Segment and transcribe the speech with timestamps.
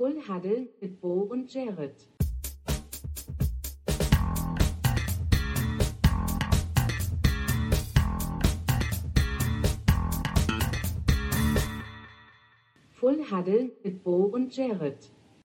[0.00, 1.94] Full Huddle mit Bo und Jared.
[12.92, 14.96] Full Huddle mit Bo und Jared.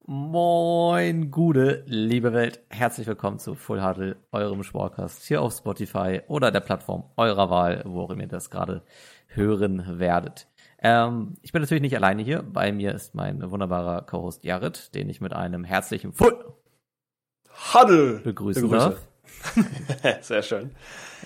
[0.05, 2.61] Moin, gute, liebe Welt.
[2.69, 7.83] Herzlich willkommen zu Full Huddle, eurem Sportcast hier auf Spotify oder der Plattform eurer Wahl,
[7.85, 8.83] wo auch ihr das gerade
[9.27, 10.47] hören werdet.
[10.79, 12.43] Ähm, ich bin natürlich nicht alleine hier.
[12.43, 16.37] Bei mir ist mein wunderbarer Co-Host Jared, den ich mit einem herzlichen Full
[17.73, 18.97] Huddle begrüßen begrüße.
[20.03, 20.21] darf.
[20.21, 20.71] Sehr schön.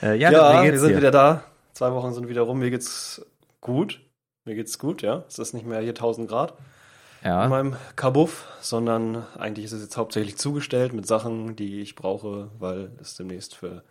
[0.02, 0.98] Äh, Jared, Ja, wir sind dir?
[0.98, 1.44] wieder da.
[1.73, 2.59] Zwei Wochen sind wieder rum.
[2.59, 3.25] Mir geht's
[3.62, 4.02] gut.
[4.45, 5.23] Mir geht's gut, ja.
[5.27, 6.53] Es ist nicht mehr hier 1000 Grad
[7.22, 11.95] in ja, meinem Kabuff, sondern eigentlich ist es jetzt hauptsächlich zugestellt mit Sachen, die ich
[11.95, 13.84] brauche, weil es demnächst für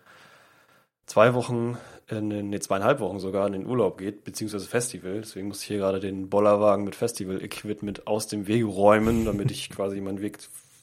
[1.09, 1.77] zwei Wochen,
[2.11, 5.21] den, nee, zweieinhalb Wochen sogar in den Urlaub geht, beziehungsweise Festival.
[5.21, 9.71] Deswegen muss ich hier gerade den Bollerwagen mit Festival-Equipment aus dem Weg räumen, damit ich
[9.71, 10.39] quasi meinen Weg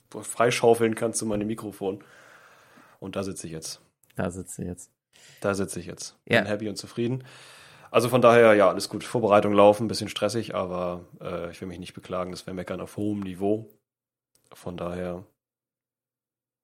[0.09, 2.03] freischaufeln kann zu meinem Mikrofon.
[2.99, 3.81] Und da sitze ich jetzt.
[4.15, 4.91] da sitzt sie jetzt.
[5.41, 6.17] Da sitze ich jetzt.
[6.25, 6.41] Ja.
[6.41, 7.23] Bin happy und zufrieden.
[7.91, 9.03] Also von daher, ja, alles gut.
[9.03, 12.31] Vorbereitung laufen, ein bisschen stressig, aber äh, ich will mich nicht beklagen.
[12.31, 13.69] Das wäre Meckern auf hohem Niveau.
[14.53, 15.25] Von daher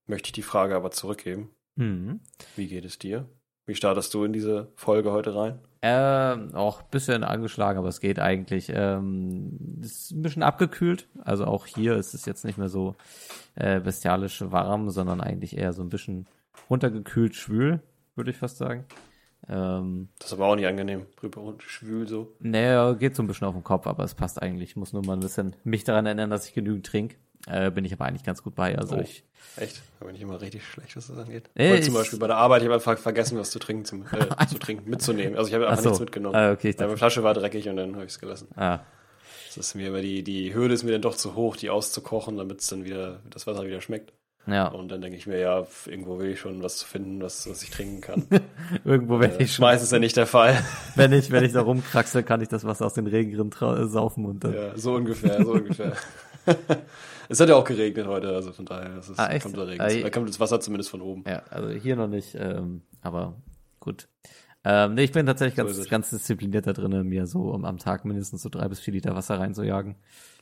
[0.08, 1.54] möchte ich die Frage aber zurückgeben.
[1.76, 2.22] Mhm.
[2.56, 3.30] Wie geht es dir?
[3.66, 5.60] Wie startest du in diese Folge heute rein?
[5.84, 8.72] Ähm, auch ein bisschen angeschlagen, aber es geht eigentlich.
[8.74, 11.08] Ähm, es ist ein bisschen abgekühlt.
[11.24, 12.96] Also auch hier ist es jetzt nicht mehr so
[13.56, 16.28] äh, bestialisch warm, sondern eigentlich eher so ein bisschen
[16.70, 17.82] runtergekühlt schwül,
[18.16, 18.86] würde ich fast sagen.
[19.48, 21.06] Ähm, Das ist aber auch nicht angenehm.
[21.16, 22.34] Drüber und schwül so.
[22.40, 24.72] naja, geht so ein bisschen auf den Kopf, aber es passt eigentlich.
[24.72, 27.16] Ich muss nur mal ein bisschen mich daran erinnern, dass ich genügend trinke.
[27.48, 28.78] Äh, bin ich aber eigentlich ganz gut bei.
[28.78, 29.02] Also Oh.
[29.02, 29.24] ich,
[29.58, 29.82] Echt?
[30.00, 31.50] Da bin ich immer richtig schlecht, was das angeht.
[31.58, 34.46] Heute zum Beispiel bei der Arbeit, ich habe einfach vergessen, was zu trinken, zum, äh,
[34.48, 35.36] zu trinken, mitzunehmen.
[35.36, 35.90] Also ich habe Ach einfach so.
[35.90, 36.36] nichts mitgenommen.
[36.36, 38.48] Ah, okay, Meine Flasche war dreckig und dann habe ich es gelassen.
[38.56, 38.80] ah,
[39.48, 42.38] Das ist mir immer die, die Hürde ist mir dann doch zu hoch, die auszukochen,
[42.38, 44.14] damit es dann wieder, das Wasser wieder schmeckt.
[44.48, 44.68] ja.
[44.68, 47.72] Und dann denke ich mir, ja, irgendwo will ich schon was finden, was, was ich
[47.72, 48.28] trinken kann.
[48.86, 50.58] Irgendwo, wenn äh, ich schon, meistens ist ja nicht der Fall.
[50.96, 54.26] wenn ich, wenn ich da rumkraxel, kann ich das Wasser aus den Regenrinnen trau- saufen
[54.26, 54.54] und dann.
[54.54, 55.94] ja, so ungefähr, so ungefähr.
[57.32, 59.82] Es hat ja auch geregnet heute, also von daher es ist, Ah, kommt, der Regen,
[59.82, 61.24] Ah, da kommt das Wasser zumindest von oben.
[61.28, 63.42] Ja, also hier noch nicht, ähm, aber
[63.80, 64.08] gut.
[64.64, 65.90] Ähm, nee, ich bin tatsächlich So ganz, es.
[65.90, 69.16] ganz diszipliniert da drin, mir so um, am Tag mindestens so drei bis vier Liter
[69.16, 69.96] Wasser reinzujagen.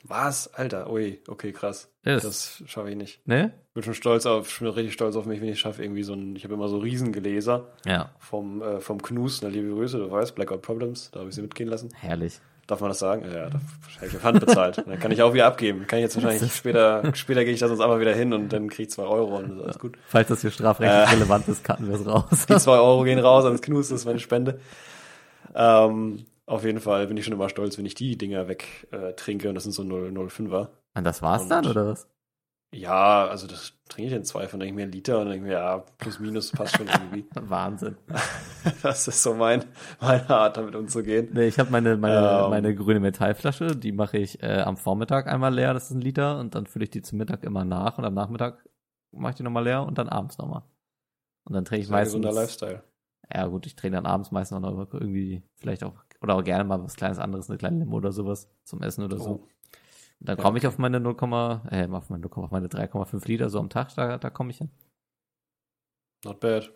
[0.04, 0.54] Was?
[0.54, 1.90] Alter, ui, okay, krass.
[2.04, 3.26] Ja, das- schaffe ich nicht.
[3.26, 3.54] Ne?
[3.74, 6.14] Bin schon stolz auf, ich bin richtig stolz auf mich, wenn ich schaffe, irgendwie so
[6.16, 10.12] ein, ich habe immer so Riesengläser Ja, vom, äh, vom Knus, eine liebe Grüße, du
[10.12, 11.88] weißt, Blackout Problems, da habe ich sie mitgehen lassen.
[11.96, 12.42] herrlich.
[12.70, 13.24] Darf man das sagen?
[13.24, 13.60] Ja, da
[13.98, 14.78] habe ich auf Hand bezahlt.
[14.86, 15.88] Dann kann ich auch wieder abgeben.
[15.88, 18.70] Kann ich jetzt wahrscheinlich später, später gehe ich da sonst einfach wieder hin und dann
[18.70, 19.98] kriege ich zwei Euro und ist alles gut.
[20.06, 21.16] Falls das hier strafrechtlich Äh.
[21.16, 22.46] relevant ist, cutten wir es raus.
[22.48, 24.60] Die zwei Euro gehen raus ans Knus, das ist meine Spende.
[25.56, 29.14] Ähm, auf jeden Fall bin ich schon immer stolz, wenn ich die Dinger weg äh,
[29.48, 30.68] und das sind so 0,05er.
[30.96, 32.08] Und das war's Und- dann, oder was?
[32.72, 35.32] Ja, also das trinke ich in zwei von denke ich mir einen Liter und dann
[35.32, 37.26] denke ich mir, ja, plus minus passt schon irgendwie.
[37.36, 37.98] Wahnsinn.
[38.84, 39.64] Das ist so mein,
[40.02, 41.30] meine Art, damit umzugehen.
[41.32, 42.50] Nee, ich habe meine, meine, Ähm.
[42.50, 46.40] meine grüne Metallflasche, die mache ich äh, am Vormittag einmal leer, das ist ein Liter,
[46.40, 48.68] und dann fülle ich die zum Mittag immer nach und am Nachmittag
[49.12, 50.64] mache ich die nochmal leer und dann abends nochmal.
[51.46, 52.22] Und dann trinke ich ist ein meistens.
[52.22, 52.84] gesunder Lifestyle.
[53.34, 56.84] Ja, gut, ich trinke dann abends meistens noch irgendwie, vielleicht auch, oder auch gerne mal
[56.84, 59.30] was kleines anderes, eine kleine Limo oder sowas zum Essen oder so.
[59.30, 59.34] Oh.
[59.34, 59.59] Und
[60.20, 61.16] dann Ja, komme ich auf meine 0,
[61.72, 64.58] äh, auf meine 0, auf meine 3,5 Liter so am Tag, da, da komme ich
[64.58, 64.70] hin.
[66.26, 66.72] Not bad.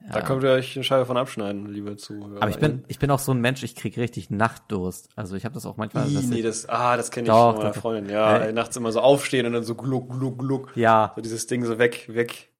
[0.00, 0.12] Ja.
[0.12, 2.40] Da könnt ihr euch eine Scheibe von abschneiden, liebe Zuhörer.
[2.40, 5.08] Aber ich bin, ich bin auch so ein Mensch, ich krieg richtig Nachtdurst.
[5.16, 6.04] Also ich habe das auch manchmal.
[6.08, 7.80] Dass nee, das, ah, das kenne ich Doch, von meiner doch.
[7.80, 8.12] Freundin.
[8.12, 10.76] Ja, ey, nachts immer so aufstehen und dann so gluck, gluck, gluck.
[10.76, 12.52] ja, So dieses Ding so weg, weg,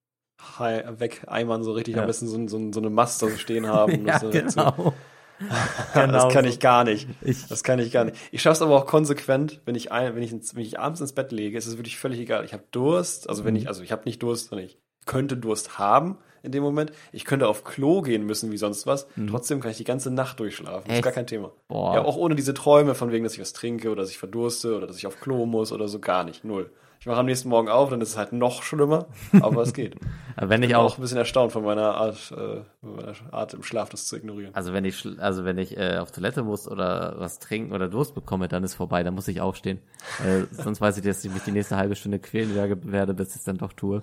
[0.58, 2.00] weg, eimern so richtig Ja.
[2.00, 4.04] am besten so, so, so eine Mast da so stehen haben.
[4.06, 4.92] ja so zu-
[5.94, 6.12] genau.
[6.12, 6.50] das kann so.
[6.50, 7.08] ich gar nicht.
[7.22, 8.16] Ich, Das kann ich gar nicht.
[8.32, 11.12] Ich schaff's aber auch konsequent, wenn ich ein, wenn ich, ins, wenn ich abends ins
[11.12, 12.44] Bett lege, ist es wirklich völlig egal.
[12.44, 13.60] Ich habe Durst, also wenn Mhm.
[13.60, 16.92] ich, also ich habe nicht Durst, sondern ich könnte Durst haben in dem Moment.
[17.12, 19.06] Ich könnte auf Klo gehen müssen wie sonst was.
[19.28, 20.74] Trotzdem kann ich die ganze Nacht durchschlafen.
[20.74, 20.94] Das ist Mhm.
[20.94, 21.02] Echt?
[21.04, 21.50] gar kein Thema.
[21.68, 21.94] boah.
[21.94, 24.76] Ja, auch ohne diese Träume von wegen, dass ich was trinke oder dass ich verdurste
[24.76, 26.44] oder dass ich auf Klo muss oder so gar nicht.
[26.44, 26.70] Null.
[27.08, 29.06] Ich mache am nächsten Morgen auf, dann ist es halt noch schlimmer,
[29.40, 29.96] aber es geht.
[30.36, 33.54] Wenn ich Ich bin auch auch, ein bisschen erstaunt von meiner Art, äh, meiner Art
[33.54, 34.54] im Schlaf das zu ignorieren.
[34.54, 38.14] also wenn ich, also wenn ich äh, auf Toilette muss oder was trinken oder Durst
[38.14, 39.80] bekomme, dann ist vorbei, dann muss ich aufstehen.
[40.22, 43.36] Äh, sonst weiß ich, dass ich mich die nächste halbe Stunde quälen werde, bis ich
[43.36, 44.02] es dann doch tue.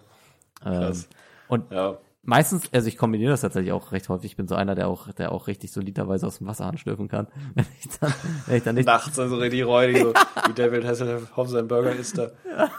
[0.65, 1.07] Ähm, Krass.
[1.47, 4.31] und Ja, Meistens, also ich kombiniere das tatsächlich auch recht häufig.
[4.31, 7.07] Ich bin so einer, der auch, der auch richtig so literweise aus dem Wasserhahn schlürfen
[7.07, 7.27] kann.
[7.53, 8.13] Wenn ich dann,
[8.47, 8.85] wenn ich dann nicht.
[8.85, 10.13] Nachts also richtig räudig, so
[10.47, 12.31] wie David Hasselhoff seinen Burger isst, da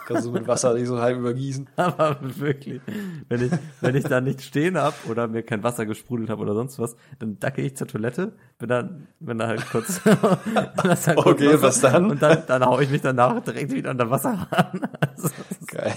[0.06, 1.68] kannst du mit Wasser nicht so halb übergießen.
[1.76, 2.80] Aber wirklich,
[3.28, 6.54] wenn ich, wenn ich dann nicht stehen hab oder mir kein Wasser gesprudelt habe oder
[6.54, 10.00] sonst was, dann dacke ich zur Toilette, bin dann, bin dann halt kurz,
[10.82, 12.10] das halt kurz Okay, Wasser, was dann?
[12.10, 14.88] Und dann, dann hau ich mich danach direkt wieder unter Wasser an.
[15.00, 15.28] Also,
[15.66, 15.94] Geil.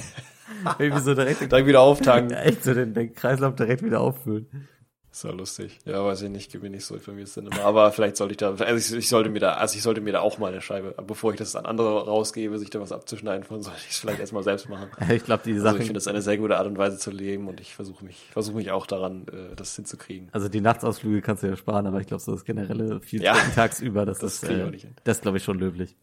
[0.77, 2.31] Irgendwie so direkt, Direkt wieder auftanken.
[2.31, 4.67] ja, echt so den, den Kreislauf direkt wieder auffüllen.
[5.11, 5.79] Ist ja lustig.
[5.85, 7.61] Ja, weiß ich nicht, bin nicht so ist dann immer.
[7.65, 10.13] Aber vielleicht sollte ich da, also ich, ich sollte mir da, also ich sollte mir
[10.13, 13.43] da auch mal eine Scheibe, bevor ich das an andere rausgebe, sich da was abzuschneiden
[13.43, 14.89] von, sollte ich es vielleicht erstmal selbst machen.
[15.09, 17.09] Ich glaube, die Also Sachen, ich finde das eine sehr gute Art und Weise zu
[17.09, 20.29] leben und ich versuche mich, versuche mich auch daran, äh, das hinzukriegen.
[20.31, 23.33] also die Nachtsausflüge kannst du ja sparen, aber ich glaube, so das generelle viel Ja.
[23.55, 24.93] tagsüber, das, Das ist, äh, nicht hin.
[25.05, 25.97] das glaube ich schon löblich.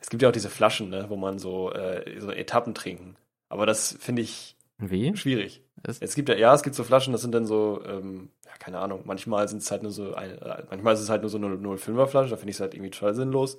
[0.00, 3.16] Es gibt ja auch diese Flaschen, ne, wo man so, äh, so Etappen trinken.
[3.54, 5.16] Aber das finde ich Wie?
[5.16, 5.62] schwierig.
[5.86, 8.50] Ist- Es gibt ja, ja, es gibt so Flaschen, das sind dann so, ähm, ja,
[8.58, 11.30] keine Ahnung, manchmal sind es halt nur so, ein, äh, manchmal ist es halt nur
[11.30, 13.58] so eine 0,5er Flasche, da finde ich es halt irgendwie total sinnlos.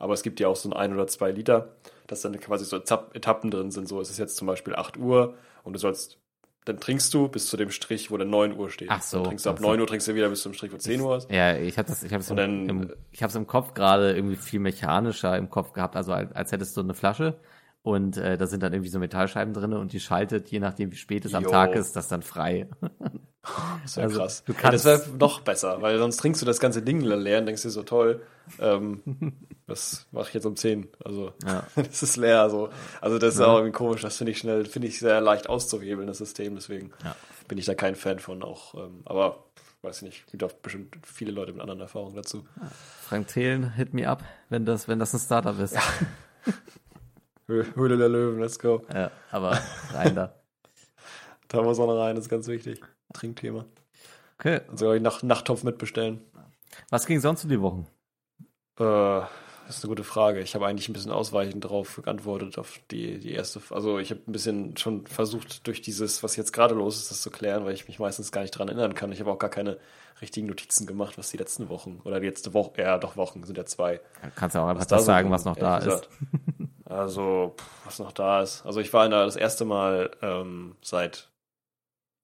[0.00, 1.76] Aber es gibt ja auch so ein 1 oder 2 Liter,
[2.08, 3.86] dass dann quasi so Etap- Etappen drin sind.
[3.88, 6.18] So, es ist jetzt zum Beispiel 8 Uhr und du sollst,
[6.64, 8.88] dann trinkst du bis zu dem Strich, wo dann 9 Uhr steht.
[8.90, 9.68] Ach so, Dann trinkst du ab ach so.
[9.68, 11.30] 9 Uhr, trinkst du wieder bis zum Strich, wo 10 Uhr ist.
[11.30, 14.14] Ja, ich habe das, ich habe es im, dann, im, ich es im Kopf gerade
[14.14, 17.38] irgendwie viel mechanischer im Kopf gehabt, also als, als hättest du eine Flasche
[17.82, 20.96] und äh, da sind dann irgendwie so Metallscheiben drin und die schaltet, je nachdem wie
[20.96, 21.50] spät es am Jo.
[21.50, 22.68] Tag ist, das dann frei.
[23.82, 24.42] Das wäre Also, krass.
[24.44, 27.38] du ja, kannst- das wäre noch besser, weil sonst trinkst du das ganze Ding leer
[27.38, 28.20] und denkst dir so toll.
[28.58, 29.00] Ähm,
[29.66, 30.88] das mache ich jetzt um 10.
[31.02, 31.62] Also Ja.
[31.76, 32.50] das ist leer.
[32.50, 32.68] So.
[33.00, 33.46] Also das ist Ja.
[33.46, 34.02] auch irgendwie komisch.
[34.02, 36.56] Das finde ich schnell, finde ich sehr leicht auszuhebeln, das System.
[36.56, 37.16] Deswegen Ja.
[37.46, 38.42] bin ich da kein Fan von.
[38.42, 39.44] Auch, ähm, aber
[39.80, 40.26] weiß ich nicht.
[40.30, 42.44] Gibt auch bestimmt viele Leute mit anderen Erfahrungen dazu.
[43.00, 45.74] Frank Thelen, hit me up, wenn das, wenn das ein Startup ist.
[45.74, 45.82] Ja.
[47.48, 48.82] Hö- Höhle der Löwen, let's go.
[49.30, 49.58] aber
[49.92, 50.34] rein da.
[51.48, 52.80] Da muss auch noch rein, das ist ganz wichtig.
[53.14, 53.64] Trinkthema.
[54.38, 54.60] Okay.
[54.70, 56.20] Also nach Nachttopf mitbestellen.
[56.90, 57.86] Was ging sonst in die Wochen?
[58.78, 59.22] Äh,
[59.66, 60.40] das ist eine gute Frage.
[60.40, 63.60] Ich habe eigentlich ein bisschen ausweichend darauf geantwortet, auf die, die erste.
[63.70, 67.20] Also ich habe ein bisschen schon versucht, durch dieses, was jetzt gerade los ist, das
[67.22, 69.10] zu klären, weil ich mich meistens gar nicht daran erinnern kann.
[69.12, 69.78] Ich habe auch gar keine
[70.20, 73.56] richtigen Notizen gemacht, was die letzten Wochen oder die letzte Woche, ja doch Wochen sind
[73.58, 74.00] ja zwei.
[74.36, 76.08] Kannst du auch einfach das so sagen, ging, was noch da ist.
[76.88, 78.64] Also, pff, was noch da ist.
[78.64, 81.28] Also ich war in der, das erste Mal ähm, seit,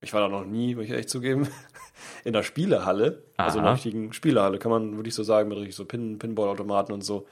[0.00, 1.49] ich war da noch nie, muss ich echt zugeben,
[2.25, 3.25] in der Spielehalle.
[3.37, 3.70] Also in Aha.
[3.70, 7.26] einer richtigen Spielehalle, kann man wirklich so sagen, mit richtig so Pin, Pinball-Automaten und so.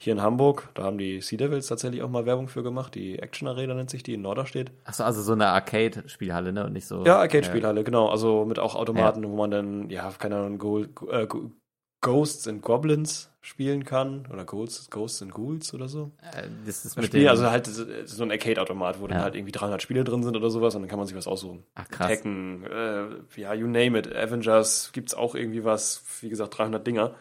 [0.00, 2.94] Hier in Hamburg, da haben die Sea Devils tatsächlich auch mal Werbung für gemacht.
[2.94, 4.70] Die Action Arena nennt sich die, in Norderstedt.
[4.84, 6.66] Achso, also so eine Arcade-Spielhalle, ne?
[6.66, 7.04] Und nicht so.
[7.04, 8.08] Ja, Arcade-Spielhalle, genau.
[8.08, 11.50] Also mit auch Automaten, wo man dann, ja, keine Ahnung, Go äh, Go
[12.00, 14.26] Ghosts and Goblins spielen kann.
[14.32, 16.12] Oder Ghosts, Ghosts and Ghouls oder so.
[16.32, 19.24] Äh, das ist Das Spiel, dem, also halt so ein Arcade-Automat, wo dann Ja.
[19.24, 21.64] halt irgendwie 300 Spiele drin sind oder sowas und dann kann man sich was aussuchen.
[21.74, 22.08] Ach, krass.
[22.08, 23.06] Tekken, äh,
[23.40, 24.14] ja, you name it.
[24.14, 27.14] Avengers gibt's auch irgendwie was, wie gesagt, 300 Dinger.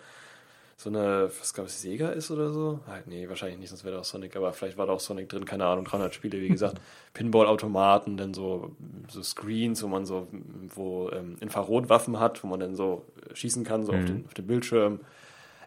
[0.79, 2.79] So eine, was glaube ich, Sega ist oder so?
[2.87, 5.27] Ah, nee, wahrscheinlich nicht, sonst wäre da auch Sonic, aber vielleicht war da auch Sonic
[5.27, 6.79] drin, keine Ahnung, 300 Spiele, wie gesagt.
[7.15, 8.75] Pinball-Automaten, dann so,
[9.09, 10.27] so Screens, wo man so,
[10.75, 14.05] wo ähm, Infrarotwaffen hat, wo man dann so schießen kann, so auf, Mhm.
[14.05, 14.99] den, auf den Bildschirm.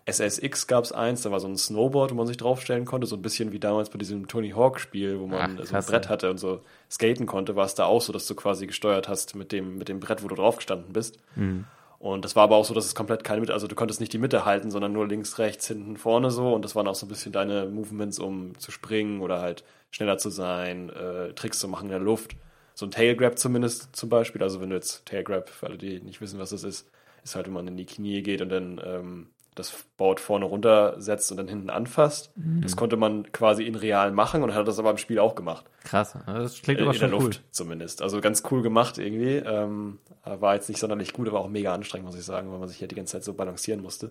[0.07, 3.17] SSX gab es eins, da war so ein Snowboard, wo man sich draufstellen konnte, so
[3.17, 6.31] ein bisschen wie damals bei diesem Tony Hawk-Spiel, wo man Ach, so ein Brett hatte
[6.31, 6.61] und so
[6.91, 9.89] skaten konnte, war es da auch so, dass du quasi gesteuert hast mit dem, mit
[9.89, 11.19] dem Brett, wo du draufgestanden bist.
[11.35, 11.65] Mhm.
[12.01, 14.15] Und das war aber auch so, dass es komplett keine Mitte, also du konntest nicht
[14.15, 16.55] die Mitte halten, sondern nur links, rechts, hinten, vorne so.
[16.55, 20.17] Und das waren auch so ein bisschen deine Movements, um zu springen oder halt schneller
[20.17, 22.37] zu sein, äh, Tricks zu machen in der Luft.
[22.73, 24.43] So ein Tail Grab zumindest zum Beispiel.
[24.43, 26.89] Also wenn du jetzt Tail Grab, für alle, die nicht wissen, was das ist,
[27.23, 29.27] ist halt, wenn man in die Knie geht und dann ähm,
[29.61, 32.37] das Board vorne runtersetzt und dann hinten anfasst.
[32.37, 32.63] Mhm.
[32.63, 35.65] Das konnte man quasi in real machen und hat das aber im Spiel auch gemacht.
[35.85, 36.17] Krass.
[36.27, 37.25] Das klingt In, aber in der schon cool.
[37.27, 38.03] Luft zumindest.
[38.03, 39.37] Also ganz cool gemacht irgendwie.
[39.37, 42.69] Ähm, war jetzt nicht sonderlich gut, aber auch mega anstrengend, muss ich sagen, weil man
[42.69, 44.11] sich hier die ganze Zeit so balancieren musste.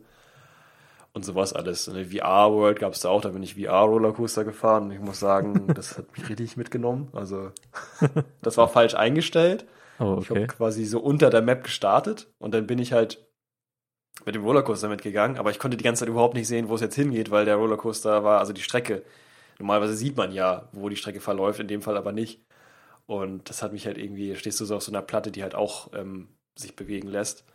[1.12, 1.90] Und sowas alles.
[1.90, 4.84] Eine VR-World gab es da auch, da bin ich VR-Rollercoaster gefahren.
[4.84, 7.10] Und ich muss sagen, das hat mich richtig mitgenommen.
[7.14, 7.52] Also,
[8.42, 9.66] das war falsch eingestellt.
[10.00, 10.48] Oh, Ich habe okay.
[10.48, 13.26] quasi so unter der Map gestartet und dann bin ich halt
[14.26, 16.82] mit dem Rollercoaster mitgegangen, aber ich konnte die ganze Zeit überhaupt nicht sehen, wo es
[16.82, 19.04] jetzt hingeht, weil der Rollercoaster war, also die Strecke.
[19.60, 22.42] Normalerweise sieht man ja, wo die Strecke verläuft, in dem Fall aber nicht.
[23.08, 25.56] Und das hat mich halt irgendwie, stehst du so auf so einer Platte, die halt
[25.56, 27.46] auch ähm, sich bewegen lässt.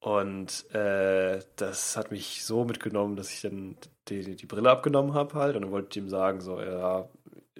[0.00, 3.76] Und äh, das hat mich so mitgenommen, dass ich dann
[4.08, 7.08] die, die Brille abgenommen habe halt und dann wollte ich ihm sagen, so, ja,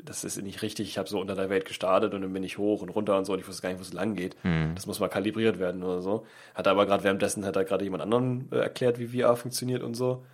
[0.05, 2.59] das ist nicht richtig, ich habe so unter der Welt gestartet und dann bin ich
[2.59, 4.37] hoch und runter und so und ich wusste gar nicht, wo es lang geht.
[4.43, 4.75] Hm.
[4.75, 6.27] Das muss mal kalibriert werden oder so.
[6.55, 9.83] Hat er aber gerade währenddessen hat er gerade jemand anderen äh, erklärt, wie VR funktioniert
[9.83, 10.25] und so.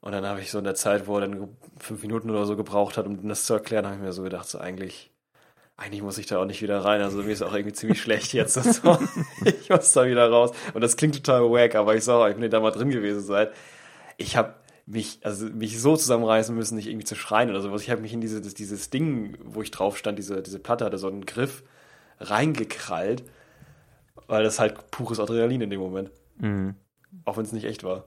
[0.00, 2.56] Und dann habe ich so in der Zeit, wo er dann fünf Minuten oder so
[2.56, 5.10] gebraucht hat, um das zu erklären, habe ich mir so gedacht, so eigentlich,
[5.76, 7.02] eigentlich muss ich da auch nicht wieder rein.
[7.02, 8.54] Also mir ist auch irgendwie ziemlich schlecht jetzt.
[8.54, 8.98] So.
[9.44, 10.52] ich muss da wieder raus.
[10.72, 13.52] Und das klingt total wack, aber ich sag, ich bin da mal drin gewesen seid.
[14.16, 14.54] Ich habe
[14.90, 17.82] mich, also mich so zusammenreißen müssen, nicht irgendwie zu schreien oder sowas.
[17.82, 20.96] Ich habe mich in dieses, dieses Ding, wo ich drauf stand, diese, diese Platte hatte
[20.98, 21.62] so einen Griff
[22.20, 23.22] reingekrallt,
[24.26, 26.10] weil das halt pures Adrenalin in dem Moment.
[26.38, 26.74] Mhm.
[27.24, 28.04] Auch wenn es nicht echt war.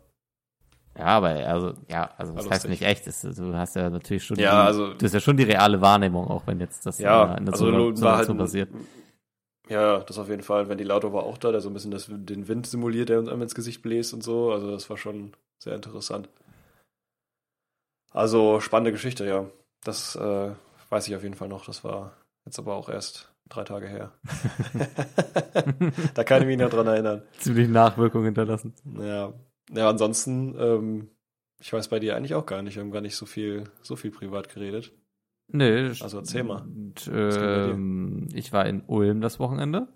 [0.98, 3.08] Ja, aber also, ja, also das heißt nicht echt.
[3.08, 5.80] Das, du hast ja natürlich schon, Ja, die, also- du hast ja schon die reale
[5.82, 8.70] Wahrnehmung, auch wenn jetzt das Ja, in der also Simula- war halt ein- passiert.
[9.70, 10.68] Ja, das auf jeden Fall.
[10.68, 13.42] Ventilator war auch da, der so ein bisschen das, den Wind simuliert, der uns einem
[13.44, 14.52] ins Gesicht bläst und so.
[14.52, 16.28] Also das war schon sehr interessant.
[18.12, 19.50] Also spannende Geschichte, ja.
[19.84, 20.51] Das äh,
[20.89, 21.65] weiß ich auf jeden Fall noch.
[21.65, 22.13] Das war
[22.46, 24.12] jetzt aber auch erst drei Tage her.
[26.13, 27.24] da kann ich mich noch dran erinnern.
[27.39, 28.74] Ziemlich Nachwirkungen hinterlassen.
[29.00, 29.34] Ja,
[29.72, 31.10] ja ansonsten, ähm,
[31.60, 32.75] ich weiß bei dir eigentlich auch gar nicht.
[32.75, 34.94] Wir haben gar nicht so viel, so viel privat geredet.
[35.48, 36.62] Nee, Also erzähl mal.
[36.62, 39.88] Und, ähm, ich war in Ulm das Wochenende.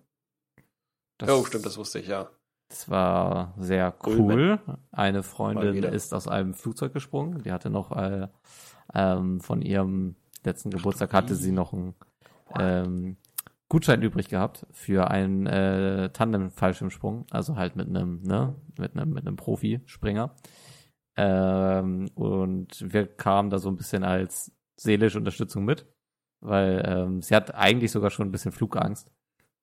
[1.18, 2.30] Das, oh, stimmt, das wusste ich, ja.
[2.68, 4.60] Das war sehr cool.
[4.92, 7.44] Eine Freundin ist aus einem Flugzeug gesprungen.
[7.44, 8.28] Die hatte noch äh,
[8.94, 11.96] ähm, von ihrem letzten Geburtstag hatte sie noch einen
[12.58, 13.18] ähm,
[13.68, 19.26] Gutschein übrig gehabt für einen äh, Tandem-Fallschirmsprung, also halt mit einem, ne, mit einem, mit
[19.26, 20.36] einem Profi-Springer.
[21.18, 25.88] Ähm, und wir kamen da so ein bisschen als seelische Unterstützung mit,
[26.42, 29.10] weil ähm, sie hat eigentlich sogar schon ein bisschen Flugangst.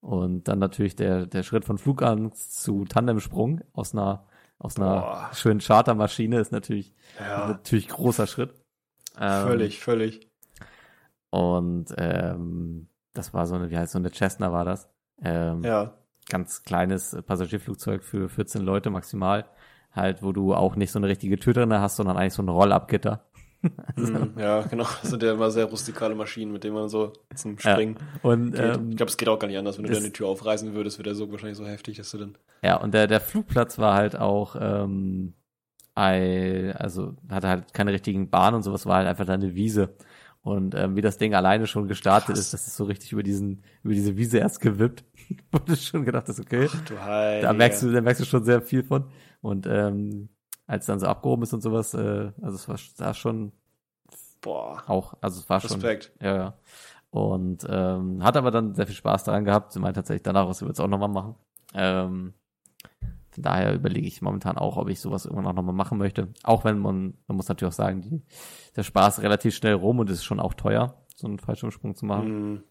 [0.03, 4.27] Und dann natürlich der, der Schritt von Flugangst zu Tandemsprung aus einer,
[4.59, 5.31] aus einer Boah.
[5.33, 8.53] schönen Chartermaschine ist natürlich, Ja, natürlich großer Schritt.
[9.19, 10.29] Ähm, völlig, völlig.
[11.31, 14.89] Und ähm, das war so eine, wie heißt so eine Cessna war das.
[15.23, 15.95] Ähm, Ja,
[16.29, 19.45] Ganz kleines Passagierflugzeug für 14 Leute maximal.
[19.93, 22.49] Halt, wo du auch nicht so eine richtige Tür drin hast, sondern eigentlich so ein
[22.49, 23.25] Rollabgitter.
[23.97, 24.85] Mhm, ja, genau.
[25.03, 27.73] Das sind ja immer sehr rustikale Maschinen, mit denen man so zum Ja.
[27.73, 28.61] Springen Und geht.
[28.77, 29.77] ähm, ich glaube, es geht auch gar nicht anders.
[29.79, 32.11] Wenn du das- dann die Tür aufreißen würdest, wäre der Sog wahrscheinlich so heftig, dass
[32.11, 32.35] du dann.
[32.65, 35.35] Ja, und der, der Flugplatz war halt auch, ähm,
[35.95, 39.95] ein, also hatte halt keine richtigen Bahnen und sowas, war halt einfach da eine Wiese.
[40.41, 42.39] Und ähm, wie das Ding alleine schon gestartet Krass.
[42.41, 45.05] ist, das ist so richtig über diesen, über diese Wiese erst gewippt.
[45.67, 47.47] Du schon gedacht hast, okay, Du Heiliger.
[47.49, 49.05] da merkst du, da merkst du schon sehr viel von.
[49.41, 50.29] Und ähm,
[50.73, 53.53] als es dann so abgehoben ist und sowas, äh, also es war, war schon
[54.41, 56.13] Boah, auch, also es war schon, Respekt.
[56.21, 56.55] ja, ja.
[57.11, 59.73] Und ähm, hat aber dann sehr viel Spaß daran gehabt.
[59.73, 61.35] Sie meint tatsächlich danach, was wir jetzt auch nochmal machen.
[61.75, 62.33] Ähm,
[63.29, 66.29] von daher überlege ich momentan auch, ob ich sowas irgendwann auch nochmal machen möchte.
[66.43, 68.23] Auch wenn man, man muss natürlich auch sagen, die,
[68.75, 72.07] der Spaß relativ schnell rum und es ist schon auch teuer, so einen Fallschirmsprung zu
[72.07, 72.53] machen.
[72.53, 72.63] Mhm.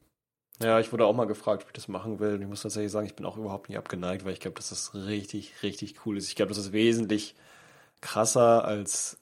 [0.63, 2.33] Ja, ich wurde auch mal gefragt, ob ich das machen will.
[2.33, 4.69] Und ich muss tatsächlich sagen, ich bin auch überhaupt nicht abgeneigt, weil ich glaube, dass
[4.69, 6.29] das richtig, richtig cool ist.
[6.29, 7.35] Ich glaube, das ist wesentlich
[8.01, 9.19] krasser als.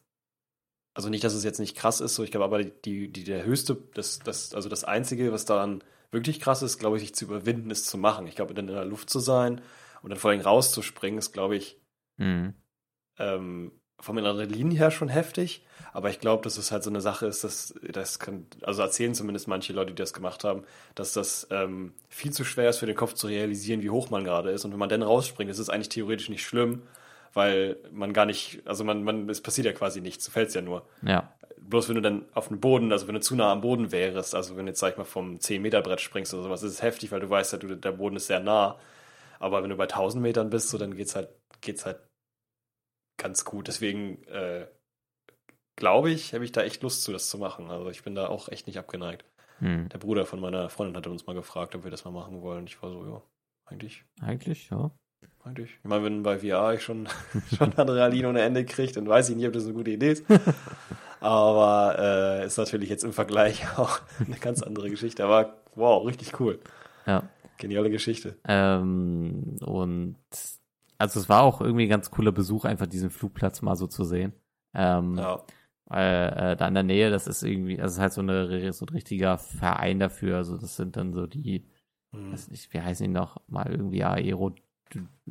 [0.93, 3.45] Also nicht, dass es jetzt nicht krass ist, so ich glaube aber die, die, der
[3.45, 7.25] höchste, das, das, also das Einzige, was daran wirklich krass ist, glaube ich, sich zu
[7.25, 8.27] überwinden, ist zu machen.
[8.27, 9.61] Ich glaube, dann in der Luft zu sein
[10.01, 11.77] und dann vor allem rauszuspringen, ist, glaube ich,
[12.17, 12.53] Mhm.
[13.17, 17.27] ähm, vom Adrenalin her schon heftig, aber ich glaube, dass es halt so eine Sache
[17.27, 20.63] ist, dass das kann, also erzählen zumindest manche Leute, die das gemacht haben,
[20.95, 24.23] dass das ähm, viel zu schwer ist für den Kopf zu realisieren, wie hoch man
[24.23, 24.63] gerade ist.
[24.63, 26.83] Und wenn man dann rausspringt, ist es eigentlich theoretisch nicht schlimm,
[27.33, 30.61] weil man gar nicht, also man, man, es passiert ja quasi nichts, du fällst ja
[30.61, 30.87] nur.
[31.01, 31.33] Ja.
[31.57, 34.33] Bloß wenn du dann auf dem Boden, also wenn du zu nah am Boden wärst,
[34.33, 37.11] also wenn du jetzt, sag ich mal, vom 10-Meter-Brett springst oder sowas, ist es heftig,
[37.11, 38.79] weil du weißt ja, du, der Boden ist sehr nah.
[39.39, 41.29] Aber wenn du bei 1000 Metern bist, so, dann geht's halt,
[41.61, 41.99] geht's halt
[43.17, 43.67] ganz gut.
[43.67, 44.67] Deswegen äh,
[45.75, 47.69] glaube ich, habe ich da echt Lust zu, das zu machen.
[47.69, 49.25] Also ich bin da auch echt nicht abgeneigt.
[49.59, 49.89] Mhm.
[49.89, 52.65] Der Bruder von meiner Freundin hatte uns mal gefragt, ob wir das mal machen wollen.
[52.65, 53.21] Ich war so, ja,
[53.65, 54.91] eigentlich, Eigentlich, ja.
[55.43, 55.71] Eigentlich.
[55.83, 57.07] Ich meine, wenn bei VR ich schon,
[57.57, 60.25] schon Adrenalin ohne Ende kriege, dann weiß ich nicht, ob das eine gute Idee ist.
[61.21, 65.23] Aber äh, ist natürlich jetzt im Vergleich auch eine ganz andere Geschichte.
[65.23, 66.59] Aber wow, richtig cool.
[67.05, 67.23] Ja.
[67.57, 68.37] Geniale Geschichte.
[68.47, 70.15] Ähm, und
[70.97, 74.03] also es war auch irgendwie ein ganz cooler Besuch, einfach diesen Flugplatz mal so zu
[74.03, 74.33] sehen.
[74.73, 75.43] Ähm, Ja.
[75.91, 78.71] Weil äh, da in der Nähe, das ist irgendwie, also es ist halt so, eine,
[78.73, 80.37] so ein richtiger Verein dafür.
[80.37, 81.65] Also das sind dann so die,
[82.13, 82.31] Hm.
[82.31, 84.53] weiß nicht, wie heißen die noch, mal irgendwie Aero,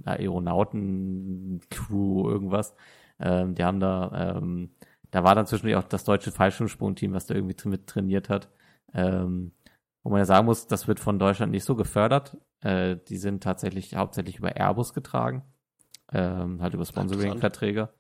[0.05, 2.75] Aeronauten-Crew, irgendwas.
[3.21, 4.71] Ähm, die haben da, ähm,
[5.11, 8.49] da war dann zwischendurch auch das deutsche Fallschirmsprungteam, was da irgendwie mit trainiert hat.
[8.95, 9.53] Ähm,
[10.03, 12.37] wo man ja sagen muss, das wird von Deutschland nicht so gefördert.
[12.61, 15.43] Äh, die sind tatsächlich hauptsächlich über Airbus getragen.
[16.13, 17.91] Ähm, halt über Sponsoring-Verträge.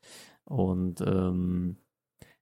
[0.45, 1.77] Und ähm,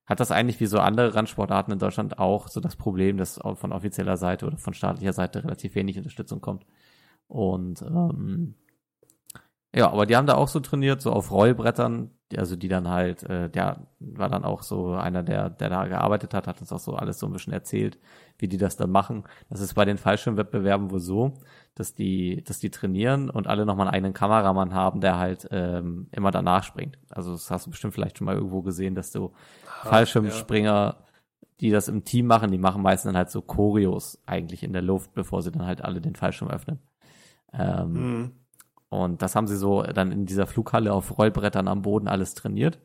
[0.07, 3.73] hat das eigentlich wie so andere Randsportarten in Deutschland auch so das Problem, dass von
[3.73, 6.65] offizieller Seite oder von staatlicher Seite relativ wenig Unterstützung kommt.
[7.27, 8.55] Und ähm,
[9.75, 13.23] ja, aber die haben da auch so trainiert, so auf Rollbrettern, also die dann halt,
[13.25, 16.79] äh, der war dann auch so einer, der, der da gearbeitet hat, hat uns auch
[16.79, 17.99] so alles so ein bisschen erzählt,
[18.39, 19.25] wie die das dann machen.
[19.49, 21.35] Das ist bei den Fallschirmwettbewerben wohl so,
[21.75, 26.09] dass die, dass die trainieren und alle nochmal einen eigenen Kameramann haben, der halt ähm,
[26.11, 26.99] immer danach springt.
[27.11, 29.33] Also das hast du bestimmt vielleicht schon mal irgendwo gesehen, dass du
[29.91, 30.97] Fallschirmspringer,
[31.61, 34.83] die das im Team machen, die machen meistens dann halt so Choreos eigentlich in der
[34.83, 36.81] Luft, bevor sie dann halt alle den Fallschirm öffnen.
[37.53, 38.33] Ähm, Mhm.
[38.88, 42.78] Und das haben sie so dann in dieser Flughalle auf Rollbrettern am Boden alles trainiert.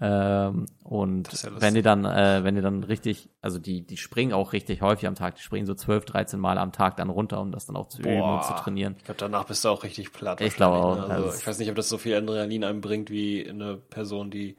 [0.00, 4.32] Ähm, und ja wenn die dann, äh, wenn die dann richtig, also die, die springen
[4.32, 7.40] auch richtig häufig am Tag, die springen so 12, 13 Mal am Tag dann runter,
[7.40, 8.94] um das dann auch zu üben und zu trainieren.
[8.98, 10.40] Ich glaube, danach bist du auch richtig platt.
[10.40, 11.02] Ich glaube auch, ne?
[11.02, 14.30] Also, also- ich weiß nicht, ob das so viel Adrenalin einem bringt wie eine Person,
[14.30, 14.56] die,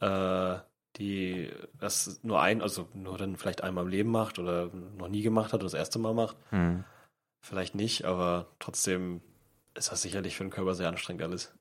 [0.00, 0.56] äh,
[0.96, 5.22] die das nur ein, also nur dann vielleicht einmal im Leben macht oder noch nie
[5.22, 6.36] gemacht hat oder das erste Mal macht.
[6.50, 6.84] Hm.
[7.42, 9.20] Vielleicht nicht, aber trotzdem
[9.76, 11.54] ist das sicherlich für den Körper sehr anstrengend alles.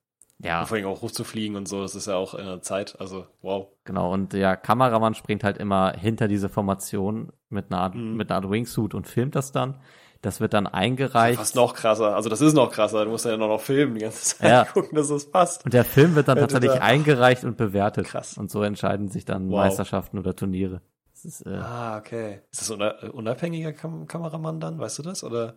[0.44, 3.00] Ja, Und vor allem auch hochzufliegen und so, das ist ja auch in der Zeit,
[3.00, 3.68] also wow.
[3.84, 4.12] genau.
[4.12, 8.16] Und der Kameramann springt halt immer hinter diese Formation mit einer Art, Mhm.
[8.18, 9.80] mit einer Art Wingsuit und filmt das dann.
[10.24, 11.38] Das wird dann eingereicht.
[11.40, 14.02] Fast noch krasser, also das ist noch krasser, du musst ja noch, noch filmen die
[14.02, 14.66] ganze Zeit, Ja.
[14.74, 15.64] gucken, dass es passt.
[15.66, 18.08] Und der Film wird dann Hätte tatsächlich da- eingereicht und bewertet.
[18.08, 18.38] Krass.
[18.38, 19.58] Und so entscheiden sich dann Wow.
[19.60, 20.82] Meisterschaften oder Turniere.
[21.14, 22.42] Das ist, äh, Ah, okay.
[22.52, 25.24] Ist das ein unabhängiger Kam Kameramann dann, weißt du das?
[25.24, 25.56] Oder?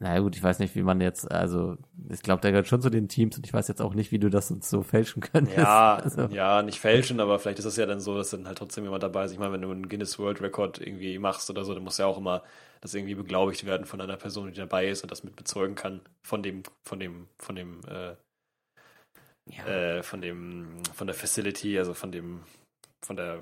[0.00, 1.76] Naja gut, ich weiß nicht, wie man jetzt, also
[2.08, 4.18] ich glaube, der gehört schon zu den Teams und ich weiß jetzt auch nicht, wie
[4.18, 5.58] du das uns so fälschen könntest.
[5.58, 8.56] Ja, also, ja, nicht fälschen, aber vielleicht ist es ja dann so, dass dann halt
[8.56, 9.32] trotzdem jemand dabei ist.
[9.32, 12.06] Ich meine, wenn du einen Guinness World Record irgendwie machst oder so, dann muss ja
[12.06, 12.42] auch immer
[12.80, 16.00] das irgendwie beglaubigt werden von einer Person, die dabei ist und das mit bezeugen kann
[16.22, 18.14] von dem, von dem, von dem, äh,
[19.54, 19.66] ja.
[19.66, 22.40] äh, von dem, von der Facility, also von dem,
[23.02, 23.38] von der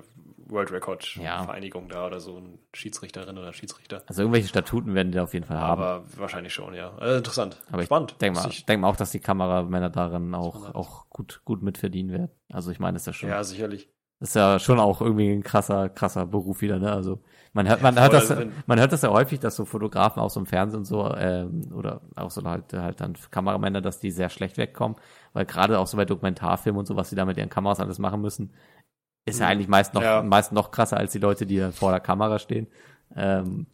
[0.47, 1.43] World Record Ja.
[1.43, 4.03] Vereinigung da oder so, ein Schiedsrichterin oder Schiedsrichter.
[4.07, 5.81] Also irgendwelche Statuten werden die auf jeden Fall haben.
[5.81, 6.97] Aber wahrscheinlich schon, ja.
[6.99, 7.57] Äh, interessant.
[7.71, 8.15] Aber ich Spannend.
[8.21, 10.75] Denk mal, Muss ich- denk mal auch, dass die Kameramänner darin auch, Spannend.
[10.75, 12.29] auch gut, gut mitverdienen werden.
[12.51, 13.89] Also ich meine, das ist ja schon, Ja, sicherlich.
[14.19, 16.91] das ist ja schon auch irgendwie ein krasser, krasser Beruf wieder, ne?
[16.91, 17.21] Also
[17.53, 20.21] man hört, man Ja, hört das, also man hört das ja häufig, dass so Fotografen
[20.21, 23.99] auch so im Fernsehen und so, ähm, oder auch so halt, halt dann Kameramänner, dass
[23.99, 24.97] die sehr schlecht wegkommen,
[25.33, 27.97] weil gerade auch so bei Dokumentarfilmen und so, was die da mit ihren Kameras alles
[27.99, 28.53] machen müssen,
[29.25, 29.51] ist ja Mhm.
[29.51, 30.21] eigentlich meist noch, Ja.
[30.23, 32.67] meist noch krasser als die Leute, die da vor der Kamera stehen.
[33.15, 33.67] Ähm,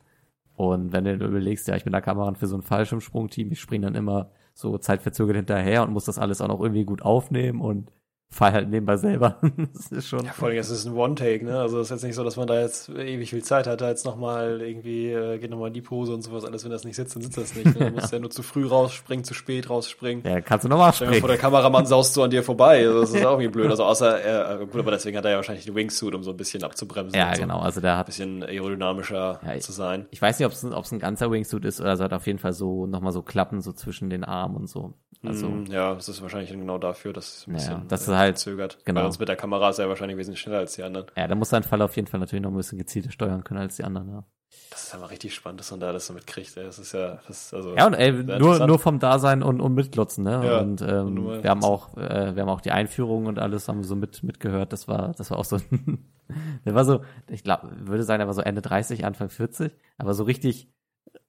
[0.56, 3.86] und wenn du überlegst, ja, ich bin der Kameramann für so ein Fallschirmsprungteam, ich springe
[3.88, 7.92] dann immer so zeitverzögert hinterher und muss das alles auch noch irgendwie gut aufnehmen und
[8.36, 9.38] fall halt nebenbei selber.
[9.74, 10.26] das ist schon.
[10.26, 11.60] Ja, vor allem, es ist ein One-Take, ne?
[11.60, 13.90] Also es ist jetzt nicht so, dass man da jetzt ewig viel Zeit hat, da
[13.90, 16.96] jetzt nochmal irgendwie, äh, geht nochmal in die Pose und sowas, alles, wenn das nicht
[16.96, 17.66] sitzt, dann sitzt das nicht.
[17.78, 17.88] Ne?
[17.88, 20.24] Du musst ja nur zu früh rausspringen, zu spät rausspringen.
[20.26, 21.28] Ja, kannst du nochmal dir vor, springen.
[21.28, 22.86] der Kameramann saust so an dir vorbei.
[22.86, 23.70] Also das ist auch irgendwie blöd.
[23.72, 26.32] Also außer, er, äh, gut, aber deswegen hat er ja wahrscheinlich den Wingsuit, um so
[26.32, 27.18] ein bisschen abzubremsen.
[27.18, 27.60] Ja, so genau.
[27.60, 30.06] Also der Ein hat, bisschen aerodynamischer Ja, ich- zu sein.
[30.12, 32.40] ich weiß nicht, ob es ein, ein ganzer Wingsuit ist oder so hat auf jeden
[32.40, 34.94] Fall so nochmal so Klappen so zwischen den Armen und so.
[35.26, 38.10] Also, Mm, ja, das ist wahrscheinlich genau dafür, dass es ein Ja, bisschen das ist
[38.10, 38.80] äh, halt- zögert.
[38.86, 39.00] genau.
[39.00, 41.08] Weil sonst mit der Kamera ist er wahrscheinlich wesentlich schneller als die anderen.
[41.16, 43.60] ja, da muss sein Fall auf jeden Fall natürlich noch ein bisschen gezielter steuern können
[43.62, 44.24] als die anderen, ja.
[44.70, 46.56] Das ist aber richtig spannend, dass man da das so mitkriegt.
[46.56, 46.64] ey.
[46.64, 47.76] Das ist ja, das ist also.
[47.76, 50.42] Ja, und ey, nur, nur vom Dasein und, und mitglotzen, ne?
[50.46, 53.68] Ja, und ähm, nur wir haben auch, äh, wir haben auch die Einführung und alles
[53.68, 54.72] haben wir so mit mitgehört.
[54.72, 55.58] Das war, das war auch so,
[56.66, 60.14] der war so, ich glaube, würde sagen, er war so Ende 30, Anfang 40, aber
[60.14, 60.70] so richtig,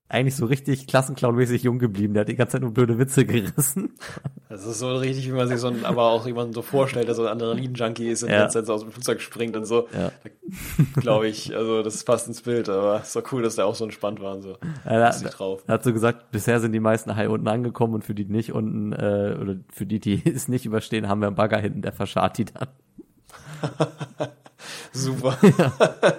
[0.08, 2.14] eigentlich so richtig Klassenclown-mäßig jung geblieben.
[2.14, 3.94] Der hat die ganze Zeit nur blöde Witze gerissen.
[4.48, 7.16] Das ist so richtig, wie man sich so ein, aber auch jemanden so vorstellt, der
[7.16, 8.44] so ein Adrenalin-Junkie ist und Ja.
[8.44, 9.88] jetzt jetzt aus dem Flugzeug springt und so.
[9.92, 10.12] Ja.
[11.00, 13.74] Glaube ich, also das passt ins Bild, aber es ist doch cool, dass der auch
[13.74, 14.56] so entspannt war und so.
[14.84, 15.64] Er Ist nicht drauf.
[15.66, 18.52] Er hat so gesagt, bisher sind die meisten Hai unten angekommen und für die nicht
[18.52, 21.92] unten, äh, oder für die, die es nicht überstehen, haben wir einen Bagger hinten, der
[21.92, 22.68] verscharrt die dann.
[24.92, 25.36] Super.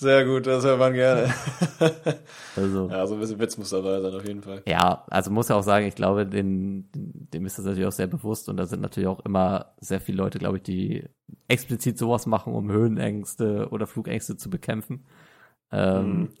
[0.00, 1.32] Sehr gut, das hört man gerne.
[2.56, 4.64] Also, Ja, so ein bisschen Witz muss dabei sein, auf jeden Fall.
[4.66, 8.06] ja, also muss ja auch sagen, ich glaube, den, dem ist das natürlich auch sehr
[8.06, 11.04] bewusst und da sind natürlich auch immer sehr viele Leute, glaube ich, die
[11.48, 15.04] explizit sowas machen, um Höhenängste oder Flugängste zu bekämpfen.
[15.72, 16.34] Ähm, Mhm.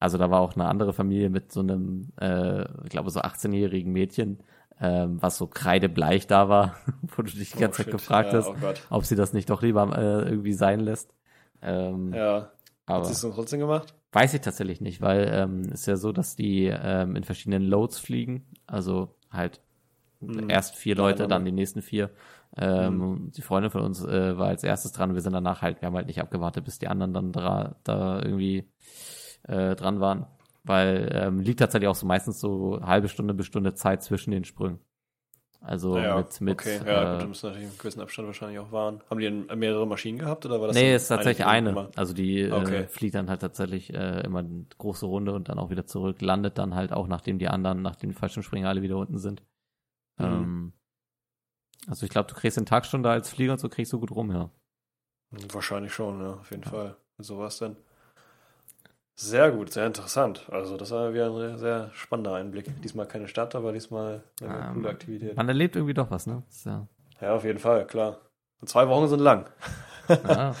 [0.00, 3.92] Also da war auch eine andere Familie mit so einem, äh, ich glaube, so 18-jährigen
[3.92, 4.40] Mädchen,
[4.80, 6.76] ähm, was so kreidebleich da war,
[7.16, 7.92] wo du dich die ganze Oh, Zeit shit.
[7.92, 8.56] gefragt ja, hast, Oh
[8.90, 11.14] ob sie das nicht doch lieber äh, irgendwie sein lässt.
[11.62, 12.50] Ähm, Ja.
[12.92, 13.94] Hat aber sie es dann trotzdem gemacht?
[14.12, 17.98] weiß ich tatsächlich nicht, weil ähm, ist ja so, dass die ähm, in verschiedenen Loads
[17.98, 18.46] fliegen.
[18.66, 19.60] Also halt
[20.20, 20.48] Mhm.
[20.48, 21.28] erst vier Leute, Nacheinander.
[21.28, 22.10] dann die nächsten vier.
[22.56, 25.14] Ähm, Die Freundin von uns äh, war als erstes dran.
[25.14, 28.22] Wir sind danach halt, wir haben halt nicht abgewartet, bis die anderen dann da, da
[28.22, 28.68] irgendwie
[29.44, 30.26] äh, dran waren.
[30.64, 34.44] Weil ähm, liegt tatsächlich auch so meistens so halbe Stunde bis Stunde Zeit zwischen den
[34.44, 34.80] Sprüngen.
[35.60, 36.80] Also ja, mit, mit okay.
[36.86, 39.00] Ja, äh, gut, da müssen natürlich einen gewissen Abstand wahrscheinlich auch waren.
[39.10, 41.70] Haben die denn mehrere Maschinen gehabt oder war das nee, dann ist tatsächlich eine.
[41.70, 42.82] immer- Also die Okay.
[42.82, 46.20] äh, fliegt dann halt tatsächlich äh, immer eine große Runde und dann auch wieder zurück,
[46.22, 49.42] landet dann halt auch, nachdem die anderen, nachdem die Fallschirmspringer alle wieder unten sind.
[50.18, 50.24] Mhm.
[50.24, 50.72] Ähm,
[51.88, 54.30] Also ich glaube, du kriegst den Tagstunde als Flieger und so kriegst du gut rum,
[54.32, 54.50] ja.
[55.52, 56.96] Wahrscheinlich schon, ja, auf jeden Fall.
[57.18, 57.76] So was denn.
[59.18, 60.46] Sehr gut, sehr interessant.
[60.50, 62.70] Also das war wieder ein sehr, spannender Einblick.
[62.82, 65.36] Diesmal keine Stadt, aber diesmal eine Ähm, coole Aktivität.
[65.36, 66.42] Man erlebt irgendwie doch was, ne?
[66.66, 66.86] Ja,
[67.20, 68.18] Ja, auf jeden Fall, klar.
[68.60, 69.48] Und zwei Wochen sind lang.
[70.08, 70.54] ja.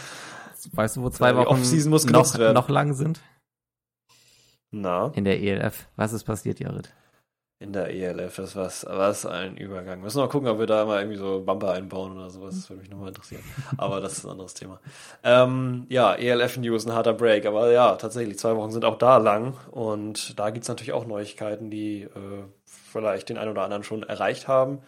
[0.72, 1.60] Weißt du, wo zwei Ja, Wochen
[2.12, 3.20] noch, noch lang sind?
[4.70, 5.86] Na, In der ELF.
[5.96, 6.92] Was ist passiert, Jared?
[7.58, 10.02] In der ELF, das war's, was ein Übergang.
[10.02, 12.54] Müssen wir mal gucken, ob wir da mal irgendwie so Bumper einbauen oder sowas.
[12.54, 13.42] Das würde mich nochmal interessieren.
[13.78, 14.78] Aber das ist ein anderes Thema.
[15.22, 17.46] Ähm, ja, ELF News, ein harter Break.
[17.46, 19.54] Aber ja, tatsächlich, zwei Wochen sind auch da lang.
[19.70, 24.48] Und da gibt's natürlich auch Neuigkeiten, die äh, vielleicht den einen oder anderen schon erreicht
[24.48, 24.80] haben.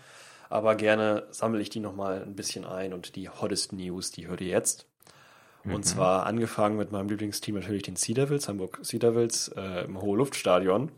[0.51, 2.93] Aber gerne sammle ich die nochmal ein bisschen ein.
[2.93, 4.87] Und die hottest News, die hört ihr jetzt.
[5.65, 10.01] Und zwar angefangen mit meinem Lieblingsteam natürlich den Sea Devils, Hamburg Sea Devils äh, im
[10.01, 10.91] Hohe Luftstadion.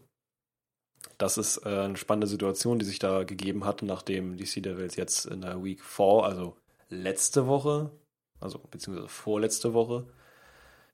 [1.20, 4.96] Das ist äh, eine spannende Situation, die sich da gegeben hat, nachdem die Sea Devils
[4.96, 6.56] jetzt in der Week 4, also
[6.88, 7.90] letzte Woche,
[8.40, 10.06] also beziehungsweise vorletzte Woche,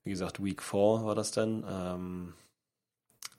[0.03, 2.35] wie gesagt, Week 4 war das denn, ähm,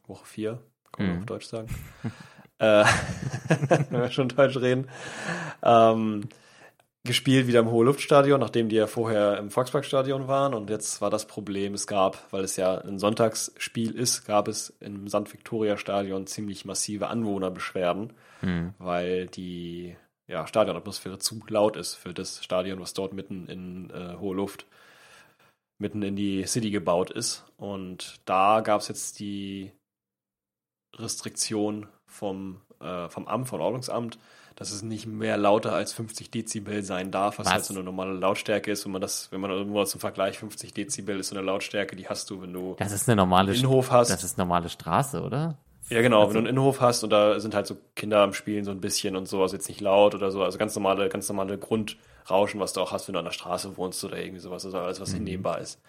[0.07, 0.59] Woche 4,
[0.93, 1.21] kann man Mhm.
[1.21, 1.67] auf Deutsch sagen.
[2.59, 2.85] äh,
[3.89, 4.87] wenn wir schon Deutsch reden.
[5.63, 6.29] Ähm,
[7.07, 10.53] gespielt wieder im Hohe Luftstadion, nachdem die ja vorher im Volksparkstadion waren.
[10.53, 14.75] Und jetzt war das Problem, es gab, weil es ja ein Sonntagsspiel ist, gab es
[14.79, 15.33] im St.
[15.33, 18.75] Victoria Stadion ziemlich massive Anwohnerbeschwerden, Hm.
[18.77, 19.95] weil die
[20.27, 24.67] ja, Stadionatmosphäre zu laut ist für das Stadion, was dort mitten in äh, hohe Luft,
[25.79, 27.45] mitten in die City gebaut ist.
[27.57, 29.71] Und da gab es jetzt die
[30.95, 34.19] Restriktion vom, äh, vom Amt, vom Ordnungsamt,
[34.57, 37.53] dass es nicht mehr lauter als 50 Dezibel sein darf, was, Was?
[37.53, 38.83] halt so eine normale Lautstärke ist.
[38.85, 42.09] Wenn man das, wenn man nur zum Vergleich 50 Dezibel ist so eine Lautstärke, die
[42.09, 44.09] hast du, wenn du Das ist eine normale, einen Innenhof hast.
[44.09, 45.57] das ist normale Straße, oder?
[45.89, 48.33] Ja, genau, Also- wenn du einen Innenhof hast und da sind halt so Kinder am
[48.33, 51.07] Spielen so ein bisschen und so, also jetzt nicht laut oder so, also ganz normale,
[51.07, 54.39] ganz normale Grundrauschen, was du auch hast, wenn du an der Straße wohnst oder irgendwie
[54.41, 55.79] sowas, also alles, was hinnehmbar ist.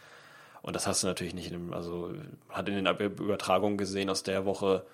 [0.61, 2.11] Und das hast du natürlich nicht in dem, also
[2.49, 4.85] man hat in den Übertragungen gesehen aus der Woche,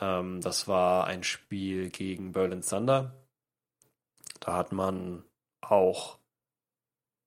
[0.00, 3.12] ähm, das war ein Spiel gegen Berlin Thunder.
[4.40, 5.24] Da hat man
[5.60, 6.18] auch,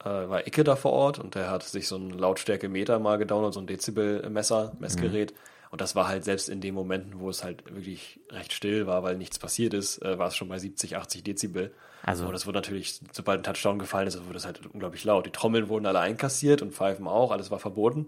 [0.03, 3.53] äh, war Icke da vor Ort und der hat sich so ein Lautstärke-Meter mal gedownloadet,
[3.53, 5.33] so ein Dezibel-Messer, Messgerät.
[5.71, 9.03] Und das war halt selbst in den Momenten, wo es halt wirklich recht still war,
[9.03, 11.73] weil nichts passiert ist, äh, war es schon bei 70, 80 Dezibel.
[12.03, 15.25] Also, Aber das wurde natürlich, sobald ein Touchdown gefallen ist, wurde das halt unglaublich laut.
[15.25, 18.07] Die Trommeln wurden alle einkassiert und Pfeifen auch, alles war verboten.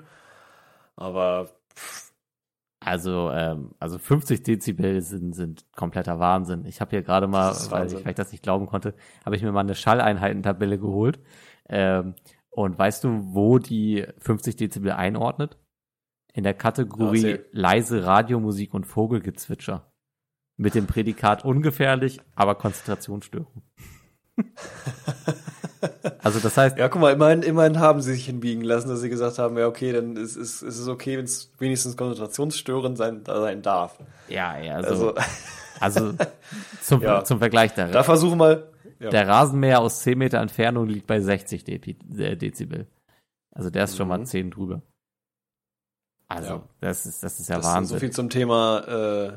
[0.96, 1.50] Aber
[2.86, 6.66] also, ähm, also 50 Dezibel sind, sind kompletter Wahnsinn.
[6.66, 8.94] Ich habe hier gerade mal, weil ich, weil ich das nicht glauben konnte,
[9.26, 11.20] habe ich mir mal eine Schalleinheitentabelle geholt.
[11.70, 12.16] Ähm,
[12.50, 15.58] und weißt du, wo die 50 Dezibel einordnet?
[16.34, 17.50] In der Kategorie Erzähl.
[17.52, 19.92] leise Radiomusik und Vogelgezwitscher.
[20.58, 23.64] Mit dem Prädikat ungefährlich, aber Konzentrationsstörung.
[26.24, 29.10] also das heißt, ja, guck mal, immerhin, immerhin haben sie sich hinbiegen lassen, dass sie
[29.10, 33.22] gesagt haben, ja, okay, dann ist, ist, ist es okay, wenn es wenigstens konzentrationsstörend sein,
[33.26, 34.00] sein darf.
[34.30, 35.14] ja, ja, also,
[35.80, 36.14] Also, also
[36.82, 37.24] zum, Ja.
[37.24, 38.70] zum Vergleich der, da versuchen mal.
[39.00, 39.10] Ja.
[39.10, 42.88] Der Rasenmäher aus 10 Meter Entfernung liegt bei 60 Depi äh, Dezibel.
[43.54, 44.26] Also der ist schon mal Mhm.
[44.26, 44.82] 10 drüber.
[46.36, 46.64] Also, Ja.
[46.82, 47.96] das ist, das ist ja Das Wahnsinn.
[47.98, 48.80] so viel zum Thema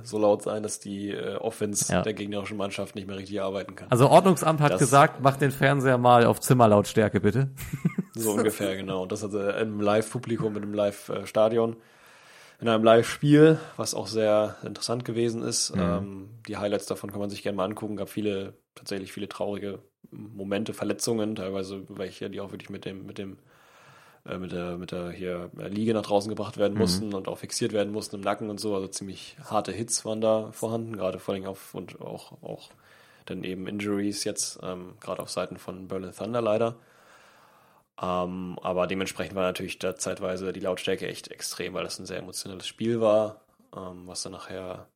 [0.01, 2.03] äh, so laut sein, dass die äh, Offense Ja.
[2.03, 3.89] der gegnerischen Mannschaft nicht mehr richtig arbeiten kann.
[3.91, 7.51] also Ordnungsamt hat Das- gesagt, mach den Fernseher mal auf Zimmerlautstärke, bitte.
[8.19, 9.03] So ungefähr, genau.
[9.03, 11.77] Und das also im Live-Publikum, mit einem Live-Stadion,
[12.63, 15.77] in einem Live-Spiel, was auch sehr interessant gewesen ist.
[15.77, 15.81] Mhm.
[15.83, 17.97] Ähm, die Highlights davon kann man sich gerne mal angucken.
[17.97, 19.81] Gab viele, tatsächlich viele traurige
[20.11, 23.37] Momente, Verletzungen, teilweise welche, die auch wirklich mit dem, mit dem,
[24.29, 26.79] äh, mit der, mit der hier äh, Liege nach draußen gebracht werden Mhm.
[26.81, 28.75] mussten und auch fixiert werden mussten im Nacken und so.
[28.75, 32.71] Also ziemlich harte Hits waren da vorhanden, gerade vor allem auf und auch, auch
[33.27, 36.77] dann eben Injuries jetzt, ähm, gerade auf Seiten von Berlin Thunder leider.
[38.01, 42.19] Ähm, aber dementsprechend war natürlich da zeitweise die Lautstärke echt extrem, weil das ein sehr
[42.19, 43.41] emotionales Spiel war,
[43.75, 44.89] ähm, was dann nachher,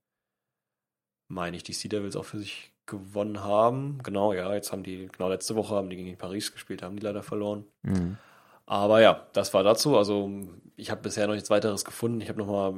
[1.29, 4.01] meine ich, die Sea Devils auch für sich gewonnen haben.
[4.03, 7.07] Genau, ja, jetzt haben die, genau letzte Woche haben die gegen Paris gespielt, haben die
[7.07, 7.64] leider verloren.
[7.83, 8.19] Mhm.
[8.70, 9.96] Aber ja, das war dazu.
[9.98, 10.30] Also
[10.76, 12.20] ich habe bisher noch nichts weiteres gefunden.
[12.20, 12.72] Ich habe nochmal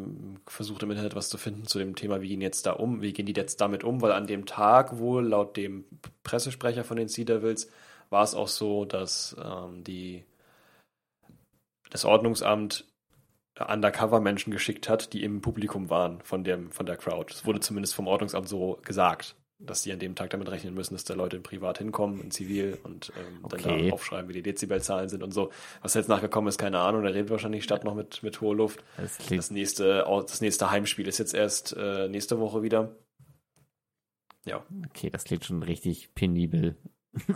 [0.47, 3.13] versucht im Internet was zu finden zu dem Thema, wie gehen jetzt da um, wie
[3.13, 5.85] gehen die jetzt damit um, weil an dem Tag wohl laut dem
[6.23, 7.71] Pressesprecher von den Sea Devils
[8.09, 10.25] war es auch so, dass ähm, die
[11.91, 12.87] das Ordnungsamt
[13.61, 17.35] Undercover-Menschen geschickt hat, die im Publikum waren von dem von der Crowd.
[17.35, 20.95] Es wurde zumindest vom Ordnungsamt so gesagt, dass die an dem Tag damit rechnen müssen,
[20.95, 23.89] dass da Leute in privat hinkommen, in zivil und ähm, dann Okay.
[23.89, 25.51] da aufschreiben, wie die Dezibelzahlen sind und so.
[25.83, 27.03] Was jetzt nachgekommen ist, keine Ahnung.
[27.03, 28.83] Da redet wahrscheinlich die Stadt noch mit mit hoher Luft.
[28.97, 32.97] Das Das nächste, das nächste Heimspiel ist jetzt erst äh, nächste Woche wieder.
[34.45, 36.77] Ja, Okay, das klingt schon richtig penibel.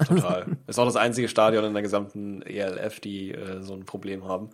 [0.06, 0.56] total.
[0.66, 4.50] ist auch das einzige Stadion in der gesamten ELF, die äh, so ein Problem haben.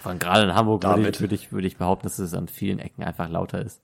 [0.00, 1.20] Vor allem gerade in Hamburg Damit.
[1.20, 3.80] würde ich, würde ich behaupten, dass es an vielen Ecken einfach lauter ist.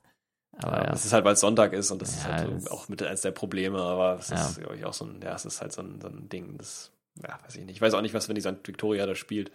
[0.57, 2.67] Aber ja, Das ist halt, weil es Sonntag ist und das ist Ja, halt das-
[2.67, 4.63] auch mit eines der Probleme, aber es ist, Ja.
[4.63, 6.91] glaube ich, auch so ein, ja, es ist halt so ein, so ein Ding, das,
[7.21, 7.75] ja, weiß ich nicht.
[7.75, 8.65] Ich weiß auch nicht, was, wenn die St.
[8.67, 9.51] Victoria da spielt,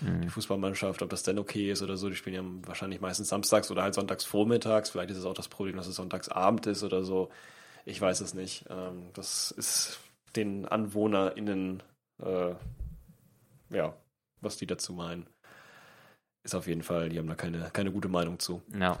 [0.00, 0.22] Mhm.
[0.22, 2.08] die Fußballmannschaft, ob das denn okay ist oder so.
[2.08, 4.90] Die spielen ja wahrscheinlich meistens samstags oder halt sonntags vormittags.
[4.90, 7.30] Vielleicht ist es auch das Problem, dass es sonntagsabend ist oder so.
[7.84, 8.64] Ich weiß es nicht.
[8.70, 9.98] Ähm, das ist
[10.36, 11.82] den AnwohnerInnen,
[12.22, 12.54] äh,
[13.70, 13.94] ja,
[14.40, 15.26] was die dazu meinen.
[16.44, 18.62] Ist auf jeden Fall, die haben da keine, keine gute Meinung zu.
[18.78, 18.98] ja.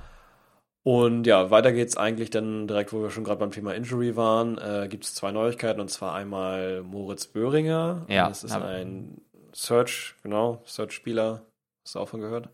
[0.82, 4.56] Und ja, weiter geht's eigentlich dann direkt, wo wir schon gerade beim Thema Injury waren,
[4.58, 8.06] äh, gibt es zwei Neuigkeiten und zwar einmal Moritz Böhringer.
[8.08, 9.20] Ja, Das ist ein
[9.52, 11.42] Search, genau, Search-Spieler.
[11.84, 12.48] Hast du auch von gehört?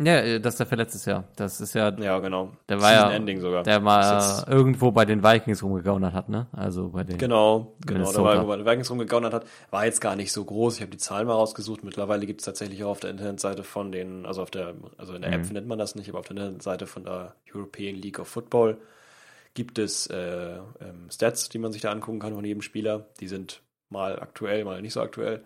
[0.00, 1.24] Ja, äh, das ist der für letztes Jahr.
[1.36, 2.50] Das ist ja, Ja, genau.
[2.68, 3.62] Der war ja- Ending sogar.
[3.62, 6.46] der mal irgendwo bei den Vikings rumgegaunert hat, ne?
[6.52, 7.18] Also bei den.
[7.18, 7.98] Genau, genau.
[8.00, 8.46] Minnesota.
[8.46, 10.76] war, er den Vikings rumgegaunert hat, war jetzt gar nicht so groß.
[10.76, 11.84] Ich habe die Zahlen mal rausgesucht.
[11.84, 15.22] Mittlerweile gibt es tatsächlich auch auf der Internetseite von den, also auf der, also in
[15.22, 15.36] der Mhm.
[15.40, 18.78] App findet man das nicht, aber auf der Internetseite von der European League of Football
[19.54, 23.06] gibt es äh, ähm, Stats, die man sich da angucken kann von jedem Spieler.
[23.20, 25.42] Die sind mal aktuell, mal nicht so aktuell.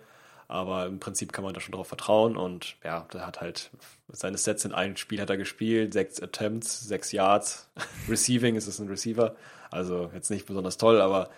[0.48, 3.70] Aber im Prinzip kann man da schon drauf vertrauen und ja, der hat halt
[4.08, 7.68] seine Sets in einem Spiel hat er gespielt, sechs Attempts, sechs Yards.
[8.08, 9.34] Receiving ist es ein Receiver.
[9.70, 11.30] Also jetzt nicht besonders toll, aber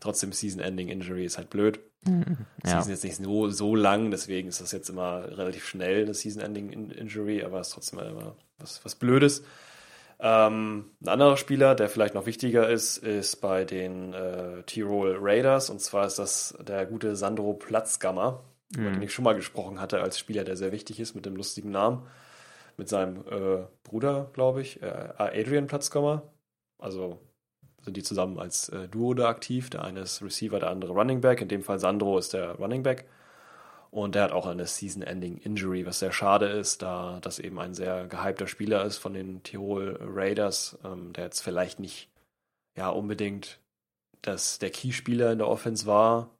[0.00, 1.78] trotzdem Season-Ending Injury ist halt blöd.
[2.04, 2.22] Ja.
[2.64, 6.70] Season jetzt nicht so, so lang, deswegen ist das jetzt immer relativ schnell, eine Season-Ending
[6.70, 9.42] In- Injury, aber es ist trotzdem immer was, was Blödes.
[10.18, 15.68] Ähm, ein anderer Spieler, der vielleicht noch wichtiger ist, ist bei den äh, Tirol Raiders
[15.68, 18.42] und zwar ist das der gute Sandro Platzgammer,
[18.74, 21.36] über den ich schon mal gesprochen hatte als Spieler, der sehr wichtig ist mit dem
[21.36, 22.06] lustigen Namen,
[22.76, 26.22] mit seinem äh, Bruder, glaube ich, äh, Adrian Platzgammer.
[26.78, 27.18] Also
[27.82, 29.70] sind die zusammen als äh, Duo da aktiv.
[29.70, 31.40] Der eine ist Receiver, der andere Running Back.
[31.40, 33.06] In dem Fall Sandro ist der Running Back.
[33.90, 38.08] Und der hat auch eine Season-Ending-Injury, was sehr schade ist, da das eben ein sehr
[38.08, 42.10] gehypter Spieler ist von den Tirol Raiders, ähm, der jetzt vielleicht nicht
[42.76, 43.58] ja unbedingt
[44.20, 46.35] das, der Key-Spieler in der Offense war,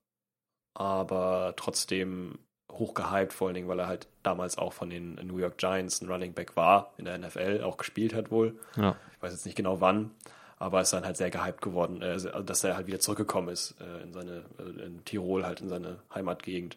[0.76, 2.38] aber trotzdem
[2.70, 6.02] hoch gehypt, vor allen Dingen, weil er halt damals auch von den New York Giants
[6.02, 8.58] ein Running Back war, in der NFL auch gespielt hat wohl.
[8.76, 8.94] ja.
[9.14, 10.10] Ich weiß jetzt nicht genau wann,
[10.58, 14.02] aber ist dann halt sehr gehypt geworden, äh, dass er halt wieder zurückgekommen ist äh,
[14.02, 16.76] in seine, äh, in Tirol, halt in seine Heimatgegend.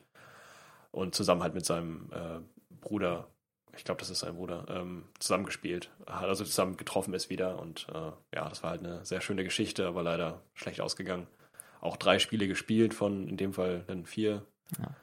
[0.92, 2.40] Und zusammen halt mit seinem äh,
[2.80, 3.28] Bruder,
[3.76, 5.90] ich glaube, das ist sein Bruder, ähm, zusammengespielt.
[6.08, 9.44] Hat also zusammen getroffen ist wieder und äh, ja, das war halt eine sehr schöne
[9.44, 11.28] Geschichte, aber leider schlecht ausgegangen.
[11.82, 14.46] Auch drei Spiele gespielt von, in dem Fall dann vier
[14.80, 14.96] Ja.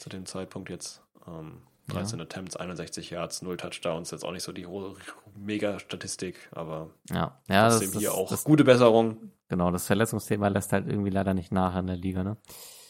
[0.00, 1.02] zu dem Zeitpunkt jetzt.
[1.26, 4.94] Ähm, 13 Attempts, 61 Yards, 0 Touchdowns, jetzt auch nicht so die hohe
[5.36, 9.32] Mega-Statistik, aber Ja, ja das, trotzdem das, hier auch das, gute Besserung.
[9.48, 12.36] genau, das Verletzungsthema lässt halt irgendwie leider nicht nach in der Liga, ne?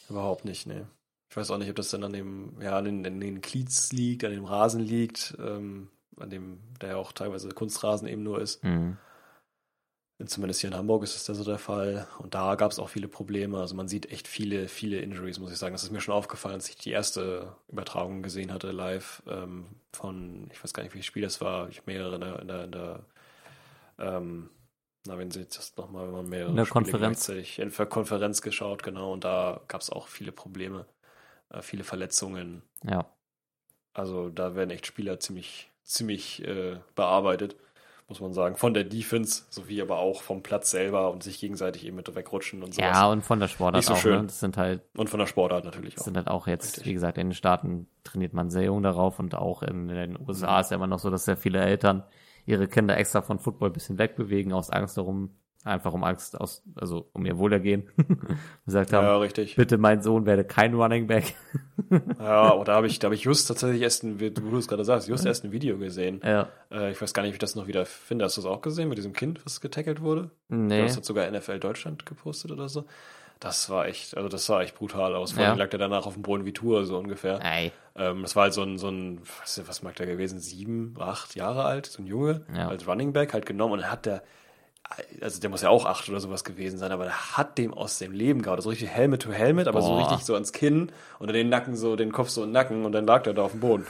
[0.08, 0.82] Überhaupt nicht, nee.
[1.30, 3.92] Ich weiß auch nicht, ob das dann an dem, ja, an den, an den Cleats
[3.92, 8.40] liegt, an dem Rasen liegt, ähm, an dem, der ja auch teilweise Kunstrasen eben nur
[8.40, 8.64] ist.
[8.64, 8.96] Mhm.
[10.26, 12.09] Zumindest hier in Hamburg ist es da so der Fall.
[12.18, 13.59] Und da gab es auch viele Probleme.
[13.59, 15.74] Also man sieht echt viele, viele Injuries, muss ich sagen.
[15.74, 20.48] Das ist mir schon aufgefallen, als ich die erste Übertragung gesehen hatte live ähm, von,
[20.52, 21.68] ich weiß gar nicht, wie viel Spiel das war.
[21.68, 23.04] Ich habe mehrere in der, in der, in der
[23.98, 24.50] ähm,
[25.07, 27.28] na, wenn Sie jetzt das nochmal, wenn man mehrere In der Spiele Konferenz.
[27.28, 29.12] in der Konferenz geschaut, genau.
[29.12, 30.87] Und da gab es auch viele Probleme,
[31.50, 32.62] äh, viele Verletzungen.
[32.85, 33.11] Ja.
[33.94, 37.57] Also da werden echt Spieler ziemlich, ziemlich äh, bearbeitet,
[38.08, 38.56] muss man sagen.
[38.56, 42.62] Von der Defense, sowie aber auch vom Platz selber und sich gegenseitig eben mit wegrutschen
[42.62, 42.90] und sowas.
[42.96, 44.20] Ja, und von der Sportart Nicht so auch, schön.
[44.22, 44.26] ne?
[44.26, 46.04] Das sind halt, Und von der Sportart natürlich auch.
[46.04, 46.86] sind halt auch jetzt, Richtig.
[46.86, 50.24] wie gesagt, in den Staaten trainiert man sehr jung darauf und auch in, den Mhm.
[50.26, 52.02] USA ist ja immer noch so, dass sehr viele Eltern
[52.46, 55.36] ihre Kinder extra von Football ein bisschen wegbewegen, aus Angst darum,
[55.68, 57.88] einfach um Angst aus, also um ihr Wohlergehen.
[58.66, 59.57] gesagt haben, Ja, richtig.
[59.57, 61.35] bitte mein Sohn werde kein Running Back.
[62.18, 64.68] Ja, aber da habe ich, da habe ich just tatsächlich erst ein, wie du es
[64.68, 66.20] gerade sagst, just erst ein Video gesehen.
[66.22, 66.48] ja.
[66.70, 68.26] Äh, ich weiß gar nicht, wie ich das noch wieder finde.
[68.26, 70.31] Hast du es auch gesehen mit diesem Kind, was getackelt wurde?
[70.48, 70.83] Nee.
[70.83, 72.85] Das hat sogar NFL Deutschland gepostet oder so.
[73.40, 75.33] Das war echt, also das sah echt brutal aus.
[75.33, 75.50] Vor Ja.
[75.50, 77.40] allem lag der danach auf dem Boden wie Tour, so ungefähr.
[77.42, 77.72] Ey.
[77.96, 81.37] Ähm, das war halt so ein, so ein was, was mag der gewesen, sieben, acht
[81.37, 82.68] Jahre alt, so ein Junge, Ja.
[82.68, 84.22] als Running Back halt genommen und hat der,
[85.20, 87.98] also der muss ja auch acht oder sowas gewesen sein, aber der hat dem aus
[87.98, 88.61] dem Leben gehauen.
[88.61, 89.98] So richtig Helmet to Helmet, aber so Boah.
[90.11, 92.85] richtig so ans Kinn und dann den Nacken so, den Kopf so in den Nacken
[92.85, 93.87] und dann lag der da auf dem Boden.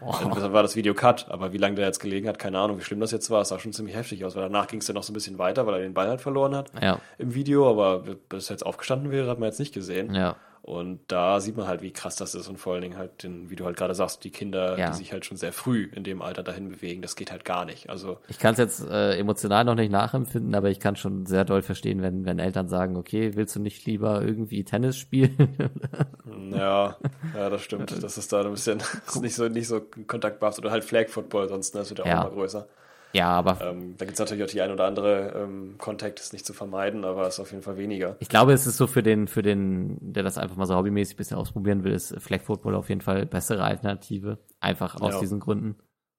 [0.00, 2.78] Und dann war das Video cut, aber wie lange der jetzt gelegen hat, keine Ahnung,
[2.78, 3.42] wie schlimm das jetzt war.
[3.42, 5.38] Es sah schon ziemlich heftig aus, weil danach ging es dann noch so ein bisschen
[5.38, 6.98] weiter, weil er den Ball halt verloren hat Ja.
[7.18, 10.14] im Video, aber bis er jetzt aufgestanden wäre, hat man jetzt nicht gesehen.
[10.14, 10.36] Ja.
[10.62, 13.48] Und da sieht man halt, wie krass das ist und vor allen Dingen halt, den,
[13.50, 14.90] wie du halt gerade sagst, die Kinder, Ja.
[14.90, 17.64] die sich halt schon sehr früh in dem Alter dahin bewegen, das geht halt gar
[17.64, 17.88] nicht.
[17.88, 21.44] Also Ich kann es jetzt äh, emotional noch nicht nachempfinden, aber ich kann schon sehr
[21.46, 25.36] doll verstehen, wenn, wenn Eltern sagen, okay, willst du nicht lieber irgendwie Tennis spielen?
[26.52, 26.96] Ja,
[27.34, 28.02] ja, das stimmt.
[28.02, 31.48] Das ist da ein bisschen ist nicht so nicht so kontaktbehaft oder halt Flag Football,
[31.48, 32.20] sonst ne, das wird Ja.
[32.22, 32.68] auch immer größer.
[33.12, 36.32] Ja, aber Ähm, da gibt es natürlich auch die ein oder andere ähm, Contact, ist
[36.32, 38.16] nicht zu vermeiden, aber ist auf jeden Fall weniger.
[38.18, 41.14] ich glaube, es ist so für den, für den, der das einfach mal so hobbymäßig
[41.14, 44.38] ein bisschen ausprobieren will, ist Flag Football auf jeden Fall bessere Alternative.
[44.60, 45.20] Einfach aus Ja.
[45.20, 45.76] diesen Gründen.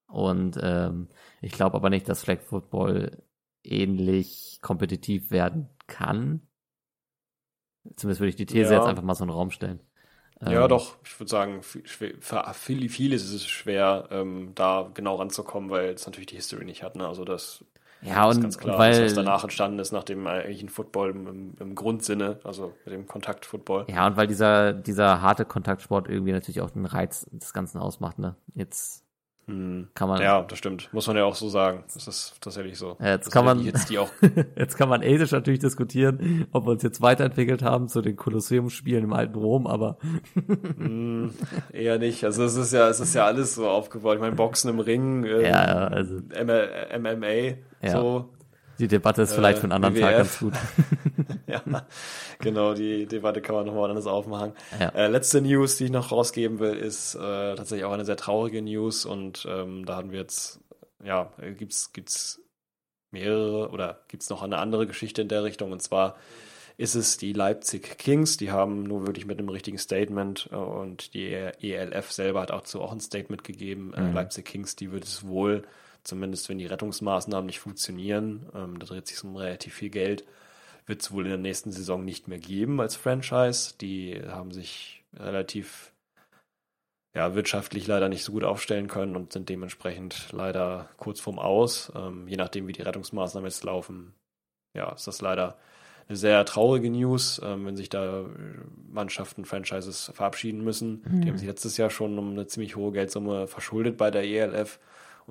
[0.08, 1.08] Und ähm,
[1.42, 3.24] ich glaube aber nicht, dass Flag Football
[3.64, 6.42] ähnlich kompetitiv werden kann.
[7.96, 8.80] Zumindest würde ich die These Ja.
[8.80, 9.80] jetzt einfach mal so in den Raum stellen.
[10.44, 11.84] Ja, Ähm, doch, ich würde sagen, für
[12.54, 16.82] viele, vieles ist es schwer, ähm, da genau ranzukommen, weil es natürlich die History nicht
[16.84, 16.96] hat.
[16.96, 17.08] Ne?
[17.08, 17.64] Also das
[18.02, 21.12] Ja, ist und ganz klar, weil, das, was danach entstanden ist, nach dem eigentlichen Football
[21.12, 23.88] im, im, im Grundsinne, also mit dem Kontakt-Football.
[23.88, 28.20] Ja, und weil dieser, dieser harte Kontaktsport irgendwie natürlich auch den Reiz des Ganzen ausmacht,
[28.20, 28.36] ne?
[28.54, 29.04] Jetzt
[29.52, 29.88] Hm.
[29.94, 30.90] kann man, Ja, das stimmt.
[30.94, 31.84] Muss man ja auch so sagen.
[31.94, 32.98] Das ist tatsächlich so.
[33.00, 34.10] Ja, jetzt Das kann man- Hits, die auch
[34.56, 39.04] jetzt kann man ethisch natürlich diskutieren, ob wir uns jetzt weiterentwickelt haben zu den Kolosseumspielen
[39.04, 39.98] im alten Rom, aber
[40.78, 41.32] Hm,
[41.74, 42.24] eher nicht.
[42.24, 44.16] Also es ist ja, es ist ja alles so aufgebaut.
[44.16, 47.92] Ich meine, Boxen im Ring, ähm, ja, also MMA, Ja.
[47.92, 48.30] so.
[48.80, 50.40] Die Debatte ist vielleicht Äh, für einen anderen Tag ganz WWF.
[50.40, 50.54] gut.
[51.48, 51.62] Ja,
[52.40, 54.54] genau, die Debatte kann man nochmal anders aufmachen.
[54.80, 54.90] Ja.
[54.90, 57.20] Äh, letzte News, die ich noch rausgeben will, ist äh,
[57.56, 60.62] tatsächlich auch eine sehr traurige News und ähm, da haben wir jetzt,
[61.04, 62.42] ja, äh, gibt's gibt's
[63.12, 66.16] mehrere oder gibt's noch eine andere Geschichte in der Richtung und zwar
[66.78, 71.14] ist es die Leipzig Kings, die haben nur wirklich mit einem richtigen Statement äh, und
[71.14, 73.94] die ELF selber hat auch zu auch ein Statement gegeben.
[73.94, 74.14] Äh, Mhm.
[74.14, 75.64] Leipzig Kings, die wird es wohl,
[76.04, 80.26] zumindest wenn die Rettungsmaßnahmen nicht funktionieren, ähm, da dreht sich um relativ viel Geld,
[80.86, 83.76] wird es wohl in der nächsten Saison nicht mehr geben als Franchise.
[83.80, 85.92] Die haben sich relativ
[87.14, 91.92] ja, wirtschaftlich leider nicht so gut aufstellen können und sind dementsprechend leider kurz vorm Aus.
[91.96, 94.14] Ähm, je nachdem, wie die Rettungsmaßnahmen jetzt laufen,
[94.74, 95.58] ja, ist das leider
[96.08, 98.26] eine sehr traurige News, ähm, wenn sich da äh,
[98.90, 101.04] Mannschaften, Franchises verabschieden müssen.
[101.22, 104.80] Die haben sich letztes Jahr schon um eine ziemlich hohe Geldsumme verschuldet bei der ELF.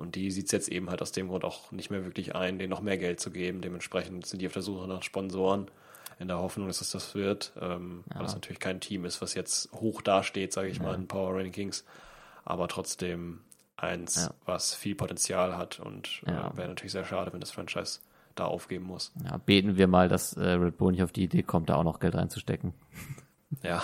[0.01, 2.57] Und die sieht es jetzt eben halt aus dem Grund auch nicht mehr wirklich ein,
[2.59, 3.61] denen noch mehr Geld zu geben.
[3.61, 5.69] Dementsprechend sind die auf der Suche nach Sponsoren,
[6.19, 7.53] in der Hoffnung, dass es das wird.
[7.61, 11.07] Ähm, Weil das natürlich kein Team ist, was jetzt hoch dasteht, sage ich mal, in
[11.07, 11.85] Power Rankings.
[12.45, 13.39] Aber trotzdem
[13.77, 14.31] eins, Ja.
[14.45, 15.79] was viel Potenzial hat.
[15.79, 16.49] Und Ja.
[16.51, 17.99] äh, wäre natürlich sehr schade, wenn das Franchise
[18.35, 19.11] da aufgeben muss.
[19.25, 21.83] Ja, beten wir mal, dass äh, Red Bull nicht auf die Idee kommt, da auch
[21.83, 22.73] noch Geld reinzustecken.
[23.63, 23.81] Ja,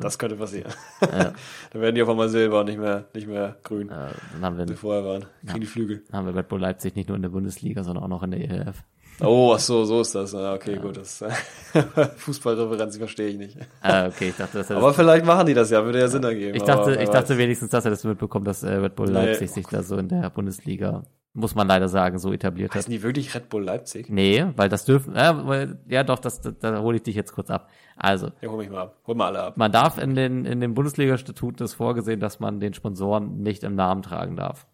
[0.00, 0.72] das könnte passieren.
[1.00, 1.32] Ja.
[1.72, 4.58] Dann werden die auf einmal silber und nicht mehr, nicht mehr grün, Äh, dann haben
[4.58, 5.24] wie wir, vorher waren.
[5.46, 6.02] Kriegen die Flügel.
[6.10, 8.32] dann haben wir Red Bull Leipzig nicht nur in der Bundesliga, sondern auch noch in
[8.32, 8.82] der ELF.
[9.20, 10.34] Oh, ach so, so ist das.
[10.34, 10.98] Ah, okay, gut.
[10.98, 11.24] Das
[12.16, 13.56] Fußballreferenz verstehe ich nicht.
[13.80, 16.54] Ah, okay, ich dachte, das Aber vielleicht machen die das ja, würde ja Sinn ergeben.
[16.54, 19.12] Ich dachte, aber ich dachte wenigstens, dass er das mitbekommt, dass äh, Red Bull Nee.
[19.14, 21.04] Leipzig sich da so in der Bundesliga,
[21.36, 22.76] muss man leider sagen, so etabliert hat.
[22.76, 24.08] Heißen die wirklich Red Bull Leipzig?
[24.08, 27.32] Nee, weil das dürfen, ja, weil, ja doch, das, da, da hole ich dich jetzt
[27.32, 27.68] kurz ab.
[27.96, 29.00] Also, Ja, hol mich mal ab.
[29.06, 29.56] Hol mal alle ab.
[29.56, 33.74] man darf in den, in den Bundesliga-Statuten ist vorgesehen, dass man den Sponsoren nicht im
[33.74, 34.66] Namen tragen darf.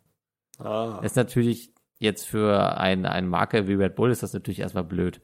[0.59, 4.85] Ah, Ist natürlich jetzt für ein, eine Marke wie Red Bull ist das natürlich erstmal
[4.85, 5.21] blöd.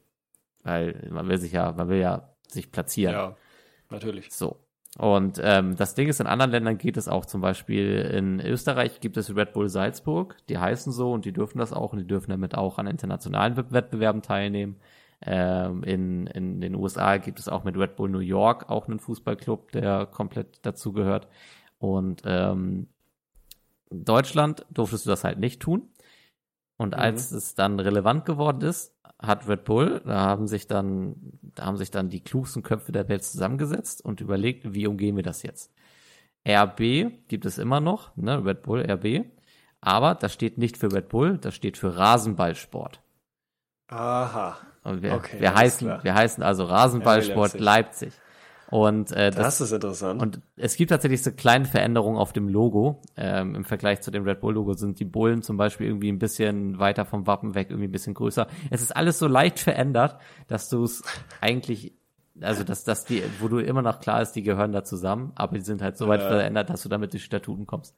[0.65, 3.15] Weil man will sich ja, man will ja sich platzieren.
[3.15, 3.37] ja,
[3.91, 4.31] natürlich.
[4.33, 4.59] So.
[4.99, 9.01] Und ähm, das Ding ist, in anderen Ländern geht es auch zum Beispiel in Österreich
[9.01, 12.07] gibt es Red Bull Salzburg, die heißen so und die dürfen das auch und die
[12.07, 14.77] dürfen damit auch an internationalen Wett- Wettbewerben teilnehmen.
[15.25, 18.99] Ähm, in, in den USA gibt es auch mit Red Bull New York auch einen
[19.01, 21.29] Fußballclub, der komplett dazu gehört.
[21.79, 22.89] Und ähm,
[23.91, 25.89] in Deutschland durftest du das halt nicht tun.
[26.77, 27.01] Und Mhm.
[27.01, 31.77] als es dann relevant geworden ist, hat Red Bull, da haben sich dann, da haben
[31.77, 35.73] sich dann die klugsten Köpfe der Welt zusammengesetzt und überlegt, wie umgehen wir das jetzt?
[36.47, 39.27] RB gibt es immer noch, ne, Red Bull, RB.
[39.81, 43.01] Aber das steht nicht für Red Bull, das steht für Rasenballsport.
[43.89, 44.59] Aha.
[44.85, 46.05] Und wir, Okay, wir heißen, klar.
[46.05, 48.13] wir heißen also Rasenballsport RB Leipzig.
[48.71, 50.21] Und äh, das, Das ist interessant.
[50.21, 53.01] und es gibt tatsächlich so kleine Veränderungen auf dem Logo.
[53.17, 56.19] Ähm, Im Vergleich zu dem Red Bull Logo sind die Bullen zum Beispiel irgendwie ein
[56.19, 58.47] bisschen weiter vom Wappen weg, irgendwie ein bisschen größer.
[58.71, 61.03] Es ist alles so leicht verändert, dass du es
[61.41, 61.95] eigentlich,
[62.43, 65.57] also dass, dass die, wo du immer noch klar ist, die gehören da zusammen, aber
[65.57, 66.29] die sind halt so weit Ja.
[66.29, 67.97] verändert, dass du damit die Statuten kommst.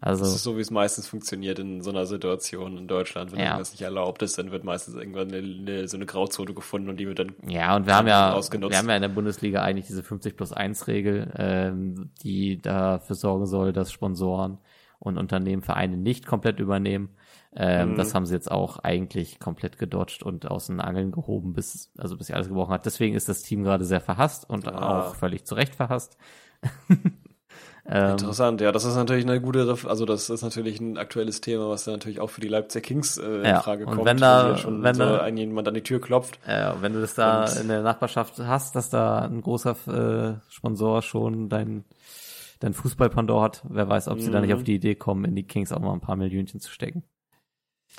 [0.00, 3.32] Also das ist so, wie es meistens funktioniert in so einer Situation in Deutschland.
[3.32, 3.46] Wenn Ja.
[3.46, 6.98] irgendwas nicht erlaubt ist, dann wird meistens irgendwann eine, eine, so eine Grauzone gefunden und
[6.98, 8.70] die wird dann Ja, und wir haben ja, ausgenutzt.
[8.72, 13.16] wir haben ja in der Bundesliga eigentlich diese 50 plus 1 Regel, ähm, die dafür
[13.16, 14.58] sorgen soll, dass Sponsoren
[15.00, 17.10] und Unternehmen Vereine nicht komplett übernehmen.
[17.56, 17.96] Ähm, Mhm.
[17.96, 22.16] Das haben sie jetzt auch eigentlich komplett gedodged und aus den Angeln gehoben, bis, also
[22.16, 22.84] bis sie alles gebrochen hat.
[22.86, 25.08] Deswegen ist das Team gerade sehr verhasst und Ah.
[25.08, 26.16] auch völlig zu Recht verhasst.
[27.90, 31.40] Ähm, Interessant, ja, das ist natürlich eine gute, Ref also das ist natürlich ein aktuelles
[31.40, 34.06] Thema, was dann natürlich auch für die Leipzig Kings äh, in Ja, Frage und kommt.
[34.06, 36.38] wenn da- schon wenn so da- ein jemand an die Tür klopft.
[36.46, 41.02] äh, wenn du das da in der Nachbarschaft hast, dass da ein großer äh, Sponsor
[41.02, 41.84] schon dein,
[42.60, 44.56] dein Fußballpendant hat, wer weiß, ob sie da nicht Mhm.
[44.56, 47.04] auf die Idee kommen, in die Kings auch mal ein paar Millionchen zu stecken.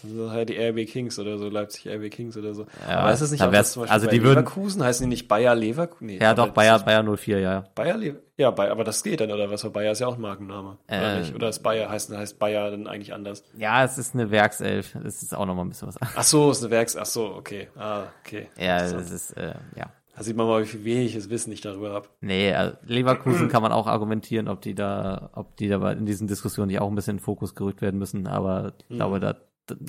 [0.02, 2.66] Das ist halt die RB Kings oder so, Leipzig RB Kings oder so.
[2.88, 4.82] Ja, Aber ist es nicht auch wär's- das zum Beispiel also die würden- Leverkusen?
[4.84, 6.06] Heißen die nicht Bayer Leverkusen?
[6.08, 7.66] Nee, Ja, doch, Bayer, das Bayer 04, ja.
[7.76, 9.70] Bayer Lever ja, Bayer, aber das geht dann, oder was?
[9.70, 10.78] Bayer ist ja auch ein Markenname.
[10.88, 11.36] oder Äh, nicht?
[11.36, 13.44] Oder ist Bayer, heißt, heißt Bayer dann eigentlich anders?
[13.58, 14.96] Ja, es ist eine Werkself.
[15.04, 15.98] Das ist auch nochmal ein bisschen was.
[16.00, 17.68] Ach so, ist eine Werks, ach so, okay.
[17.76, 18.48] Ah, okay.
[18.58, 19.88] Ja, es ist, äh, ja.
[20.16, 22.08] Da sieht man mal, wie viel wenig Wissen ich darüber habe.
[22.22, 26.28] Nee, also Leverkusen kann man auch argumentieren, ob die da, ob die da in diesen
[26.28, 29.34] Diskussionen nicht auch ein bisschen in den Fokus gerückt werden müssen, aber ich glaube, da,
[29.34, 29.40] da,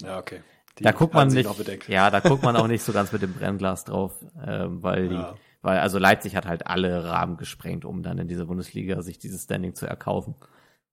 [0.03, 0.43] Ja, okay.
[0.79, 3.35] Die da guckt man nicht, ja, da guckt man auch nicht so ganz mit dem
[3.35, 5.35] Brennglas drauf, ähm, weil die, Ja.
[5.63, 9.45] weil also Leipzig hat halt alle Rahmen gesprengt, um dann in dieser Bundesliga sich dieses
[9.45, 10.37] Standing zu erkaufen.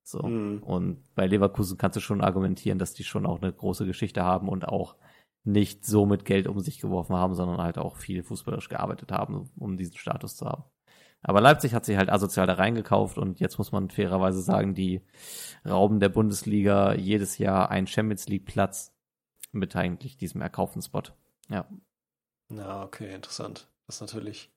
[0.04, 0.24] So.
[0.24, 0.64] Mhm.
[0.64, 4.50] Und bei Leverkusen kannst du schon argumentieren, dass die schon auch eine große Geschichte haben
[4.50, 4.96] und auch
[5.44, 9.50] nicht so mit Geld um sich geworfen haben, sondern halt auch viel fußballerisch gearbeitet haben,
[9.56, 10.64] um diesen Status zu haben.
[11.24, 15.01] Aber Leipzig hat sich halt asozial da reingekauft und jetzt muss man fairerweise sagen, die
[15.65, 18.93] rauben der Bundesliga jedes Jahr einen Champions League Platz
[19.51, 21.03] mit eigentlich diesem erkauften Spot.
[21.49, 21.68] Ja.
[22.49, 23.68] Ja, okay, interessant.
[23.88, 24.51] Das ist natürlich,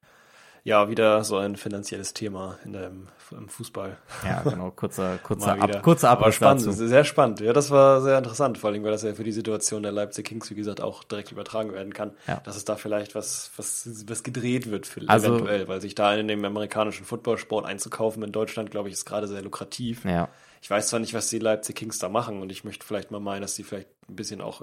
[0.64, 3.96] ja, wieder so ein finanzielles Thema in dem, im Fußball.
[4.24, 6.86] Ja, genau, kurzer, kurzer, ab, kurzer Abriss spannend, dazu.
[6.86, 7.40] sehr spannend.
[7.40, 10.26] Ja, das war sehr interessant, vor allem, weil das ja für die Situation der Leipzig
[10.26, 12.12] Kings, wie gesagt, auch direkt übertragen werden kann.
[12.26, 12.40] Ja.
[12.44, 16.14] Dass es da vielleicht was, was, was gedreht wird für Also- eventuell, weil sich da
[16.14, 20.04] in dem amerikanischen Footballsport einzukaufen in Deutschland, glaube ich, ist gerade sehr lukrativ.
[20.04, 20.28] Ja,
[20.62, 23.20] Ich weiß zwar nicht, was die Leipzig Kings da machen und ich möchte vielleicht mal
[23.20, 24.62] meinen, dass die vielleicht ein bisschen auch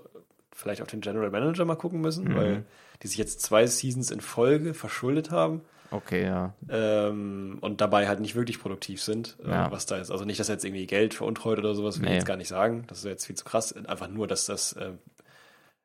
[0.54, 2.36] vielleicht auf den General Manager mal gucken müssen, Mhm.
[2.36, 2.66] weil
[3.04, 5.62] die sich jetzt zwei Seasons in Folge verschuldet haben
[5.92, 6.54] okay, ja.
[6.70, 9.72] ähm, und dabei halt nicht wirklich produktiv sind, äh, Ja.
[9.72, 10.12] was da ist.
[10.12, 12.12] Also nicht, dass er jetzt irgendwie Geld veruntreut oder sowas, will Nee.
[12.12, 12.86] ich jetzt gar nicht sagen.
[12.88, 13.74] Das ist jetzt viel zu krass.
[13.74, 14.92] Einfach nur, dass das äh,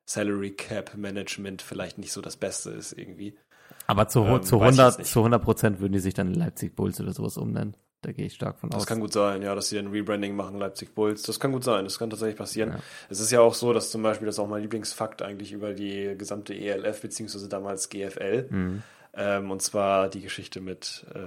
[0.05, 3.34] Salary Cap Management vielleicht nicht so das Beste ist irgendwie.
[3.86, 5.12] Aber zu, Ähm, zu, weiß ich 100, jetzt nicht.
[5.12, 7.76] zu 100 Prozent würden die sich dann Leipzig Bulls oder sowas umnennen.
[8.03, 8.86] Da gehe ich stark von Das aus.
[8.86, 11.22] kann gut sein, ja, dass sie ein Rebranding machen, Leipzig Bulls.
[11.22, 12.70] Das kann gut sein, das kann tatsächlich passieren.
[12.70, 12.78] Ja.
[13.09, 15.72] Es ist ja auch so, dass zum Beispiel, das ist auch mein Lieblingsfakt eigentlich über
[15.72, 18.48] die gesamte ELF, beziehungsweise damals GFL.
[18.50, 18.82] Mhm.
[19.14, 21.18] Ähm, und zwar die Geschichte mit äh,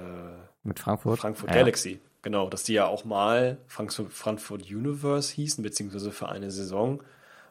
[0.64, 1.20] Mit Frankfurt.
[1.20, 1.58] Frankfurt ja.
[1.58, 2.00] Galaxy.
[2.22, 7.04] Genau, dass die ja auch mal Frankfurt, Frankfurt Universe hießen, beziehungsweise für eine Saison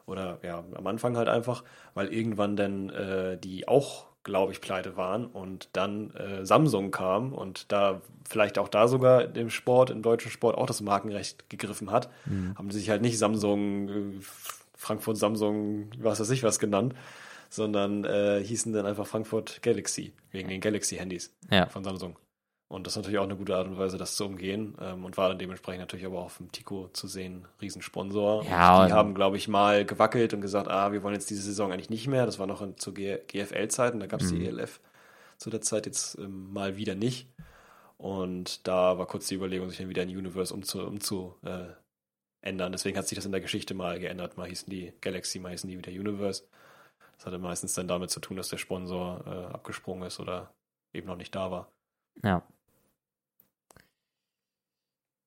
[0.07, 1.63] oder ja, am Anfang halt einfach,
[1.95, 7.33] weil irgendwann dann äh, die auch, glaube ich, pleite waren und dann äh, Samsung kam
[7.33, 11.93] und da vielleicht auch da sogar im Sport, im deutschen Sport auch das Markenrecht gegriffen
[11.93, 12.11] hat,
[12.57, 14.21] haben sie sich halt nicht Samsung, äh,
[14.77, 16.95] Frankfurt Samsung, was weiß ich was genannt,
[17.55, 21.67] sondern äh, hießen dann einfach Frankfurt Galaxy, wegen den Galaxy-Handys Ja.
[21.67, 22.19] von Samsung.
[22.69, 24.77] Und das ist natürlich auch eine gute Art und Weise, das zu umgehen.
[24.81, 28.45] Ähm, und war dann dementsprechend natürlich aber auch auf dem Tico zu sehen, Riesensponsor.
[28.47, 31.43] Ja, und die haben, glaube ich, mal gewackelt und gesagt, ah, wir wollen jetzt diese
[31.43, 32.27] Saison eigentlich nicht mehr.
[32.27, 34.39] Das war noch in, zu GFL-Zeiten, da gab es Mhm.
[34.41, 34.81] die ELF
[35.39, 37.29] zu der Zeit jetzt ähm, mal wieder nicht.
[37.97, 41.67] Und da war kurz die Überlegung, sich dann wieder in Universe umzu, umzu äh,
[42.41, 42.73] ändern.
[42.73, 44.37] Deswegen hat sich das in der Geschichte mal geändert.
[44.37, 46.43] Mal hießen die Galaxy, mal hießen die wieder Universe.
[47.17, 50.53] Das hatte meistens dann damit zu tun, dass der Sponsor äh, abgesprungen ist oder
[50.93, 51.69] eben noch nicht da war.
[52.23, 52.43] Ja.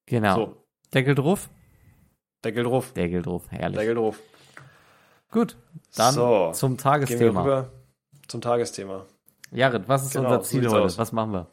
[0.05, 0.35] Genau.
[0.35, 0.63] So,
[0.93, 1.49] Deckel drauf?
[2.43, 2.93] Deckel drauf.
[2.93, 3.77] Deckel drauf, herrlich.
[3.77, 4.19] Deckel drauf.
[5.31, 5.57] Gut,
[5.95, 7.41] dann so, zum gehen wir Tagesthema.
[7.41, 7.71] rüber
[8.27, 9.05] zum Tagesthema.
[9.51, 10.81] Jared, was ist Genau, unser Ziel heute?
[10.83, 10.97] aus.
[10.97, 11.47] Was machen wir?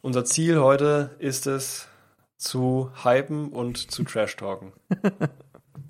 [0.00, 1.88] Unser Ziel heute ist es,
[2.36, 4.72] zu hypen und zu trash-talken.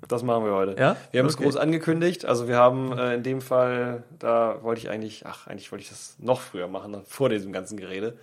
[0.09, 0.79] das machen wir heute.
[0.79, 0.95] Ja?
[1.11, 1.43] Wir haben es Okay.
[1.45, 2.25] groß angekündigt.
[2.25, 5.89] Also wir haben äh, in dem Fall, da wollte ich eigentlich, ach, eigentlich wollte ich
[5.89, 8.17] das noch früher machen, vor diesem ganzen Gerede.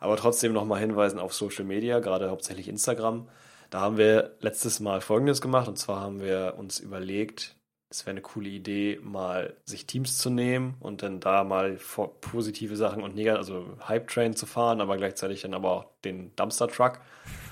[0.00, 3.28] Aber trotzdem nochmal hinweisen auf Social Media, gerade hauptsächlich Instagram.
[3.70, 5.66] Da haben wir letztes Mal Folgendes gemacht.
[5.68, 7.55] Und zwar haben wir uns überlegt,
[7.88, 12.20] es wäre eine coole Idee, mal sich Teams zu nehmen und dann da mal vor-
[12.20, 16.34] positive Sachen und negative, also Hype Train zu fahren, aber gleichzeitig dann aber auch den
[16.34, 17.00] Dumpster Truck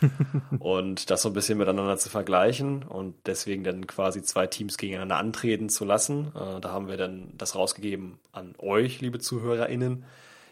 [0.58, 5.18] und das so ein bisschen miteinander zu vergleichen und deswegen dann quasi zwei Teams gegeneinander
[5.18, 6.32] antreten zu lassen.
[6.34, 10.04] Äh, da haben wir dann das rausgegeben an euch, liebe ZuhörerInnen.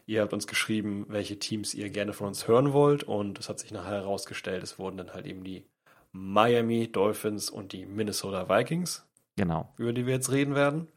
[0.06, 3.58] Ihr habt uns geschrieben, welche Teams ihr gerne von uns hören wollt und es hat
[3.58, 5.64] sich nachher herausgestellt, es wurden dann halt eben die
[6.12, 9.04] Miami Dolphins und die Minnesota Vikings
[9.36, 9.72] Genau.
[9.78, 10.88] über die wir jetzt reden werden.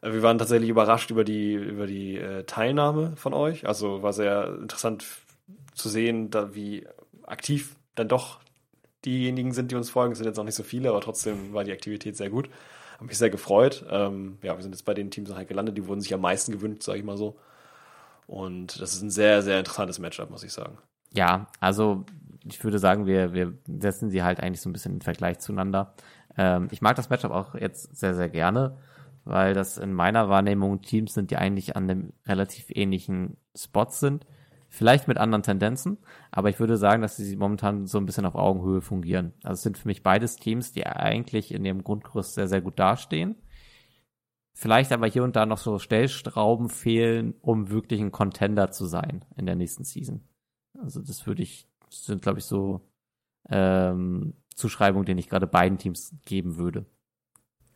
[0.00, 3.66] Äh, Wir waren tatsächlich überrascht über die, über die äh, Teilnahme von euch.
[3.66, 5.04] Also war sehr interessant
[5.74, 6.86] zu sehen, da, wie
[7.24, 8.40] aktiv dann doch
[9.04, 10.12] diejenigen sind, die uns folgen.
[10.12, 12.48] Es sind jetzt auch nicht so viele, aber trotzdem war die Aktivität sehr gut.
[12.94, 13.84] Habe mich sehr gefreut.
[13.90, 16.52] Ähm, ja, wir sind jetzt bei den Teams halt gelandet, die wurden sich am meisten
[16.52, 17.36] gewünscht, sage ich mal so.
[18.26, 20.78] Und das ist ein sehr, sehr interessantes Matchup, muss ich sagen.
[21.12, 22.04] Ja, also
[22.44, 25.94] ich würde sagen, wir, wir setzen sie halt eigentlich so ein bisschen in Vergleich zueinander.
[26.36, 28.76] Ähm, ich mag das Matchup auch jetzt sehr, sehr gerne,
[29.24, 34.26] weil das in meiner Wahrnehmung Teams sind, die eigentlich an einem relativ ähnlichen Spot sind.
[34.68, 35.98] Vielleicht mit anderen Tendenzen,
[36.32, 39.32] aber ich würde sagen, dass sie momentan so ein bisschen auf Augenhöhe fungieren.
[39.42, 42.78] Also es sind für mich beides Teams, die eigentlich in ihrem Grundkurs sehr, sehr gut
[42.78, 43.36] dastehen.
[44.52, 49.24] Vielleicht aber hier und da noch so Stellstrauben fehlen, um wirklich ein Contender zu sein
[49.36, 50.22] in der nächsten Season.
[50.82, 52.80] Also das würde ich, das sind glaube ich so
[53.48, 56.84] ähm, Zuschreibungen, den ich gerade beiden Teams geben würde.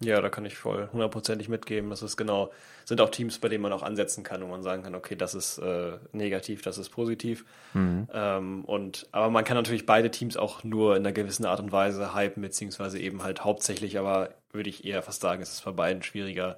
[0.02, 1.90] Ja, da kann ich voll hundertprozentig mitgeben.
[1.90, 2.50] Das ist genau,
[2.86, 5.34] sind auch Teams, bei denen man auch ansetzen kann, wo man sagen kann, okay, das
[5.34, 7.44] ist äh, negativ, das ist positiv.
[7.74, 8.08] Mhm.
[8.10, 11.70] Ähm, und aber man kann natürlich beide Teams auch nur in einer gewissen Art und
[11.70, 15.72] Weise hypen, beziehungsweise eben halt hauptsächlich, aber würde ich eher fast sagen, es ist bei
[15.72, 16.56] beiden schwieriger,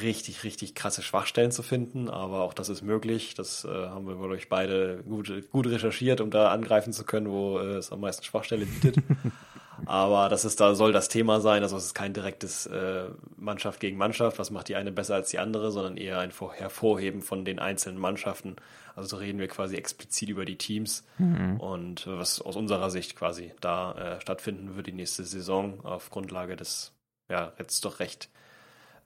[0.00, 3.34] richtig, richtig krasse Schwachstellen zu finden, aber auch das ist möglich.
[3.34, 7.30] Das äh, haben wir wohl euch beide gut, gut recherchiert, um da angreifen zu können,
[7.30, 8.96] wo äh, es am meisten Schwachstelle bietet.
[9.86, 11.62] aber das ist da soll das Thema sein.
[11.62, 13.04] Also es ist kein direktes äh,
[13.36, 14.38] Mannschaft gegen Mannschaft.
[14.38, 17.98] Was macht die eine besser als die andere, sondern eher ein Hervorheben von den einzelnen
[17.98, 18.56] Mannschaften.
[18.94, 21.60] Also so reden wir quasi explizit über die Teams mhm.
[21.60, 26.56] und was aus unserer Sicht quasi da äh, stattfinden wird die nächste Saison auf Grundlage
[26.56, 26.92] des
[27.30, 28.28] ja jetzt doch recht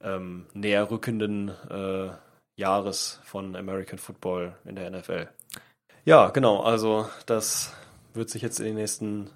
[0.03, 2.09] ähm, näher rückenden äh,
[2.55, 5.29] Jahres von American Football in der NFL.
[6.05, 7.73] Ja, genau, also das
[8.13, 9.29] wird sich jetzt in den nächsten,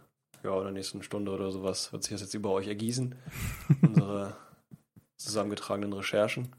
[0.43, 3.15] ja, in der nächsten Stunde oder sowas, wird sich das jetzt über euch ergießen.
[3.81, 4.35] unsere
[5.17, 6.53] zusammengetragenen Recherchen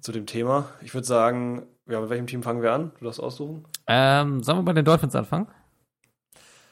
[0.00, 0.68] zu dem Thema.
[0.82, 2.92] Ich würde sagen, ja, mit welchem Team fangen wir an?
[2.98, 3.64] Du darfst aussuchen.
[3.86, 5.48] Ähm, sollen wir bei den Dolphins anfangen?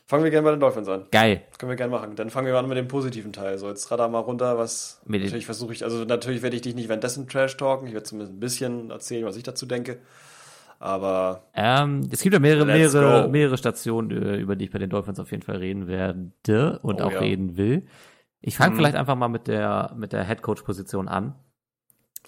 [0.05, 1.07] Fangen wir gerne bei den Dolphins an.
[1.11, 1.43] Geil.
[1.59, 2.17] können wir gerne machen.
[2.17, 3.59] Dann fangen wir an mit dem positiven Teil.
[3.59, 5.01] So, jetzt radar mal runter, was.
[5.07, 7.87] Mit natürlich versuche ich, also natürlich werde ich dich nicht währenddessen Trash talken.
[7.87, 9.99] Ich werde zumindest ein bisschen erzählen, was ich dazu denke.
[10.81, 11.45] Aber.
[11.55, 15.21] Ähm, es gibt ja mehrere, mehrere, mehrere Stationen, äh, über die ich bei den Dolphins
[15.21, 17.21] auf jeden Fall reden werde und oh, auch ja.
[17.21, 17.87] reden will.
[18.41, 18.77] Ich fange hm.
[18.79, 21.37] vielleicht einfach mal mit der, mit der Head Coach Position an.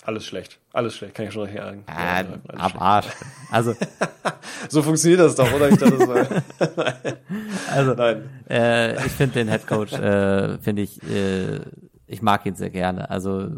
[0.03, 0.61] Alles schlecht.
[0.73, 1.85] Alles schlecht, kann ich schon sagen.
[1.87, 2.25] Äh,
[2.57, 3.07] ab Arsch.
[3.51, 3.75] Also.
[4.69, 5.69] so funktioniert das doch, oder?
[5.71, 6.43] Ich dachte, das war
[7.71, 8.29] also, Nein.
[8.49, 11.61] Äh, ich finde den Head Coach, äh, finde ich, äh,
[12.07, 13.09] ich mag ihn sehr gerne.
[13.09, 13.49] Also,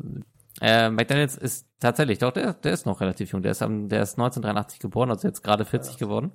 [0.60, 3.42] äh, McDaniels ist tatsächlich, doch, der, der ist noch relativ jung.
[3.42, 5.98] Der ist, am, der ist 1983 geboren, also jetzt gerade 40 ja.
[5.98, 6.32] geworden.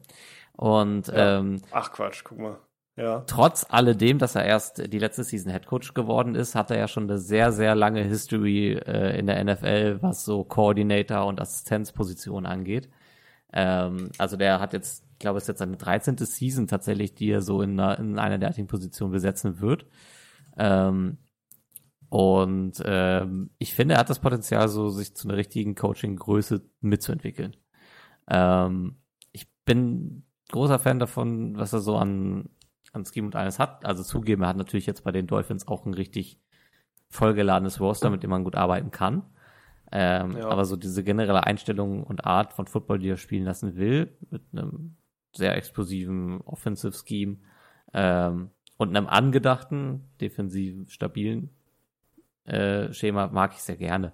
[0.54, 1.40] Und, ja.
[1.40, 2.58] ähm, Ach Quatsch, guck mal.
[3.02, 3.24] Ja.
[3.26, 6.88] Trotz alledem, dass er erst die letzte Season Head Coach geworden ist, hat er ja
[6.88, 12.46] schon eine sehr, sehr lange History äh, in der NFL, was so Coordinator und Assistenzposition
[12.46, 12.90] angeht.
[13.54, 16.18] Ähm, also der hat jetzt, ich glaube, es ist jetzt seine 13.
[16.18, 19.88] Season tatsächlich, die er so in einer, in einer derartigen Position besetzen wird.
[20.58, 21.18] Ähm,
[22.10, 27.56] und ähm, ich finde, er hat das Potenzial, so sich zu einer richtigen Coaching-Größe mitzuentwickeln.
[28.30, 28.98] Ähm,
[29.32, 32.50] ich bin großer Fan davon, was er so an
[32.94, 33.86] an Scheme und alles hat.
[33.86, 36.40] Also zugeben, er hat natürlich jetzt bei den Dolphins auch ein richtig
[37.10, 39.24] vollgeladenes Roster, mit dem man gut arbeiten kann.
[39.92, 40.48] Ähm, ja.
[40.48, 44.42] Aber so diese generelle Einstellung und Art von Football, die er spielen lassen will, mit
[44.54, 44.96] einem
[45.34, 47.38] sehr explosiven Offensive Scheme
[47.94, 51.50] ähm, und einem angedachten, defensiv stabilen
[52.46, 54.14] äh, Schema mag ich sehr gerne.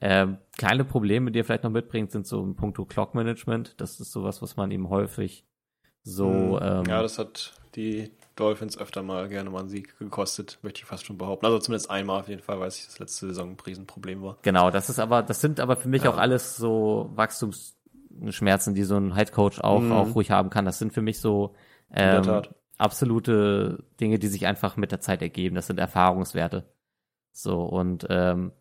[0.00, 3.80] Ähm, kleine Probleme, die er vielleicht noch mitbringt, sind so im Punkto Clock Management.
[3.80, 5.46] Das ist sowas, was man ihm häufig
[6.04, 6.60] so.
[6.60, 6.60] Hm.
[6.62, 10.84] Ähm, ja, das hat die Dolphins öfter mal gerne mal einen Sieg gekostet, möchte ich
[10.84, 11.46] fast schon behaupten.
[11.46, 14.38] Also zumindest einmal auf jeden Fall, weil es das letzte Saison ein Riesenproblem war.
[14.42, 16.10] Genau, das ist aber, das sind aber für mich ja.
[16.10, 19.92] auch alles so Wachstumsschmerzen, die so ein Headcoach auch, mhm.
[19.92, 20.64] auch ruhig haben kann.
[20.64, 21.54] Das sind für mich so
[21.92, 22.42] ähm,
[22.76, 25.54] absolute Dinge, die sich einfach mit der Zeit ergeben.
[25.54, 26.64] Das sind Erfahrungswerte.
[27.32, 28.52] So, und ähm,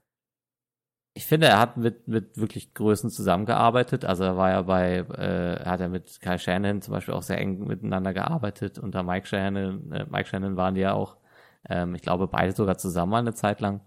[1.16, 4.04] ich finde, er hat mit, mit wirklich Größen zusammengearbeitet.
[4.04, 7.38] Also er war ja bei, äh, hat er mit Kai Shannon zum Beispiel auch sehr
[7.40, 8.80] eng miteinander gearbeitet.
[8.80, 11.18] Unter Mike Shannon, äh, Mike Shannon waren die ja auch,
[11.70, 13.82] ähm, ich glaube, beide sogar zusammen eine Zeit lang.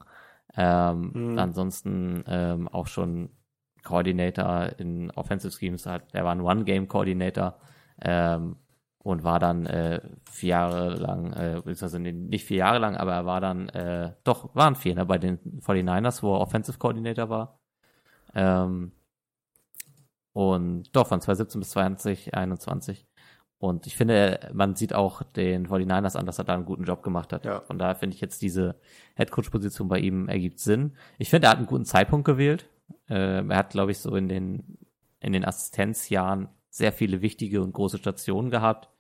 [0.57, 1.39] Ähm, mhm.
[1.39, 3.31] Ansonsten ähm, auch schon
[3.83, 5.85] Coordinator in Offensive Schemes.
[5.85, 7.59] Hat, er war ein One-Game-Coordinator.
[8.03, 8.57] Ähm,
[9.07, 13.25] und war dann äh, vier Jahre lang, äh, beziehungsweise nicht vier Jahre lang, aber er
[13.25, 17.61] war dann, äh, doch, waren vier, ne, bei den 49ers, wo er Offensive Coordinator war.
[18.35, 18.91] Ähm,
[20.33, 23.07] und doch, von 2017 bis 2021.
[23.59, 27.05] Und ich finde, man sieht auch den 49ers an, dass er da einen guten Job
[27.05, 27.45] gemacht hat.
[27.45, 27.61] Ja.
[27.61, 28.75] Von daher finde ich jetzt diese
[29.15, 30.97] Headcoach-Position bei ihm ergibt Sinn.
[31.19, 32.69] Ich finde, er hat einen guten Zeitpunkt gewählt.
[33.09, 34.79] Äh, er hat, glaube ich, so in den,
[35.21, 38.91] in den Assistenzjahren sehr viele wichtige und große Stationen gehabt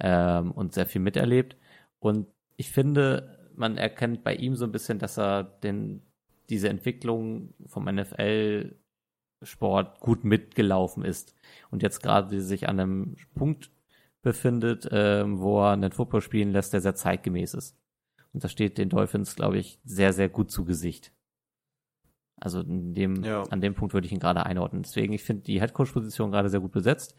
[0.00, 1.56] ähm, und sehr viel miterlebt.
[1.98, 2.26] Und
[2.56, 6.02] ich finde, man erkennt bei ihm so ein bisschen, dass er den,
[6.48, 11.34] diese Entwicklung vom NFL-Sport gut mitgelaufen ist
[11.70, 13.70] und jetzt gerade sich an einem Punkt
[14.22, 17.76] befindet, ähm, wo er einen Football spielen lässt, der sehr zeitgemäß ist.
[18.32, 21.12] Und das steht den Dolphins, glaube ich, sehr, sehr gut zu Gesicht.
[22.36, 23.42] Also in dem, Ja.
[23.44, 24.82] an dem Punkt würde ich ihn gerade einordnen.
[24.82, 27.14] Deswegen, ich finde die Headcoach-Position gerade sehr gut besetzt.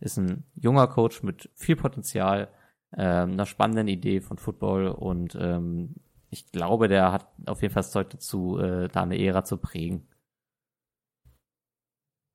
[0.00, 2.48] Ist ein junger Coach mit viel Potenzial,
[2.96, 5.94] ähm, einer spannenden Idee von Football und ähm,
[6.30, 9.56] ich glaube, der hat auf jeden Fall das Zeug dazu, äh, da eine Ära zu
[9.56, 10.08] prägen.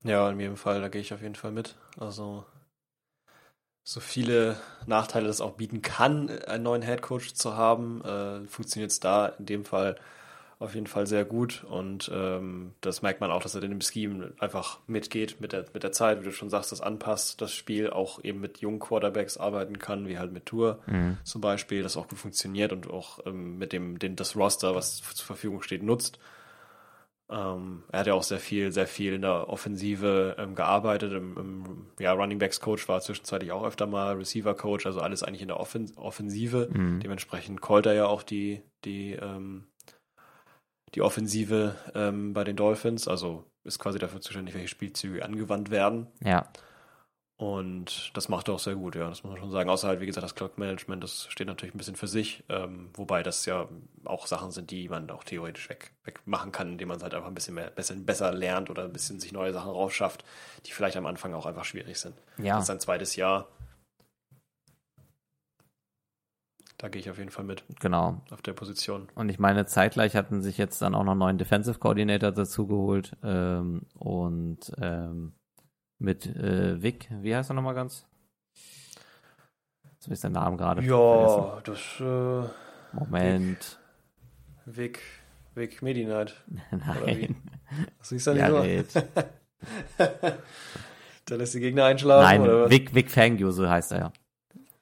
[0.03, 1.75] Ja, in jedem Fall, da gehe ich auf jeden Fall mit.
[1.97, 2.45] Also
[3.83, 8.99] so viele Nachteile das auch bieten kann, einen neuen Headcoach zu haben, äh, funktioniert es
[8.99, 9.95] da in dem Fall
[10.61, 13.81] auf jeden Fall sehr gut und ähm, das merkt man auch, dass er in dem
[13.81, 17.51] Scheme einfach mitgeht mit der, mit der Zeit, wie du schon sagst, das anpasst, das
[17.51, 21.17] Spiel auch eben mit jungen Quarterbacks arbeiten kann, wie halt mit Tour Mhm.
[21.23, 24.97] zum Beispiel, das auch gut funktioniert und auch ähm, mit dem, dem das Roster, was
[24.97, 26.19] zur Verfügung steht, nutzt.
[27.29, 31.13] Ähm, er hat ja auch sehr viel, sehr viel in der Offensive ähm, gearbeitet.
[31.13, 35.23] Im, im ja, Running Backs Coach war zwischenzeitlich auch öfter mal Receiver Coach, also alles
[35.23, 36.69] eigentlich in der Offen Offensive.
[36.71, 36.99] Mhm.
[36.99, 39.63] Dementsprechend callt er ja auch die, die, ähm,
[40.95, 46.07] die Offensive ähm, bei den Dolphins, also ist quasi dafür zuständig, welche Spielzüge angewandt werden.
[46.23, 46.47] Ja,
[47.37, 49.67] Und das macht er auch sehr gut, ja, das muss man schon sagen.
[49.69, 52.91] Außer halt, wie gesagt, das Clock Management, das steht natürlich ein bisschen für sich, ähm,
[52.93, 53.67] wobei das ja
[54.05, 57.29] auch Sachen sind, die man auch theoretisch weg, wegmachen kann, indem man es halt einfach
[57.29, 60.23] ein bisschen mehr, bisschen besser lernt oder ein bisschen sich neue Sachen rausschafft,
[60.67, 62.15] die vielleicht am Anfang auch einfach schwierig sind.
[62.37, 62.53] ja.
[62.55, 63.47] Das ist sein zweites Jahr.
[66.81, 68.21] Da gehe ich auf jeden Fall mit genau.
[68.31, 69.07] auf der Position.
[69.13, 72.65] Und ich meine, zeitgleich hatten sich jetzt dann auch noch einen neuen Defensive Coordinator dazu
[72.65, 75.33] geholt ähm, und ähm,
[75.99, 78.07] mit äh, Vic, wie heißt er nochmal ganz?
[79.91, 81.61] Jetzt ich seinen Namen gerade vergessen.
[81.65, 83.79] das äh, Moment.
[84.65, 85.03] Vic,
[85.53, 86.33] Vic wie?
[86.71, 87.35] Nein.
[87.99, 89.01] Das siehst du nicht Ja, so?
[91.29, 92.71] Der lässt die Gegner einschlafen, Nein, oder was?
[92.71, 94.13] Vic, Vic Fangio, so heißt er ja.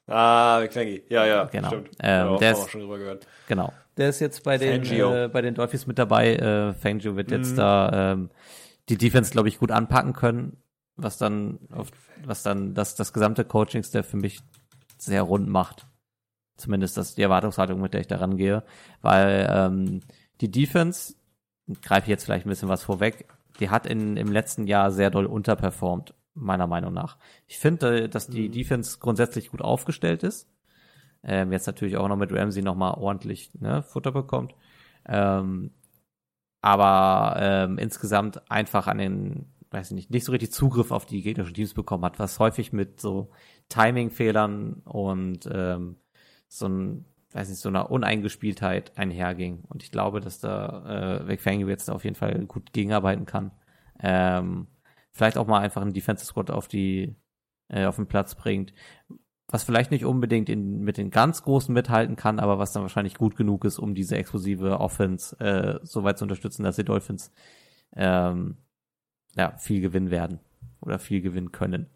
[0.09, 0.99] Ah, Fangio.
[1.09, 1.67] Ja, ja, Genau.
[1.67, 1.89] stimmt.
[2.01, 3.27] Ähm, der ist- schon drüber gehört.
[3.47, 3.71] Genau.
[3.97, 6.35] Der ist jetzt bei den, äh, bei den Dolphins mit dabei.
[6.35, 7.57] Äh, Fangio wird jetzt Mhm.
[7.57, 8.29] da ähm,
[8.87, 10.57] die Defense, glaube ich, gut anpacken können,
[10.95, 11.89] was dann auf,
[12.25, 14.39] was dann das, das gesamte Coaching-Staff für mich
[14.97, 15.85] sehr rund macht.
[16.57, 18.63] Zumindest das die Erwartungshaltung, mit der ich da rangehe.
[19.01, 20.01] Weil ähm,
[20.41, 21.13] die Defense,
[21.83, 23.25] greife ich jetzt vielleicht ein bisschen was vorweg,
[23.59, 27.17] die hat in, im letzten Jahr sehr doll unterperformt, meiner Meinung nach.
[27.47, 28.53] Ich finde, äh, dass die Mhm.
[28.53, 30.47] Defense grundsätzlich gut aufgestellt ist.
[31.23, 34.55] Ähm, jetzt natürlich auch noch mit Ramsey nochmal ordentlich ne, Futter bekommt.
[35.07, 35.71] Ähm,
[36.61, 41.21] aber ähm, insgesamt einfach an den, weiß ich nicht, nicht so richtig Zugriff auf die
[41.21, 43.31] gegnerischen Teams bekommen hat, was häufig mit so
[43.69, 45.97] Timing-Fehlern und ähm,
[46.47, 49.63] so ein, weiß nicht, so einer Uneingespieltheit einherging.
[49.69, 53.51] Und ich glaube, dass da äh, Vic Fangio jetzt auf jeden Fall gut gegenarbeiten kann.
[54.01, 54.67] Ähm,
[55.11, 57.15] vielleicht auch mal einfach einen Defensive Squad auf die
[57.69, 58.73] äh, auf den Platz bringt,
[59.47, 63.15] was vielleicht nicht unbedingt in, mit den ganz Großen mithalten kann, aber was dann wahrscheinlich
[63.15, 67.31] gut genug ist, um diese explosive Offense äh, so weit zu unterstützen, dass die Dolphins
[67.95, 68.57] ähm,
[69.35, 70.39] ja, viel gewinnen werden
[70.81, 71.89] oder viel gewinnen können.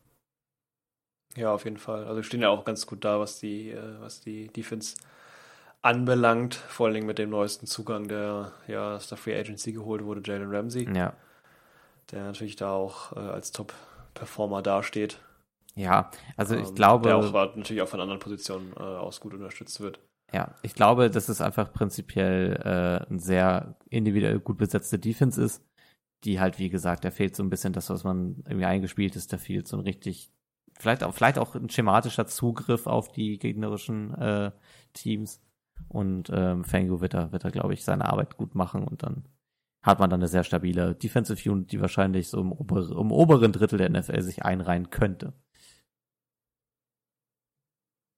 [1.35, 2.03] Ja, auf jeden Fall.
[2.03, 4.95] Also wir stehen ja auch ganz gut da, was die, äh, was die Defense
[5.81, 6.55] anbelangt.
[6.55, 10.21] Vor allen Dingen mit dem neuesten Zugang, der ja aus der Free Agency geholt wurde,
[10.23, 11.15] Jalen Ramsey, Ja,
[12.11, 15.19] der natürlich da auch äh, als Top-Performer dasteht.
[15.75, 19.33] ja, also ich Ähm, glaube, Der auch natürlich auch von anderen Positionen äh, aus gut
[19.33, 19.99] unterstützt wird.
[20.31, 25.63] Ja, ich glaube, dass es einfach prinzipiell äh, ein sehr individuell gut besetzte Defense ist,
[26.23, 29.33] die halt, wie gesagt, da fehlt so ein bisschen das, was man irgendwie eingespielt ist,
[29.33, 30.31] da fehlt so ein richtig,
[30.79, 34.51] vielleicht auch, vielleicht auch ein schematischer Zugriff auf die gegnerischen äh,
[34.93, 35.41] Teams.
[35.89, 39.25] Und ähm, Fango wird da, wird da, glaube ich, seine Arbeit gut machen und dann
[39.83, 43.51] hat man dann eine sehr stabile Defensive Unit, die wahrscheinlich so im, ober im oberen
[43.51, 45.33] Drittel der NFL sich einreihen könnte.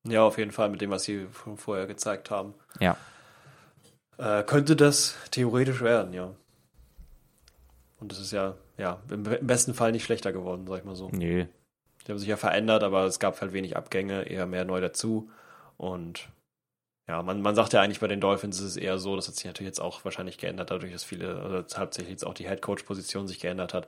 [0.07, 2.53] Ja, auf jeden Fall mit dem, was sie vorher gezeigt haben.
[2.79, 2.95] Ja.
[4.17, 6.35] Äh, könnte das theoretisch werden, ja.
[7.99, 11.09] Und das ist ja, ja, im, besten Fall nicht schlechter geworden, sag ich mal so.
[11.09, 11.45] Nö.
[12.05, 15.31] Die haben sich ja verändert, aber es gab halt wenig Abgänge, eher mehr neu dazu.
[15.77, 16.29] Und
[17.07, 19.35] ja, man, man sagt ja eigentlich bei den Dolphins ist es eher so, das hat
[19.35, 23.27] sich natürlich jetzt auch wahrscheinlich geändert, dadurch, dass viele, also hauptsächlich jetzt auch die Head-Coach-Position
[23.27, 23.87] sich geändert hat.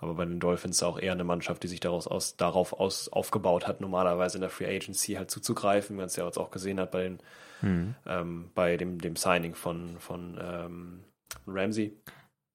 [0.00, 3.66] Aber bei den Dolphins auch eher eine Mannschaft, die sich daraus aus, darauf aus, aufgebaut
[3.66, 6.78] hat, normalerweise in der Free Agency halt zuzugreifen, wie man es ja jetzt auch gesehen
[6.78, 7.18] hat bei den,
[7.60, 7.94] Hm.
[8.06, 11.00] ähm, bei dem, dem Signing von, von ähm,
[11.46, 11.96] Ramsey.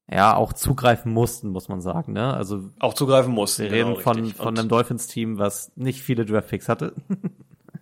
[0.10, 2.34] Ja, auch zugreifen mussten, muss man sagen, ne?
[2.34, 3.64] Also Auch zugreifen mussten.
[3.64, 4.36] Wir genau, reden von, richtig.
[4.36, 6.94] von einem Dolphins-Team, was nicht viele Draftpicks hatte.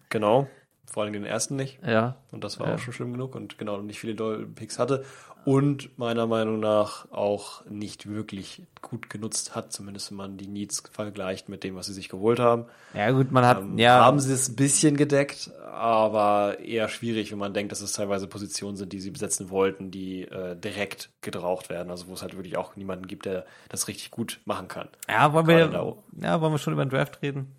[0.10, 0.48] Genau.
[0.92, 1.80] Vor allem den ersten nicht.
[1.86, 2.16] Ja.
[2.32, 2.76] Und das war Ja.
[2.76, 5.06] auch schon schlimm genug und genau nicht viele Doll-Picks hatte.
[5.44, 10.84] Und meiner Meinung nach auch nicht wirklich gut genutzt hat, zumindest wenn man die Needs
[10.92, 12.66] vergleicht mit dem, was sie sich geholt haben.
[12.94, 14.04] Ja, gut, man hat, Ähm, ja.
[14.06, 18.28] Haben sie es ein bisschen gedeckt, aber eher schwierig, wenn man denkt, dass es teilweise
[18.28, 21.90] Positionen sind, die sie besetzen wollten, die äh, direkt gebraucht werden.
[21.90, 24.90] Also wo es halt wirklich auch niemanden gibt, der das richtig gut machen kann.
[25.10, 27.56] ja, wollen wir, ja, wollen wir schon über den Draft reden?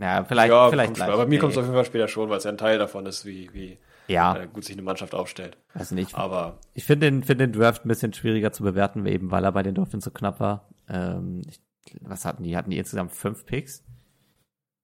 [0.00, 1.08] Ja, vielleicht, ja, vielleicht gleich.
[1.10, 1.60] aber mir kommt es Nee.
[1.60, 3.78] auf jeden Fall später schon, weil es ja ein Teil davon ist, wie, wie
[4.08, 5.56] Ja, äh, gut sich eine Mannschaft aufstellt.
[5.72, 6.14] also nicht.
[6.16, 9.52] Aber Ich finde den, finde den Draft ein bisschen schwieriger zu bewerten, eben weil er
[9.52, 10.68] bei den Dolphins so knapp war.
[10.88, 11.60] Ähm, ich,
[12.02, 12.56] was hatten die?
[12.56, 13.84] Hatten die insgesamt fünf Picks?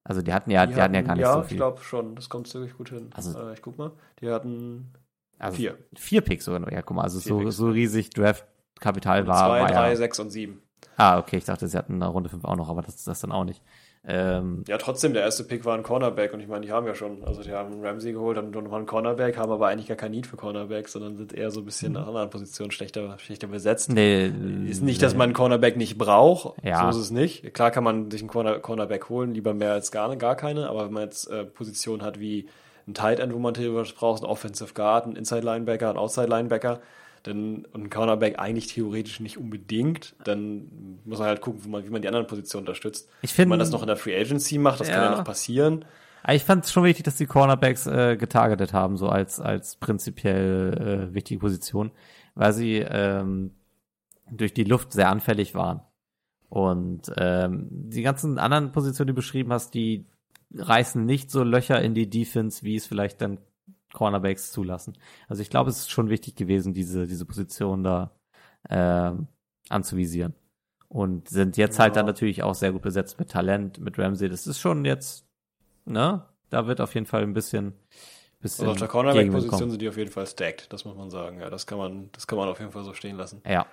[0.05, 1.57] Also die hatten ja, die, hatten ja gar nicht ja, so ich viel.
[1.57, 2.15] glaube schon.
[2.15, 3.11] Das kommt ziemlich gut hin.
[3.15, 3.91] Also- äh, ich guck mal.
[4.21, 4.93] Die hatten
[5.39, 5.77] also vier.
[5.97, 6.73] Vier Picks sogar nur.
[6.73, 9.97] Ja, guck mal, also Vier so, Picks, so riesig Draft-Kapital war, zwei, war drei, ja.
[9.97, 10.63] sechs und sieben.
[10.97, 13.21] Ah, okay, ich dachte, sie hatten eine Runde fünf auch noch, aber das ist das
[13.21, 13.63] dann auch nicht.
[14.07, 16.95] Ähm, Ja, trotzdem, der erste Pick war ein Cornerback und ich meine, die haben ja
[16.95, 19.97] schon, also die haben Ramsey geholt, haben noch mal einen Cornerback, haben aber eigentlich gar
[19.99, 23.47] kein Need für Cornerback, sondern sind eher so ein bisschen nach anderen Positionen schlechter, schlechter
[23.47, 23.91] besetzt.
[23.93, 24.33] Nee,
[24.67, 26.83] Ist nicht, dass man einen Cornerback nicht braucht, Ja.
[26.91, 27.53] so ist es nicht.
[27.53, 30.87] Klar kann man sich einen Corner, Cornerback holen, lieber mehr als gar, gar keine, aber
[30.87, 32.49] wenn man jetzt äh, Positionen hat wie
[32.89, 36.27] ein Tight End, wo man theoretisch braucht, ein Offensive Guard, ein Inside Linebacker, ein Outside
[36.29, 36.81] Linebacker,
[37.23, 41.85] dann, und ein Cornerback eigentlich theoretisch nicht unbedingt, dann muss man halt gucken, wie man,
[41.85, 43.09] wie man die anderen Positionen unterstützt.
[43.23, 45.11] Ich wenn finde- man das noch in der Free Agency macht, das kann Ja.
[45.11, 45.85] ja noch passieren.
[46.23, 49.77] Aber ich fand es schon wichtig, dass die Cornerbacks äh, getargetet haben, so als, als
[49.77, 51.91] prinzipiell äh, wichtige Position,
[52.35, 53.53] weil sie ähm,
[54.31, 55.81] durch die Luft sehr anfällig waren.
[56.49, 60.05] Und ähm, die ganzen anderen Positionen, die du beschrieben hast, die
[60.55, 63.39] reißen nicht so Löcher in die Defense, wie es vielleicht dann
[63.93, 64.97] Cornerbacks zulassen.
[65.29, 68.13] Also ich glaube, es ist schon wichtig gewesen, diese, diese Position da
[68.69, 69.29] ähm,
[69.69, 70.35] anzuvisieren.
[70.89, 72.01] Und sind jetzt halt Ja.
[72.01, 74.29] dann natürlich auch sehr gut besetzt mit Talent, mit Ramsey.
[74.29, 75.27] Das ist schon jetzt
[75.85, 76.25] ne?
[76.51, 77.75] Da wird auf jeden Fall ein bisschen,
[78.41, 81.41] bisschen Also auf der Cornerback-Position sind die auf jeden Fall stacked, das muss man sagen.
[81.41, 83.43] Ja, das kann man, das kann man auf jeden Fall so stehen lassen.
[83.47, 83.67] Ja,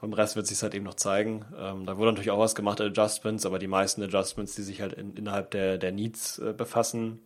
[0.00, 1.44] Beim Rest wird sich halt eben noch zeigen.
[1.56, 4.92] Ähm, da wurde natürlich auch was gemacht, Adjustments, aber die meisten Adjustments, die sich halt
[4.94, 7.20] in, innerhalb der, der Needs äh, befassen,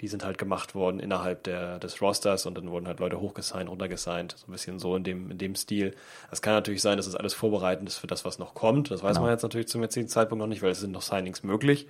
[0.00, 3.70] die sind halt gemacht worden innerhalb der, des Rosters und dann wurden halt Leute hochgesigned,
[3.70, 5.94] runtergesigned, so ein bisschen so in dem, in dem Stil.
[6.30, 8.90] Es kann natürlich sein, dass das alles vorbereitend ist für das, was noch kommt.
[8.90, 9.22] Das weiß Genau.
[9.22, 11.88] man jetzt natürlich zum jetzigen Zeitpunkt noch nicht, weil es sind noch Signings möglich.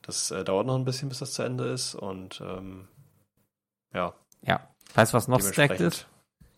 [0.00, 2.88] Das äh, dauert noch ein bisschen, bis das zu Ende ist und ähm,
[3.92, 4.14] ja,
[4.46, 4.68] ja.
[4.94, 6.06] Weißt du, was noch stacked ist?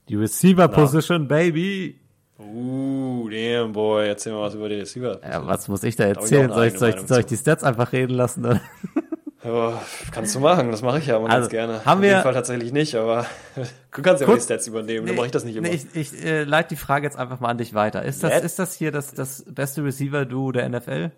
[0.08, 2.00] Die Receiver Position, Baby.
[2.38, 5.20] Uh, damn, boy, erzähl mal was über die Receiver.
[5.22, 6.52] Ja, was muss ich da ich erzählen?
[6.52, 8.60] eine Soll ich, soll ich, soll ich die Stats einfach reden lassen?
[9.46, 9.80] Ja,
[10.10, 11.84] kannst du machen, das mache ich ja immer Also, ganz gerne.
[11.84, 15.06] haben wir- dem Fall tatsächlich nicht, aber du kannst ja mal die Kurz- Stats übernehmen,
[15.06, 15.68] dann mache ich das nicht immer.
[15.68, 18.02] Nee, ich ich äh, leite die Frage jetzt einfach mal an dich weiter.
[18.04, 21.12] Ist das, Let- ist das hier das, das beste Receiver-Duo der NFL?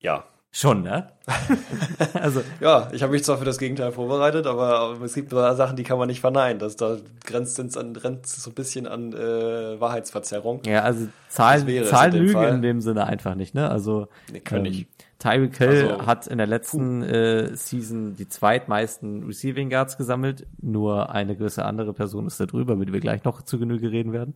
[0.00, 0.24] ja.
[0.50, 1.12] Schon, ne?
[2.14, 5.82] also, Ja, ich habe mich zwar für das Gegenteil vorbereitet, aber es gibt Sachen, die
[5.82, 6.58] kann man nicht verneinen.
[6.58, 6.96] Das da
[7.26, 10.62] grenzt es an grenzt so ein bisschen an äh, Wahrheitsverzerrung.
[10.64, 13.70] ja, also Zahlen, Zahlen in dem lügen in dem Sinne einfach nicht, ne?
[13.70, 14.88] Also, Nee, können ähm, nicht.
[15.18, 20.46] Tyreek Hill Also, hat in der letzten äh, Season die zweitmeisten Receiving Yards gesammelt.
[20.60, 23.90] Nur eine gewisse andere Person ist da drüber, über die wir gleich noch zu Genüge
[23.90, 24.34] reden werden.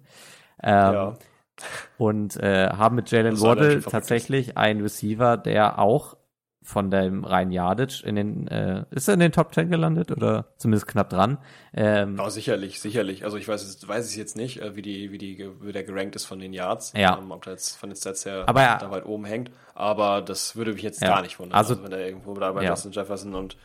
[0.62, 1.14] Ähm, Ja.
[1.98, 6.16] Und äh, haben mit Jalen relativ Waddle tatsächlich einen Receiver, der auch
[6.62, 10.46] von dem reinen Yardage in den, äh, ist er in den Top 10 gelandet oder
[10.58, 11.38] zumindest knapp dran?
[11.74, 13.24] Ähm, Ja, sicherlich, sicherlich.
[13.24, 15.82] Also ich weiß es, weiß es jetzt nicht, äh, wie die, wie die, wie der
[15.84, 16.92] gerankt ist von den Yards.
[16.96, 17.18] Ja.
[17.18, 18.78] Ähm, ob der jetzt von den Stats her Aber ja.
[18.78, 19.50] da weit oben hängt.
[19.74, 21.08] Aber das würde mich jetzt Ja.
[21.08, 21.56] gar nicht wundern.
[21.58, 22.70] Also- wenn der irgendwo da bei Ja.
[22.70, 23.56] Justin Jefferson und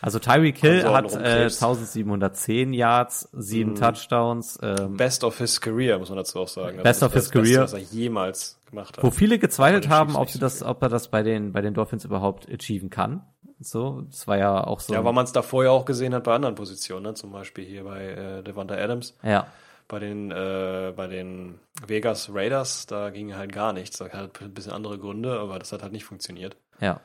[0.00, 1.62] Also Tyreek Hill hat äh, rumkrebst.
[1.62, 6.82] 1710 Yards, sieben Touchdowns, ähm, Best of his career, muss man dazu auch sagen.
[6.82, 7.62] Best of his das Beste, career.
[7.64, 9.04] Was er jemals gemacht hat.
[9.04, 12.04] wo viele gezweifelt haben, ob sie das, ob er das bei den bei den Dolphins
[12.04, 13.22] überhaupt achieven kann.
[13.60, 14.94] So, das war ja auch so.
[14.94, 17.14] Ja, weil man es davor ja auch gesehen hat bei anderen Positionen, ne?
[17.14, 19.48] zum Beispiel hier bei äh, Devonta Adams, ja,
[19.88, 23.98] bei den, äh, bei den Vegas Raiders, da ging halt gar nichts.
[23.98, 26.56] Da hat ein bisschen andere Gründe, aber das hat halt nicht funktioniert.
[26.80, 27.00] ja.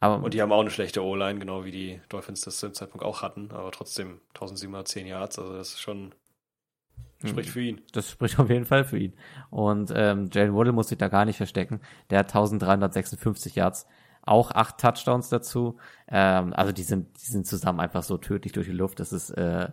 [0.00, 2.74] Aber Und die haben auch eine schlechte O-Line, genau wie die Dolphins das zu dem
[2.74, 6.14] Zeitpunkt auch hatten, aber trotzdem 1710 Yards, also das ist schon,
[7.22, 7.28] Mhm.
[7.28, 7.80] spricht für ihn.
[7.92, 9.12] Das spricht auf jeden Fall für ihn.
[9.50, 11.80] Und ähm, Jalen Waddle muss sich da gar nicht verstecken.
[12.10, 13.86] Der hat 1356 Yards,
[14.22, 15.78] auch acht Touchdowns dazu.
[16.06, 19.00] Ähm, also die sind, die sind zusammen einfach so tödlich durch die Luft.
[19.00, 19.68] Das ist äh,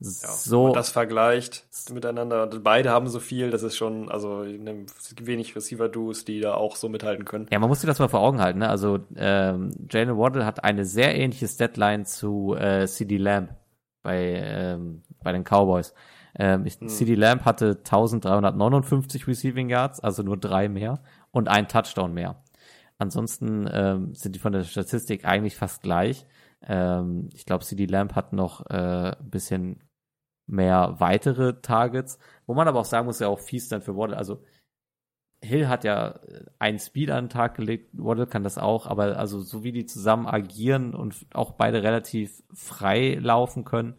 [0.00, 0.28] Ja.
[0.28, 0.66] so.
[0.66, 4.86] Und das vergleicht miteinander, beide haben so viel, das ist schon, also ne,
[5.20, 7.46] wenig Receiver-Duos, die da auch so mithalten können.
[7.50, 8.60] ja, man muss sich das mal vor Augen halten.
[8.60, 8.68] Ne?
[8.68, 13.56] Also ähm, Jalen Waddle hat eine sehr ähnliche Statline zu äh, CD Lamb
[14.02, 15.94] bei ähm, bei den Cowboys.
[16.38, 22.14] Ähm, ich, CD Lamb hatte 1359 Receiving Yards, also nur drei mehr und ein Touchdown
[22.14, 22.36] mehr.
[22.98, 26.26] ansonsten ähm, sind die von der Statistik eigentlich fast gleich.
[26.62, 29.80] Ähm, ich glaube, CD Lamp hat noch äh, ein bisschen
[30.48, 34.16] mehr weitere Targets, wo man aber auch sagen muss, ja auch fies dann für Waddle.
[34.16, 34.42] Also
[35.40, 36.18] Hill hat ja
[36.58, 39.86] einen Speed an den Tag gelegt, Waddle kann das auch, aber also so wie die
[39.86, 43.94] zusammen agieren und auch beide relativ frei laufen können,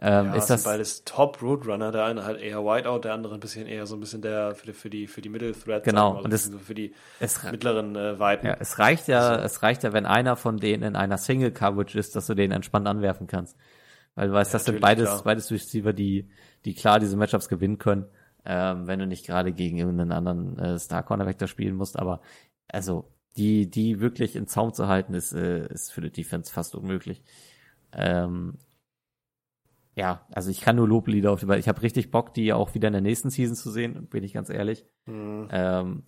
[0.00, 3.40] ähm, ja, ist das beides Top Roadrunner, der eine halt eher Whiteout, der andere ein
[3.40, 6.20] bisschen eher so ein bisschen der für die für die, für die Middle Threat, Genau,
[6.22, 8.46] und das- so für die es, mittleren äh, Weiten.
[8.46, 9.42] ja, es reicht ja, So.
[9.42, 12.52] es reicht ja, wenn einer von denen in einer Single Coverage ist, dass du den
[12.52, 13.56] entspannt anwerfen kannst.
[14.14, 15.22] Weil du weißt, Ja, das sind beides, klar.
[15.24, 16.28] beides Receiver, die,
[16.64, 18.06] die klar diese Matchups gewinnen können,
[18.44, 22.20] ähm, wenn du nicht gerade gegen irgendeinen anderen äh, Star Cornerback da spielen musst, aber
[22.68, 26.74] also die, die wirklich in Zaum zu halten, ist, äh, ist für die Defense fast
[26.74, 27.22] unmöglich.
[27.92, 28.58] Ähm,
[29.96, 31.60] ja, also ich kann nur Loblieder auf die beiden.
[31.60, 34.32] Ich habe richtig Bock, die auch wieder in der nächsten Season zu sehen, bin ich
[34.32, 34.84] ganz ehrlich.
[35.06, 35.48] Mhm.
[35.50, 36.02] Ähm,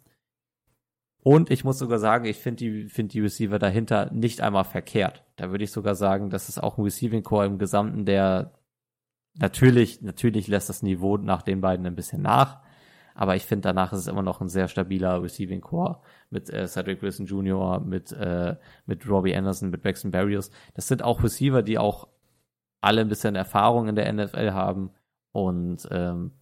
[1.23, 5.25] und ich muss sogar sagen, ich finde die, finde die Receiver dahinter nicht einmal verkehrt.
[5.37, 8.53] Da würde ich sogar sagen, das ist auch ein Receiving Core im Gesamten, der
[9.34, 12.61] natürlich, natürlich lässt das Niveau nach den beiden ein bisschen nach.
[13.14, 16.66] Aber ich finde, danach ist es immer noch ein sehr stabiler Receiving Core mit äh,
[16.66, 20.51] Cedric Wilson Jr., mit, äh, mit Robbie Anderson, mit Braxton Barrios.
[20.74, 22.09] Das sind auch Receiver, die auch
[22.82, 24.91] alle ein bisschen Erfahrung in der NFL haben
[25.32, 26.32] und ähm,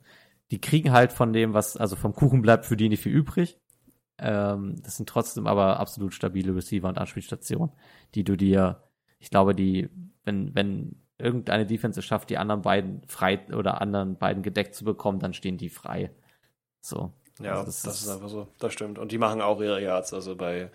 [0.50, 3.58] die kriegen halt von dem, was, also vom Kuchen bleibt für die nicht viel übrig.
[4.18, 7.72] Ähm, das sind trotzdem aber absolut stabile Receiver und Anspielstationen,
[8.14, 8.82] die du dir,
[9.18, 9.88] ich glaube, die,
[10.24, 14.84] wenn, wenn irgendeine Defense es schafft, die anderen beiden frei oder anderen beiden gedeckt zu
[14.84, 16.10] bekommen, dann stehen die frei.
[16.80, 17.12] So.
[17.40, 18.48] Ja, Also das, ist einfach so.
[18.58, 18.98] Das stimmt.
[18.98, 20.12] Und die machen auch ihre Yards.
[20.14, 20.70] Also bei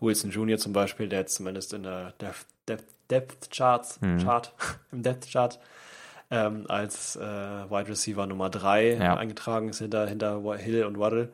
[0.00, 0.58] Wilson Jr.
[0.58, 4.18] zum Beispiel, der jetzt zumindest in der Depth, Depth, Depth Charts, Mhm.
[4.18, 4.52] Chart,
[4.92, 5.58] im Depth Chart,
[6.30, 9.16] ähm, als äh, Wide Receiver Nummer 3 Ja.
[9.16, 11.32] eingetragen ist hinter, hinter Hill und Waddle.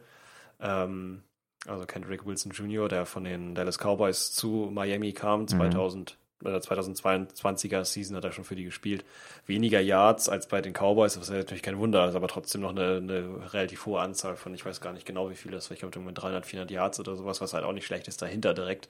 [0.61, 1.23] Ähm,
[1.67, 7.85] also Kendrick Wilson Jr., der von den Dallas Cowboys zu Miami kam, 2000, äh, 2022er
[7.85, 9.05] Season hat er schon für die gespielt.
[9.47, 12.71] Weniger Yards als bei den Cowboys, was ja natürlich kein Wunder ist, aber trotzdem noch
[12.71, 15.75] eine, eine relativ hohe Anzahl von, ich weiß gar nicht genau, wie viel das war,
[15.75, 18.55] ich glaube, mit 300, 400 Yards oder sowas, was halt auch nicht schlecht ist dahinter
[18.55, 18.89] direkt.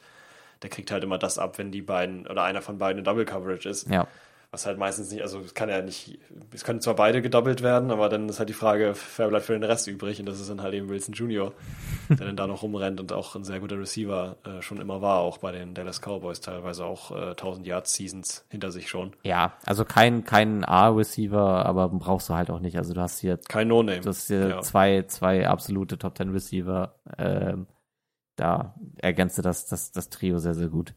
[0.62, 3.26] Der kriegt halt immer das ab, wenn die beiden oder einer von beiden in Double
[3.26, 3.90] Coverage ist.
[3.90, 4.06] Ja.
[4.56, 6.18] Was halt meistens nicht, also es kann ja nicht,
[6.50, 9.52] es können zwar beide gedoppelt werden, aber dann ist halt die Frage, wer bleibt für
[9.52, 10.18] den Rest übrig?
[10.18, 11.52] Und das ist dann halt eben Wilson Jr.,
[12.08, 15.18] der dann da noch rumrennt und auch ein sehr guter Receiver äh, schon immer war,
[15.18, 19.12] auch bei den Dallas Cowboys teilweise auch äh, 1000 Yard Seasons hinter sich schon.
[19.24, 22.78] Ja, also kein, kein A-Receiver, aber brauchst du halt auch nicht.
[22.78, 24.00] Also du hast hier Kein No-Name.
[24.00, 24.60] Du hast hier Ja.
[24.62, 26.94] zwei, zwei absolute Top Ten Receiver.
[27.18, 27.66] Ähm,
[28.36, 30.94] da ergänzte das, das, das Trio sehr, sehr gut.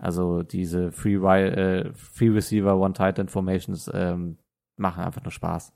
[0.00, 4.38] Also diese Free, äh, Free Receiver One Titan Formations ähm,
[4.76, 5.72] machen einfach nur Spaß.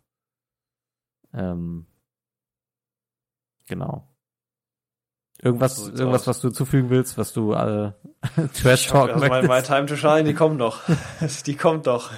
[1.35, 1.87] Ähm,
[3.67, 4.09] genau.
[5.43, 6.27] Irgendwas, So irgendwas, aus.
[6.29, 7.93] was du zufügen willst, was du äh,
[8.55, 9.67] Trash Talk Also my, my möchtest?
[9.67, 10.81] time to shine, die kommt noch.
[11.47, 12.11] die kommt doch.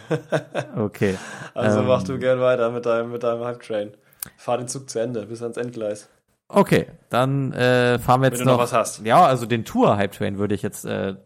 [0.77, 1.17] Okay.
[1.55, 1.87] Also Ähm.
[1.87, 3.97] mach du gern weiter mit deinem, mit deinem Hype Train.
[4.37, 6.09] Fahr den Zug zu Ende, bis ans Endgleis.
[6.49, 8.65] Okay, dann äh, fahren wir jetzt Wenn du noch noch.
[8.65, 9.01] was hast.
[9.05, 10.85] Ja, also den Tour Hype Train würde ich jetzt.
[10.85, 11.17] Äh,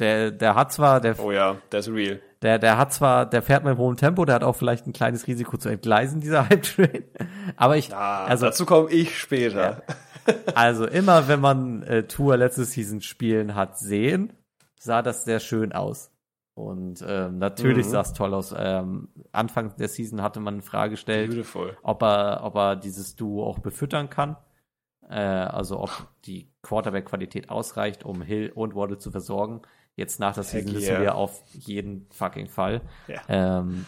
[0.00, 2.20] der, der hat zwar, der, Oh ja, der ist real.
[2.42, 5.26] der, der hat zwar, der fährt mit hohem Tempo, der hat auch vielleicht ein kleines
[5.26, 7.04] Risiko zu entgleisen, dieser Hype Train.
[7.56, 9.82] Aber ich, Ah, also, dazu komme ich später.
[10.54, 14.32] also immer, wenn man äh, Tour letzte Season spielen hat sehen,
[14.78, 16.10] sah das sehr schön aus.
[16.54, 17.90] Und ähm, natürlich Mhm.
[17.90, 18.54] sah es toll aus.
[18.56, 21.76] Ähm, Anfang der Season hatte man eine Frage gestellt, Beautiful.
[21.82, 24.36] ob er, ob er dieses Duo auch befüttern kann.
[25.08, 25.90] Äh, also ob
[26.26, 29.62] die Quarterback-Qualität ausreicht, um Hill und Waddle zu versorgen.
[30.00, 31.00] Jetzt nach der Season wissen yeah.
[31.02, 32.80] wir auf jeden fucking Fall.
[33.06, 33.20] Ja.
[33.28, 33.84] Ähm,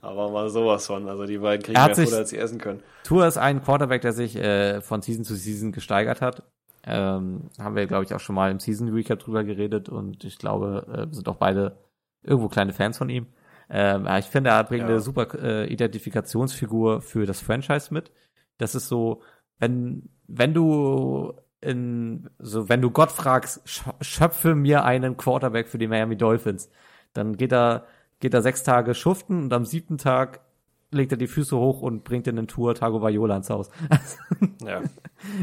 [0.00, 1.08] Aber mal sowas von.
[1.08, 2.82] Also die beiden kriegen mehr sich- Futter, als sie essen können.
[3.04, 6.42] Tour ist ein Quarterback, der sich äh, von Season zu Season gesteigert hat.
[6.86, 10.36] Ähm, haben wir, glaube ich, auch schon mal im Season Recap drüber geredet und ich
[10.38, 11.78] glaube, äh, wir sind auch beide
[12.24, 13.26] irgendwo kleine Fans von ihm.
[13.70, 14.88] Ähm, ich finde, er bringt Ja.
[14.88, 18.10] eine super äh, Identifikationsfigur für das Franchise mit.
[18.58, 19.22] Das ist so,
[19.58, 21.32] wenn, wenn du
[21.64, 26.70] in, so, wenn du Gott fragst, sch- schöpfe mir einen Quarterback für die Miami Dolphins,
[27.12, 27.86] dann geht er,
[28.20, 30.40] geht er sechs Tage schuften und am siebten Tag
[30.90, 33.70] legt er die Füße hoch und bringt in den Tour Tago Viola ins Haus.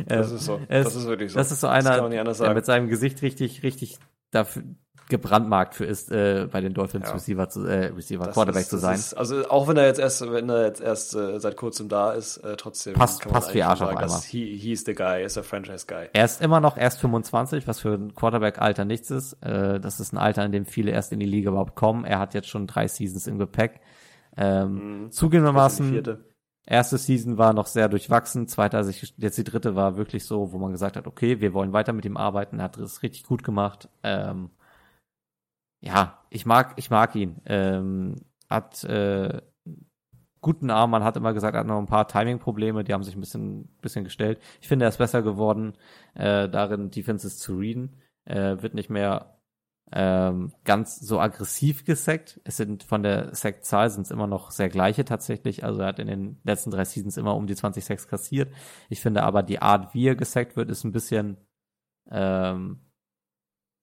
[0.09, 0.59] Ja, das ist so.
[0.69, 1.37] es- das ist wirklich so.
[1.39, 1.97] Das ist so einer,
[2.45, 3.97] der mit seinem Gesicht richtig, richtig
[4.31, 4.63] dafür
[5.11, 7.13] gebrandmarkt für ist, äh, bei den Dolphins Ja.
[7.13, 8.95] Receiver zu, äh, Receiver Das Quarterback ist, zu sein.
[8.95, 12.13] Ist, also auch wenn er jetzt erst, wenn er jetzt erst äh, seit kurzem da
[12.13, 14.07] ist, äh, trotzdem Passt- kann passt wie Arsch auf sagen, Eimer.
[14.07, 16.07] dass he, he's the guy, ist der Franchise Guy.
[16.13, 19.33] Er ist immer noch erst 25, was für ein Quarterback-Alter nichts ist.
[19.43, 22.03] Äh, das ist ein Alter, in dem viele erst in die Liga überhaupt kommen.
[22.05, 23.79] Er hat jetzt schon drei Seasons im Gepäck.
[24.37, 25.11] Ähm, Mhm.
[25.11, 26.17] Zugegebenermaßen.
[26.65, 30.53] Erste Season war noch sehr durchwachsen, zweite, also ich, jetzt die dritte war wirklich so,
[30.53, 33.23] wo man gesagt hat, okay, wir wollen weiter mit ihm arbeiten, er hat es richtig
[33.23, 33.89] gut gemacht.
[34.03, 34.51] Ähm,
[35.81, 37.41] ja, ich mag, ich mag ihn.
[37.45, 38.15] Ähm,
[38.49, 39.41] hat äh,
[40.41, 43.15] guten Arm, man hat immer gesagt, er hat noch ein paar Timing-Probleme, die haben sich
[43.15, 44.41] ein bisschen, bisschen gestellt.
[44.61, 45.73] Ich finde, er ist besser geworden,
[46.15, 47.95] äh, darin Defenses zu readen.
[48.25, 49.41] Äh, wird nicht mehr
[49.91, 52.39] ähm, ganz so aggressiv gesackt.
[52.43, 55.63] Es sind von der Sack-Zahl sind es immer noch sehr gleiche tatsächlich.
[55.63, 58.53] Also er hat in den letzten drei Seasons immer um die 20 Sacks kassiert.
[58.89, 61.37] Ich finde aber die Art, wie er gesackt wird, ist ein bisschen,
[62.09, 62.81] ähm,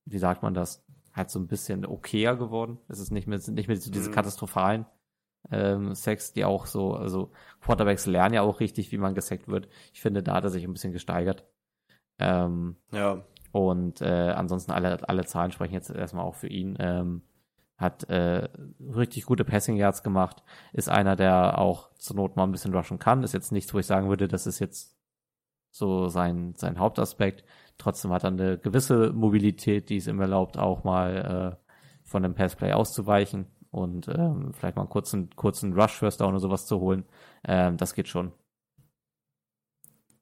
[0.06, 0.84] wie sagt man das?
[1.14, 2.78] Halt so ein bisschen okayer geworden.
[2.88, 4.14] Es ist nicht mehr, nicht mehr so diese Mhm.
[4.14, 4.86] katastrophalen
[5.50, 7.30] ähm, Sacks, die auch so, also
[7.60, 9.68] Quarterbacks lernen ja auch richtig, wie man gesackt wird.
[9.92, 11.44] Ich finde, da hat er sich ein bisschen gesteigert.
[12.18, 16.76] Ähm, Ja, und äh, ansonsten alle, alle Zahlen sprechen jetzt erstmal auch für ihn.
[16.78, 17.22] Ähm,
[17.78, 18.48] hat äh,
[18.80, 20.42] richtig gute Passing Yards gemacht,
[20.72, 23.22] ist einer, der auch zur Not mal ein bisschen rushen kann.
[23.22, 24.96] Ist jetzt nichts, wo ich sagen würde, das ist jetzt
[25.70, 27.44] so sein, sein Hauptaspekt.
[27.78, 31.70] Trotzdem hat er eine gewisse Mobilität, die es ihm erlaubt, auch mal äh,
[32.04, 36.40] von dem Passplay auszuweichen und ähm, vielleicht mal einen kurzen, kurzen Rush First Down oder
[36.40, 37.04] sowas zu holen.
[37.44, 38.32] Ähm, das geht schon.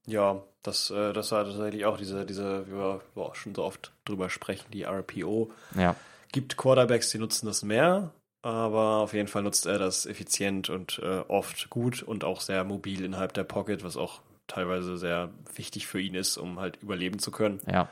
[0.07, 3.93] ja, das, äh, das war tatsächlich auch diese, diese, wie wir boah, schon so oft
[4.05, 5.51] drüber sprechen, die RPO.
[5.77, 5.97] Ja,
[6.33, 10.99] Gibt Quarterbacks, die nutzen das mehr, aber auf jeden Fall nutzt er das effizient und
[11.03, 15.87] äh, oft gut und auch sehr mobil innerhalb der Pocket, was auch teilweise sehr wichtig
[15.87, 17.61] für ihn ist, um halt überleben zu können.
[17.67, 17.89] ja,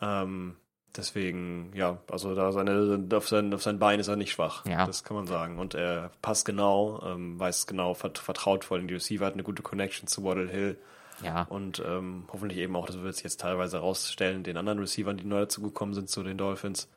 [0.00, 0.56] Ähm,
[0.96, 4.64] deswegen, ja, also da seine, auf sein, auf sein Bein ist er nicht schwach.
[4.66, 4.86] Ja.
[4.86, 5.58] Das kann man sagen.
[5.58, 9.42] Und er passt genau, ähm, weiß genau, vert, vertraut voll in die Receiver, hat eine
[9.42, 10.78] gute Connection zu Waddle Hill
[11.22, 11.42] ja.
[11.42, 15.24] und ähm, hoffentlich eben auch, das wird sich jetzt teilweise rausstellen, den anderen Receivern, die
[15.24, 16.88] neu dazugekommen sind zu den Dolphins.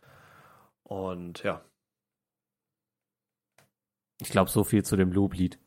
[0.84, 1.62] Und ja,
[4.20, 5.58] Ich glaube, so viel zu dem Loblied.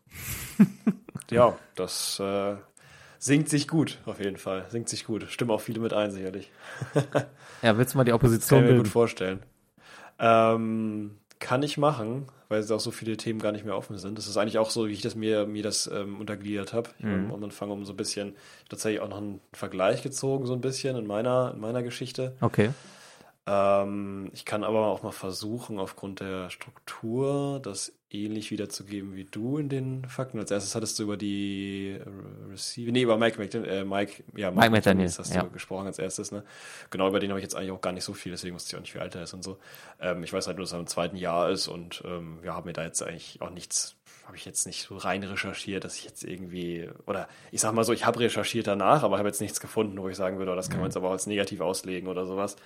[1.30, 2.56] ja, das äh,
[3.24, 4.66] singt sich gut, auf jeden Fall.
[4.68, 5.24] Singt sich gut.
[5.30, 6.50] Stimmen auch viele mit ein, sicherlich.
[7.62, 9.42] Ja, willst du mal die Kann Opposition ich mir gut vorstellen.
[10.18, 14.18] Ähm, kann ich machen, weil es auch so viele Themen gar nicht mehr offen sind.
[14.18, 16.90] Das ist eigentlich auch so, wie ich das mir, mir das ähm, untergliedert habe.
[16.98, 17.24] Ich Mhm.
[17.28, 18.36] habe am Anfang um so ein bisschen
[18.68, 22.36] tatsächlich auch noch einen Vergleich gezogen, so ein bisschen in meiner, in meiner Geschichte.
[22.42, 22.70] Okay.
[23.46, 29.58] Ähm, ich kann aber auch mal versuchen, aufgrund der Struktur das ähnlich wiederzugeben wie du
[29.58, 30.38] in den Fakten.
[30.38, 34.50] Als erstes hattest du über die äh, Receiver, nee, über Mike, McDan- äh, Mike, ja,
[34.50, 35.42] Mike McDaniels, hast ja.
[35.42, 36.44] du gesprochen als erstes, ne?
[36.90, 38.76] Genau, über den habe ich jetzt eigentlich auch gar nicht so viel, deswegen wusste ich
[38.76, 39.58] auch nicht, wie alt er ist und so.
[40.00, 42.68] Ähm, ich weiß halt nur, dass er im zweiten Jahr ist und ähm, ja, habe
[42.68, 43.96] mir da jetzt eigentlich auch nichts,
[44.26, 47.84] habe ich jetzt nicht so rein recherchiert, dass ich jetzt irgendwie, oder ich sag mal
[47.84, 50.56] so, ich habe recherchiert danach, aber habe jetzt nichts gefunden, wo ich sagen würde, oh,
[50.56, 52.56] das kann man jetzt aber auch als negativ auslegen oder sowas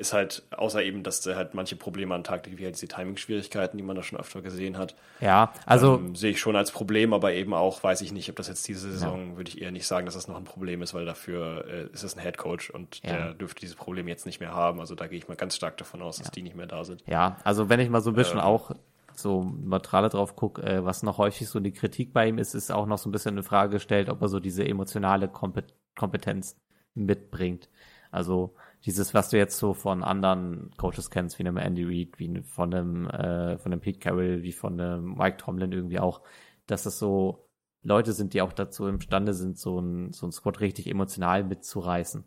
[0.00, 3.76] ist halt, außer eben, dass der halt manche Probleme an legt, wie halt diese Timing-Schwierigkeiten,
[3.76, 4.94] die man da schon öfter gesehen hat.
[5.20, 8.36] Ja, also ähm, sehe ich schon als Problem, aber eben auch, weiß ich nicht, ob
[8.36, 10.94] das jetzt diese Saison, würde ich eher nicht sagen, dass das noch ein Problem ist,
[10.94, 13.10] weil dafür äh, ist es ein Head Coach und Ja.
[13.12, 14.80] der dürfte dieses Problem jetzt nicht mehr haben.
[14.80, 16.32] Also da gehe ich mal ganz stark davon aus, dass Ja.
[16.32, 17.04] die nicht mehr da sind.
[17.06, 18.44] Ja, also wenn ich mal so ein bisschen Ähm.
[18.44, 18.70] auch
[19.14, 22.72] so neutraler drauf gucke, äh, was noch häufig so die Kritik bei ihm ist, ist
[22.72, 26.56] auch noch so ein bisschen eine Frage gestellt, ob er so diese emotionale Kompet Kompetenz
[26.94, 27.68] mitbringt.
[28.10, 28.54] Also
[28.84, 32.72] dieses, was du jetzt so von anderen Coaches kennst, wie einem Andy Reid, wie von
[32.72, 36.22] einem, äh, von einem Pete Carroll, wie von einem Mike Tomlin irgendwie auch,
[36.66, 37.46] dass das so
[37.82, 42.24] Leute sind, die auch dazu imstande sind, so ein, so ein Squad richtig emotional mitzureißen.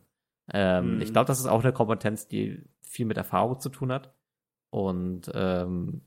[0.51, 1.01] Ähm, Mhm.
[1.01, 4.13] Ich glaube, das ist auch eine Kompetenz, die viel mit Erfahrung zu tun hat.
[4.69, 6.01] Und ähm,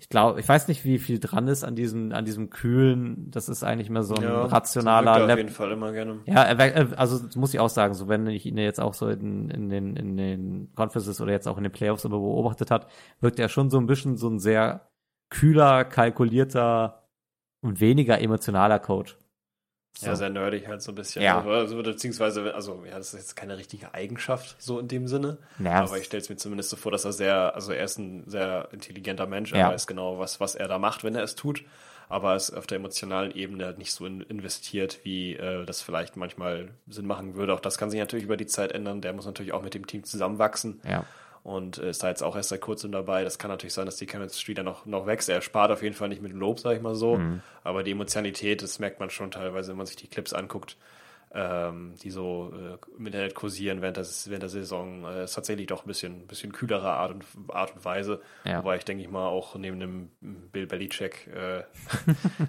[0.00, 3.50] ich glaube, ich weiß nicht, wie viel dran ist an diesem, an diesem kühlen, das
[3.50, 6.20] ist eigentlich mehr so ein rationaler so wirkt er auf jeden Fall immer gerne.
[6.24, 9.08] ja, äh, also das muss ich auch sagen, so wenn ich ihn jetzt auch so
[9.08, 12.86] in, in den in den Conferences oder jetzt auch in den Playoffs immer beobachtet hat,
[13.20, 14.88] wirkt er schon so ein bisschen so ein sehr
[15.28, 17.06] kühler, kalkulierter
[17.60, 19.18] und weniger emotionaler Coach.
[19.92, 20.06] So.
[20.06, 21.22] Ja, sehr nerdig halt so ein bisschen.
[21.22, 21.38] Ja.
[21.38, 25.38] Also, also, beziehungsweise, also, ja, das ist jetzt keine richtige Eigenschaft, so in dem Sinne.
[25.58, 27.98] Ja, Aber ich stelle es mir zumindest so vor, dass er sehr, also er ist
[27.98, 29.68] ein sehr intelligenter Mensch, er Ja.
[29.70, 31.64] weiß genau, was, was er da macht, wenn er es tut,
[32.08, 35.82] aber er ist auf der emotionalen Ebene halt nicht so in, investiert, wie äh, das
[35.82, 37.52] vielleicht manchmal Sinn machen würde.
[37.52, 39.00] Auch das kann sich natürlich über die Zeit ändern.
[39.00, 41.04] Der muss natürlich auch mit dem Team zusammenwachsen ja,
[41.42, 43.24] und äh, ist da jetzt auch erst seit kurzem dabei.
[43.24, 45.28] Das kann natürlich sein, dass die Chemistry dann noch, noch wächst.
[45.28, 47.16] Er spart auf jeden Fall nicht mit Lob, sag ich mal so.
[47.16, 47.40] Mhm.
[47.64, 50.76] Aber die Emotionalität, das merkt man schon teilweise, wenn man sich die Clips anguckt.
[51.32, 55.04] Ähm, die so äh, im Internet kursieren während, des, während der Saison.
[55.04, 58.20] Äh, ist tatsächlich doch ein bisschen, bisschen kühlere Art und, Art und Weise.
[58.44, 58.58] Ja.
[58.58, 60.10] Wobei ich denke ich mal auch neben dem
[60.52, 61.62] Bill Belichick, äh,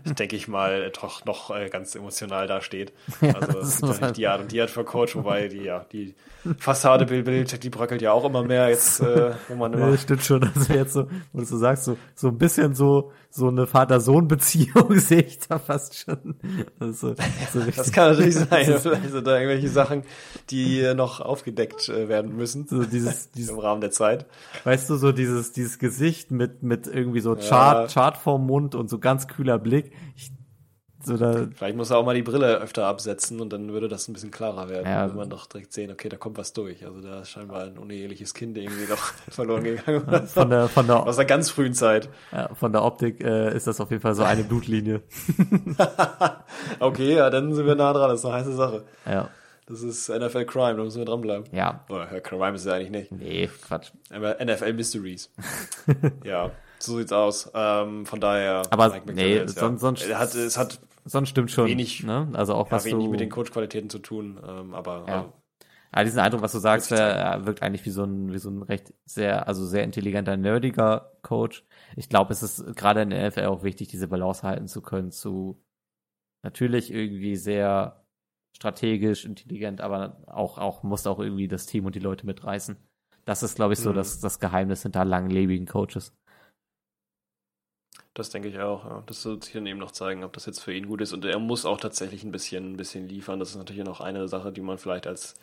[0.14, 2.94] denke ich mal, doch noch äh, ganz emotional dasteht.
[3.22, 5.86] Also das ja nicht halt- die Art und die Art für Coach, wobei die, ja,
[5.92, 6.16] die
[6.58, 9.98] Fassade Bill Belichick, die bröckelt ja auch immer mehr jetzt, äh, wo man immer Ja,
[9.98, 10.44] stimmt schon.
[10.56, 15.22] Also jetzt so, wo du sagst, so, so ein bisschen so, so eine Vater-Sohn-Beziehung sehe
[15.22, 16.36] ich da fast schon.
[16.80, 17.16] Also,
[17.54, 18.66] so Das kann natürlich sein.
[18.80, 20.04] Vielleicht sind da irgendwelche Sachen,
[20.50, 24.26] die äh, noch aufgedeckt äh, werden müssen so dieses, dieses, im Rahmen der Zeit.
[24.64, 27.94] weißt du, so dieses, dieses Gesicht mit, mit irgendwie so Chart, Ja.
[27.94, 29.92] Chart vorm Mund und so ganz kühler Blick.
[30.16, 30.32] Ich,
[31.04, 34.08] so da, Vielleicht muss er auch mal die Brille öfter absetzen und dann würde das
[34.08, 34.86] ein bisschen klarer werden.
[34.88, 35.00] Ja.
[35.02, 36.86] Dann würde man doch direkt sehen, okay, da kommt was durch.
[36.86, 38.98] Also da ist scheinbar ein uneheliches Kind irgendwie noch
[39.30, 40.28] verloren gegangen.
[40.28, 42.10] von der, von der, Aus der ganz frühen Zeit.
[42.32, 45.02] ja, von der Optik äh, ist das auf jeden Fall so eine Blutlinie.
[46.80, 48.10] Okay, ja, dann sind wir nah dran.
[48.10, 48.84] Das ist eine heiße Sache.
[49.06, 49.30] Ja,
[49.66, 51.46] Das ist NFL Crime, da müssen wir dranbleiben.
[51.52, 53.12] ja, Oder ja, Crime ist es ja eigentlich nicht.
[53.12, 53.92] nee, Quatsch.
[54.14, 55.32] Aber NFL Mysteries.
[56.24, 57.50] ja, so sieht's aus.
[57.54, 58.64] Ähm, von daher.
[58.70, 61.68] Aber nee, sonst- sonst- hat, es hat Sonst stimmt schon.
[61.68, 62.30] Wenig- ne?
[62.34, 65.22] Also auch ja, was wenig du, mit den Coach-Qualitäten zu tun, ähm, aber Ja.
[65.24, 65.26] äh,
[65.94, 68.50] Ja, diesen Eindruck, was du sagst, der äh, wirkt eigentlich wie so ein, wie so
[68.50, 71.66] ein recht sehr, also sehr intelligenter, nerdiger Coach.
[71.98, 75.12] Ich glaube, es ist gerade in der NFL auch wichtig, diese Balance halten zu können
[75.12, 75.62] zu
[76.44, 78.06] natürlich irgendwie sehr
[78.56, 82.78] strategisch, intelligent, aber auch, auch, muss auch irgendwie das Team und die Leute mitreißen.
[83.26, 83.96] Das ist, glaube ich, so Mhm.
[83.96, 86.16] das, das Geheimnis hinter langlebigen Coaches.
[88.14, 88.86] Das denke ich auch.
[88.86, 89.04] Ja.
[89.06, 91.14] Das wird sich dann eben noch zeigen, ob das jetzt für ihn gut ist.
[91.14, 93.40] Und er muss auch tatsächlich ein bisschen, ein bisschen liefern.
[93.40, 95.36] Das ist natürlich noch eine Sache, die man vielleicht als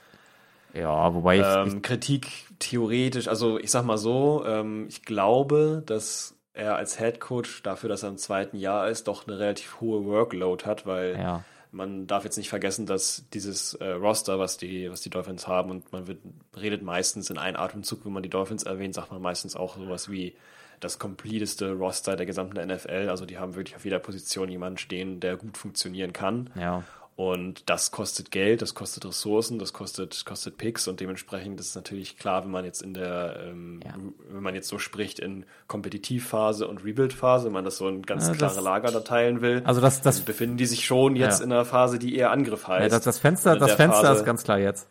[0.74, 2.26] Ja, wobei ich, ähm, Kritik
[2.58, 7.88] theoretisch, also ich sag mal so, ähm, ich glaube, dass er als Head Coach dafür,
[7.88, 12.06] dass er im zweiten Jahr ist, doch eine relativ hohe Workload hat, weil ja, man
[12.06, 15.92] darf jetzt nicht vergessen, dass dieses äh, Roster, was die, was die Dolphins haben, und
[15.92, 16.18] man wird,
[16.56, 20.10] redet meistens in einem Atemzug, wenn man die Dolphins erwähnt, sagt man meistens auch sowas
[20.10, 20.34] wie
[20.80, 23.08] das kompleteste Roster der gesamten NFL.
[23.08, 26.50] Also die haben wirklich auf jeder Position jemanden stehen, der gut funktionieren kann.
[26.54, 26.82] ja.
[27.16, 31.74] Und das kostet Geld, das kostet Ressourcen, das kostet, kostet Picks und dementsprechend ist es
[31.74, 33.94] natürlich klar, wenn man jetzt in der, ähm, Ja.
[34.30, 38.28] wenn man jetzt so spricht in Kompetitivphase und Rebuild-Phase, wenn man das so in ganz
[38.28, 41.40] Ja, klare das- Lager da teilen will, Also das, das, befinden die sich schon jetzt
[41.40, 41.46] Ja.
[41.46, 42.92] in einer Phase, die eher Angriff heißt.
[42.92, 44.86] das, das Fenster, in das Fenster Phase- ist ganz klar jetzt.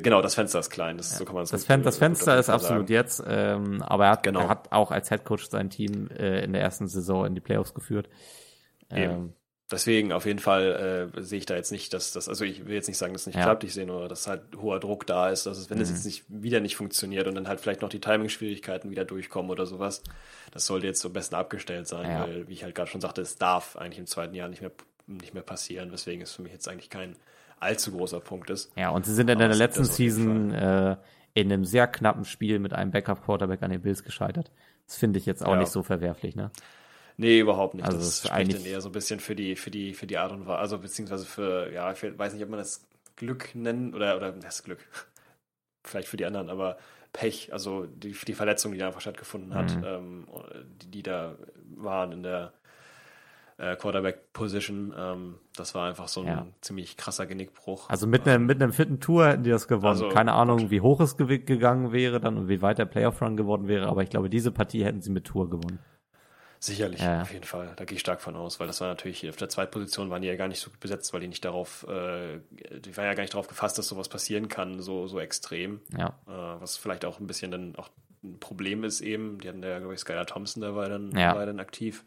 [0.00, 2.38] Genau, das Fenster ist klein, das, so kann man es Das, Fen das gut Fenster
[2.38, 2.92] ist absolut sagen.
[2.92, 4.40] jetzt, ähm, aber er hat, Genau.
[4.40, 7.74] er hat auch als Headcoach sein Team äh, in der ersten Saison in die Playoffs
[7.74, 8.08] geführt.
[8.90, 9.02] Eben.
[9.12, 9.32] Ähm,
[9.70, 12.74] Deswegen auf jeden Fall äh, sehe ich da jetzt nicht, dass das, also ich will
[12.74, 13.44] jetzt nicht sagen, dass es nicht Ja.
[13.44, 15.94] klappt, ich sehe nur, dass halt hoher Druck da ist, dass es, wenn es Mhm.
[15.94, 19.64] jetzt nicht wieder nicht funktioniert und dann halt vielleicht noch die Timing-Schwierigkeiten wieder durchkommen oder
[19.64, 20.02] sowas,
[20.50, 22.20] das sollte jetzt so am besten abgestellt sein, Ja.
[22.24, 24.72] weil, wie ich halt gerade schon sagte, es darf eigentlich im zweiten Jahr nicht mehr,
[25.06, 27.16] nicht mehr passieren, weswegen es für mich jetzt eigentlich kein
[27.62, 28.70] allzu großer Punkt ist.
[28.76, 30.96] ja, und sie sind in der gibt letzten Season äh,
[31.34, 34.50] in einem sehr knappen Spiel mit einem Backup-Quarterback an den Bills gescheitert.
[34.86, 35.60] Das finde ich jetzt auch Ja.
[35.60, 36.50] nicht so verwerflich, ne?
[37.16, 37.84] Nee, überhaupt nicht.
[37.86, 40.06] Also das ist spricht eigentlich- dann eher so ein bisschen für die, für die, für
[40.06, 42.86] die Art und Weise, also beziehungsweise für, ja, ich weiß nicht, ob man das
[43.16, 44.80] Glück nennen oder, oder das Glück.
[45.84, 46.78] Vielleicht für die anderen, aber
[47.12, 49.84] Pech, also die, die Verletzung, die da einfach stattgefunden hat, Mhm.
[49.84, 50.26] ähm,
[50.82, 51.36] die, die da
[51.76, 52.52] waren in der
[53.62, 56.46] äh, Quarterback-Position, ähm, das war einfach so ein Ja.
[56.60, 57.88] ziemlich krasser Genickbruch.
[57.88, 59.86] Also mit einem, mit einem fitten Tour hätten die das gewonnen.
[60.02, 63.36] Also, Keine Ahnung, wie hoch es gew- gegangen wäre dann und wie weit der Playoff-Run
[63.36, 65.78] geworden wäre, aber ich glaube, diese Partie hätten sie mit Tour gewonnen.
[66.58, 67.22] Sicherlich, Ja.
[67.22, 67.72] auf jeden Fall.
[67.76, 70.28] Da gehe ich stark von aus, weil das war natürlich, auf der Zweitposition waren die
[70.28, 72.38] ja gar nicht so gut besetzt, weil die nicht darauf, äh,
[72.78, 75.80] die waren ja gar nicht darauf gefasst, dass sowas passieren kann, so, so extrem.
[75.96, 77.90] Ja, Äh, was vielleicht auch ein bisschen dann auch
[78.22, 79.38] ein Problem ist eben.
[79.40, 81.34] Die hatten ja, glaube ich, Skylar Thompson, war dann, Ja.
[81.34, 82.04] war dann aktiv.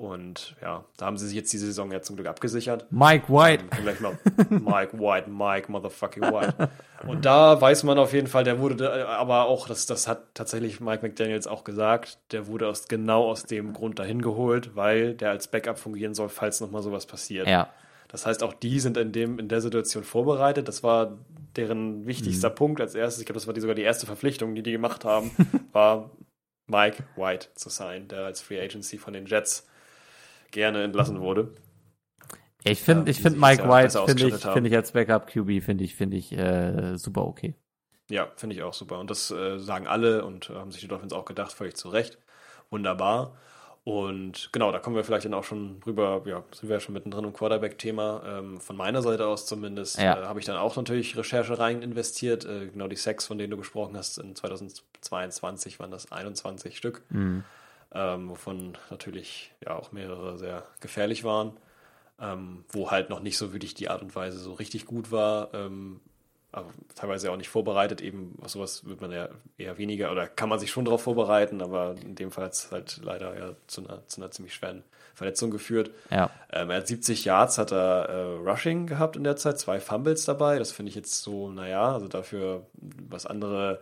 [0.00, 2.86] Und ja, da haben sie sich jetzt diese Saison ja zum Glück abgesichert.
[2.90, 3.64] Mike White.
[3.76, 6.70] Ähm, gleich mal Mike White, Mike Motherfucking White.
[7.06, 10.80] Und da weiß man auf jeden Fall, der wurde aber auch, das, das hat tatsächlich
[10.80, 15.30] Mike McDaniels auch gesagt, der wurde aus, genau aus dem Grund dahin geholt, weil der
[15.32, 17.46] als Backup fungieren soll, falls nochmal sowas passiert.
[17.46, 17.68] Ja,
[18.08, 20.66] Das heißt, auch die sind in, dem, in der Situation vorbereitet.
[20.66, 21.18] Das war
[21.56, 22.54] deren wichtigster Mhm.
[22.54, 23.20] Punkt als erstes.
[23.20, 25.30] Ich glaube, das war die, sogar die erste Verpflichtung, die die gemacht haben,
[25.72, 26.10] war
[26.66, 29.66] Mike White zu sein, der als Free Agency von den Jets
[30.50, 31.52] gerne entlassen wurde.
[32.64, 35.84] ich finde, Ja, ich finde Mike White finde ich, finde ich als Backup QB finde
[35.84, 37.54] ich, finde ich äh, super okay.
[38.10, 38.98] Ja, finde ich auch super.
[38.98, 41.88] Und das äh, sagen alle und äh, haben sich die Dolphins auch gedacht, völlig zu
[41.90, 42.18] Recht.
[42.68, 43.36] Wunderbar.
[43.82, 46.92] Und genau, da kommen wir vielleicht dann auch schon rüber, ja, sind wir ja schon
[46.92, 48.22] mittendrin im Quarterback-Thema.
[48.26, 50.20] Ähm, von meiner Seite aus zumindest Ja.
[50.20, 52.44] äh, habe ich dann auch natürlich Recherche rein investiert.
[52.44, 57.02] Äh, genau die Sacks, von denen du gesprochen hast, in 2022 waren das 21 Stück,
[57.10, 57.44] Mhm.
[57.94, 61.52] Ähm, wovon natürlich ja auch mehrere sehr gefährlich waren.
[62.20, 65.54] ähm, wo halt noch nicht so wirklich die Art und Weise so richtig gut war.
[65.54, 66.00] Ähm,
[66.52, 70.58] aber teilweise auch nicht vorbereitet, eben sowas wird man ja eher weniger oder kann man
[70.58, 74.06] sich schon darauf vorbereiten, aber in dem Fall hat es halt leider ja zu einer,
[74.08, 74.82] zu einer ziemlich schweren
[75.14, 75.92] Verletzung geführt.
[76.10, 76.30] Ja.
[76.52, 80.24] Ähm, er hat 70 Yards, hat er äh, Rushing gehabt in der Zeit, zwei Fumbles
[80.24, 80.58] dabei.
[80.58, 82.66] Das finde ich jetzt so, naja, also dafür,
[83.08, 83.80] was andere,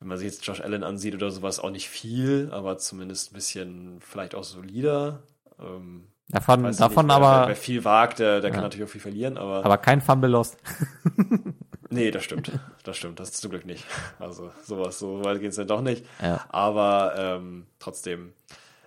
[0.00, 3.34] wenn man sich jetzt Josh Allen ansieht oder sowas, auch nicht viel, aber zumindest ein
[3.34, 5.22] bisschen vielleicht auch solider.
[5.60, 8.54] Ähm, Davon, davon nicht, wer, aber, Wer viel wagt, der, der Ja.
[8.54, 10.56] kann natürlich auch viel verlieren, aber, aber kein Fumble lost.
[11.90, 12.52] nee, das stimmt.
[12.84, 13.84] Das stimmt, das ist zum Glück nicht.
[14.20, 16.04] Also sowas, so weit geht es dann doch nicht.
[16.22, 16.44] Ja.
[16.50, 18.32] Aber ähm, trotzdem,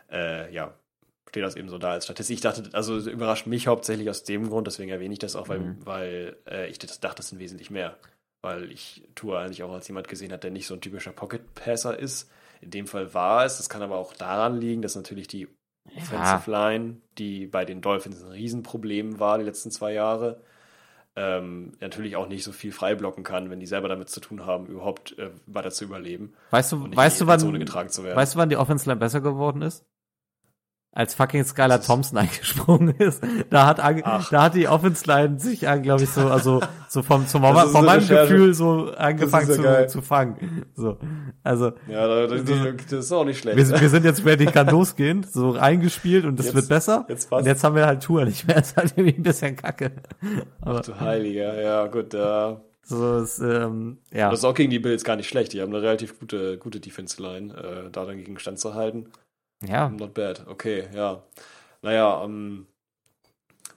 [0.09, 0.73] äh, ja,
[1.29, 2.35] steht das eben so da als Statistik.
[2.35, 5.49] Ich dachte, also es überrascht mich hauptsächlich aus dem Grund, deswegen erwähne ich das auch,
[5.49, 5.77] weil, Mhm.
[5.85, 7.97] weil äh, ich dachte, das sind wesentlich mehr.
[8.43, 11.97] Weil ich Tour eigentlich auch als jemand gesehen hat, der nicht so ein typischer Pocket-Passer
[11.97, 12.29] ist.
[12.61, 13.57] In dem Fall war es.
[13.57, 15.47] Das kann aber auch daran liegen, dass natürlich die
[15.97, 20.41] Offensive Line, die bei den Dolphins ein Riesenproblem war die letzten zwei Jahre,
[21.15, 24.65] ähm, natürlich auch nicht so viel freiblocken kann, wenn die selber damit zu tun haben,
[24.65, 28.17] überhaupt äh, weiter zu überleben Weißt du, weißt du, wann, getragen zu werden.
[28.17, 29.85] weißt du, wann die Offense Line besser geworden ist?
[30.95, 33.23] Als fucking Skylar Das Thompson eingesprungen ist.
[33.49, 34.29] Da hat, Ach.
[34.29, 37.87] da hat die Offense Line sich, glaube ich, so, also, so vom, zum, Das von
[37.89, 38.07] eine meinem.
[38.07, 40.65] Gefühl so angefangen ja zu, zu fangen.
[40.75, 40.97] So.
[41.43, 43.57] Also, ja, da, da, die, das ist auch nicht schlecht.
[43.57, 47.05] wir, sind- wir sind jetzt ready, kann losgehen, so eingespielt und das wird besser.
[47.09, 47.41] jetzt passt.
[47.41, 48.57] und jetzt haben wir halt Tour nicht mehr.
[48.57, 49.91] Das ist halt irgendwie ein bisschen kacke.
[50.61, 52.61] Aber du Heiliger, ja gut, ja.
[52.83, 54.29] so ist, ähm, ja.
[54.29, 55.53] Das ist auch gegen die Bills gar nicht schlecht.
[55.53, 59.07] Die haben eine relativ gute, gute Defense Line, äh, da dann gegen Stand zu halten.
[59.67, 61.21] Ja, Not bad, okay, ja.
[61.81, 62.67] Naja, ähm,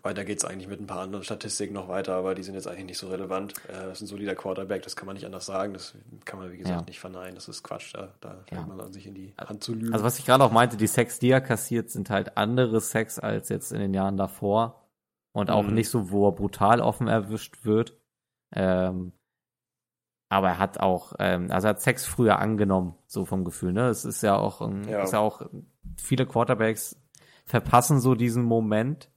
[0.02, 2.84] weiter geht's eigentlich mit ein paar anderen Statistiken noch weiter, aber die sind jetzt eigentlich
[2.86, 3.54] nicht so relevant.
[3.68, 5.72] Äh, das ist ein solider Quarterback, das kann man nicht anders sagen.
[5.74, 5.94] Das
[6.24, 6.86] kann man, wie gesagt, Ja.
[6.86, 7.34] nicht verneinen.
[7.34, 8.56] Das ist Quatsch, da, da Ja.
[8.56, 9.92] fällt man an sich in die Hand zu lügen.
[9.92, 13.18] Also was ich gerade auch meinte, die Sex, die er kassiert, sind halt andere Sex
[13.18, 14.82] als jetzt in den Jahren davor.
[15.32, 15.74] Und auch Mhm.
[15.74, 17.96] nicht so, wo er brutal offen erwischt wird.
[18.52, 19.12] Ähm,
[20.28, 23.88] aber er hat auch, ähm, also er hat Sex früher angenommen, so vom Gefühl, ne?
[23.88, 25.02] Es ist ja auch, ein, Ja.
[25.02, 25.42] ist ja auch,
[25.96, 26.96] viele Quarterbacks
[27.44, 29.10] verpassen so diesen Moment,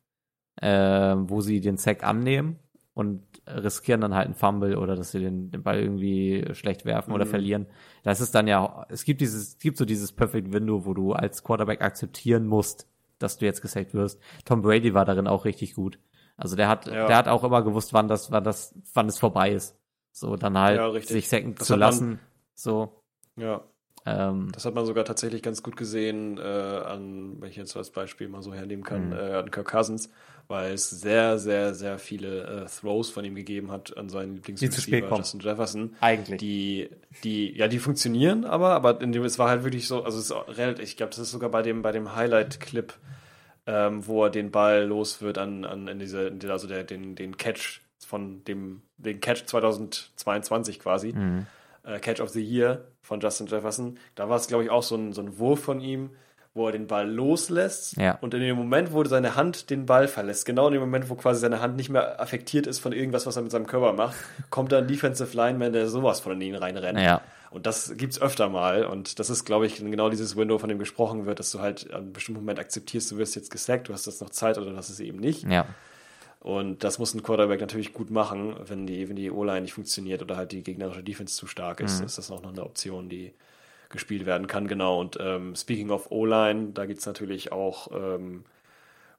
[0.62, 2.60] ähm, wo sie den Sack annehmen
[2.94, 7.14] und riskieren dann halt einen Fumble oder dass sie den, den Ball irgendwie schlecht werfen
[7.14, 7.30] oder Mhm.
[7.30, 7.66] verlieren.
[8.04, 11.14] Das ist dann ja, es gibt dieses, es gibt so dieses Perfect Window, wo du
[11.14, 12.88] als Quarterback akzeptieren musst,
[13.18, 14.20] dass du jetzt gesackt wirst.
[14.46, 15.98] Tom Brady war darin auch richtig gut.
[16.38, 17.08] Also der hat, Ja.
[17.08, 19.78] der hat auch immer gewusst, wann das, wann das, wann es vorbei ist.
[20.12, 22.20] So, dann halt Ja, sich sacken Das zu lassen.
[22.56, 23.02] So,
[23.38, 23.62] ja,
[24.18, 27.90] ähm, das hat man sogar tatsächlich ganz gut gesehen äh, an, wenn ich jetzt als
[27.92, 29.14] Beispiel mal so hernehmen kann, Mhm.
[29.14, 30.10] äh, an Kirk Cousins,
[30.48, 35.16] weil es sehr, sehr, sehr viele äh, Throws von ihm gegeben hat an seinen Lieblingsreceiver.
[35.16, 35.96] Justin Jefferson.
[36.02, 36.40] eigentlich.
[36.40, 36.90] die,
[37.24, 40.32] die, ja, die funktionieren, aber, aber in dem, es war halt wirklich so, also es
[40.32, 42.94] ist relativ, ich glaube, das ist sogar bei dem, bei dem Highlight-Clip,
[43.68, 46.84] ähm, wo er den Ball los wird an, an in diese, in diese- also der,
[46.84, 51.46] den, den Catch von dem, den Catch 2022 quasi, Mhm.
[51.90, 53.98] Äh, Catch of the Year von Justin Jefferson.
[54.16, 56.12] Da war es, glaube ich, auch so ein, so ein Wurf von ihm,
[56.54, 58.18] wo er den Ball loslässt Ja.
[58.22, 61.16] und in dem Moment, wo seine Hand den Ball verlässt, genau in dem Moment, wo
[61.16, 64.16] quasi seine Hand nicht mehr affektiert ist von irgendwas, was er mit seinem Körper macht,
[64.50, 67.00] kommt da ein Defensive Lineman, der sowas von in ihn reinrennt.
[67.00, 67.22] Ja.
[67.52, 68.86] Und das gibt's öfter mal.
[68.86, 71.90] Und das ist, glaube ich, genau dieses Window, von dem gesprochen wird, dass du halt
[71.92, 74.72] an einem bestimmten Moment akzeptierst, du wirst jetzt gesackt, du hast jetzt noch Zeit oder
[74.74, 75.48] das ist eben nicht.
[75.50, 75.66] Ja.
[76.40, 80.22] Und das muss ein Quarterback natürlich gut machen, wenn die, wenn die O-Line nicht funktioniert
[80.22, 82.06] oder halt die gegnerische Defense zu stark ist, Mhm.
[82.06, 83.34] ist das auch noch eine Option, die
[83.90, 85.00] gespielt werden kann, genau.
[85.00, 88.46] Und ähm, speaking of O-Line, da gibt's natürlich auch ähm,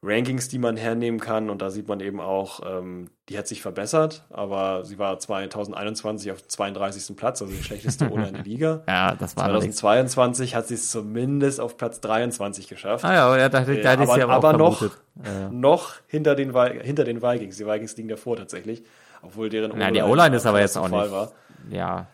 [0.02, 1.50] Rankings, die man hernehmen kann.
[1.50, 6.32] Und da sieht man eben auch, ähm, die hat sich verbessert, aber sie war 2021
[6.32, 7.16] auf dem 32.
[7.16, 8.82] Platz, also die schlechteste O-Line der Liga.
[8.88, 9.76] Ja, das war allerdings.
[9.76, 13.04] 2022 hat sie es zumindest auf Platz 23 geschafft.
[13.04, 14.82] Ah ja, ja da, da, Äh, aber- sie aber, aber auch noch-.
[15.22, 17.58] Äh, Noch hinter den, hinter den Vikings.
[17.58, 18.82] Die Vikings liegen davor tatsächlich,
[19.22, 21.10] obwohl deren Na, die O-Line ist aber jetzt auch nicht.
[21.10, 21.32] War.
[21.70, 22.06] ja.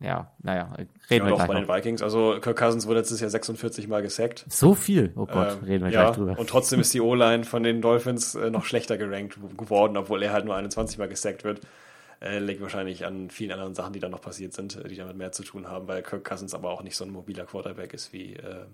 [0.00, 1.66] Ja, naja, reden Ja, wir doch, gleich bei noch.
[1.66, 2.02] den Vikings.
[2.02, 4.44] Also Kirk Cousins wurde letztes Jahr 46 Mal gesackt.
[4.48, 5.12] So viel?
[5.16, 6.38] Oh Gott, Ähm, reden wir ja, gleich drüber.
[6.38, 10.32] Und trotzdem ist die O-Line von den Dolphins äh, noch schlechter gerankt geworden, obwohl er
[10.32, 11.60] halt nur 21 Mal gesackt wird.
[12.20, 15.16] Äh, liegt wahrscheinlich an vielen anderen Sachen, die da noch passiert sind, äh, die damit
[15.16, 18.12] mehr zu tun haben, weil Kirk Cousins aber auch nicht so ein mobiler Quarterback ist,
[18.12, 18.66] wie äh,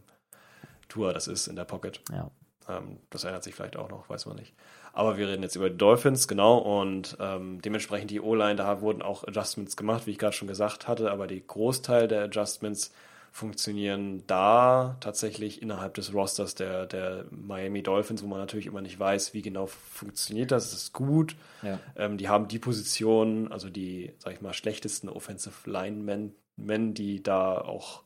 [0.89, 2.01] Tua das ist in der Pocket.
[2.13, 2.31] ja.
[2.67, 4.55] Ähm, das ändert sich vielleicht auch noch, weiß man nicht.
[4.95, 9.03] Aber wir reden jetzt über die Dolphins, genau, und ähm, dementsprechend die O-Line, da wurden
[9.03, 12.93] auch Adjustments gemacht, wie ich gerade schon gesagt hatte, aber die Großteil der Adjustments
[13.33, 19.01] funktionieren da tatsächlich innerhalb des Rosters der, der Miami Dolphins, wo man natürlich immer nicht
[19.01, 20.71] weiß, wie genau funktioniert das.
[20.71, 21.35] Das ist gut.
[21.63, 21.81] Ja.
[21.97, 27.25] Ähm, die haben die Position, also die, sag ich mal, schlechtesten Offensive Linemen, Men, die
[27.25, 28.04] da auch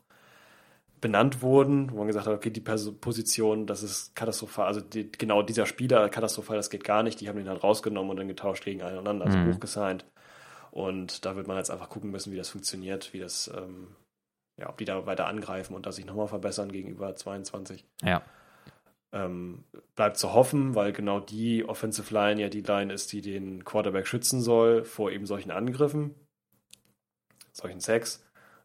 [1.01, 5.41] benannt wurden, wo man gesagt hat, okay, die Position, das ist katastrophal, also die, genau
[5.41, 8.65] dieser Spieler, katastrophal, das geht gar nicht, die haben den halt rausgenommen und dann getauscht
[8.65, 9.53] gegen also mhm.
[9.53, 10.05] hochgesigned.
[10.71, 13.95] Und da wird man jetzt einfach gucken müssen, wie das funktioniert, wie das, ähm,
[14.57, 17.85] ja, ob die da weiter angreifen und da sich nochmal verbessern gegenüber 22.
[18.03, 18.21] Ja.
[19.11, 19.63] Ähm,
[19.95, 24.05] bleibt zu hoffen, weil genau die Offensive Line ja die Line ist, die den Quarterback
[24.05, 26.13] schützen soll vor eben solchen Angriffen,
[27.51, 28.23] solchen Sacks,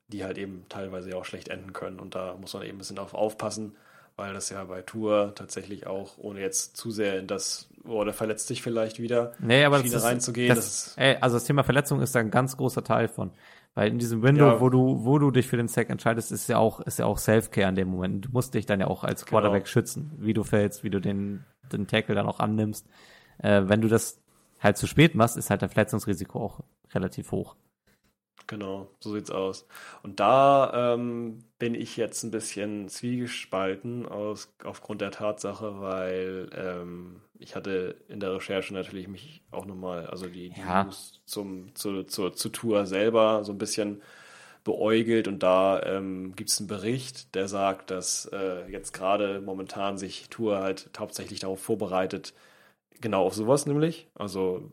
[0.09, 1.99] die halt eben teilweise ja auch schlecht enden können.
[1.99, 3.75] Und da muss man eben ein bisschen darauf aufpassen,
[4.17, 8.47] weil das ja bei Tour tatsächlich auch, ohne jetzt zu sehr in das, oder verletzt
[8.49, 10.49] sich vielleicht wieder, nee, aber Schiene das ist, reinzugehen.
[10.55, 13.33] Das, das ist, ey, also das Thema Verletzung ist da ein ganz großer Teil von.
[13.77, 14.61] Weil in diesem Window, Ja.
[14.61, 17.19] wo du, wo du dich für den Sack entscheidest, ist ja auch, ist ja auch
[17.19, 18.25] Self-Care in dem Moment.
[18.27, 19.41] Du musst dich dann ja auch als Genau.
[19.41, 22.87] Quarterback schützen, wie du fällst, wie du den, den Tackle dann auch annimmst.
[23.39, 24.21] Äh, wenn du das
[24.61, 26.61] halt zu spät machst, ist halt dein Verletzungsrisiko auch
[26.95, 27.57] relativ hoch.
[28.47, 29.67] Genau, so sieht's aus.
[30.03, 37.23] Und da ähm, bin ich jetzt ein bisschen zwiegespalten aus, aufgrund der Tatsache, weil ähm,
[37.39, 40.65] ich hatte in der Recherche natürlich mich auch nochmal, also die, die Ja.
[40.67, 44.03] News zum, zu, zur, zur Tour selber so ein bisschen
[44.65, 49.99] beäugelt und da ähm, gibt es einen Bericht, der sagt, dass äh, jetzt gerade momentan
[49.99, 52.35] sich Tour halt hauptsächlich darauf vorbereitet,
[53.01, 54.09] genau auf sowas nämlich.
[54.15, 54.73] Also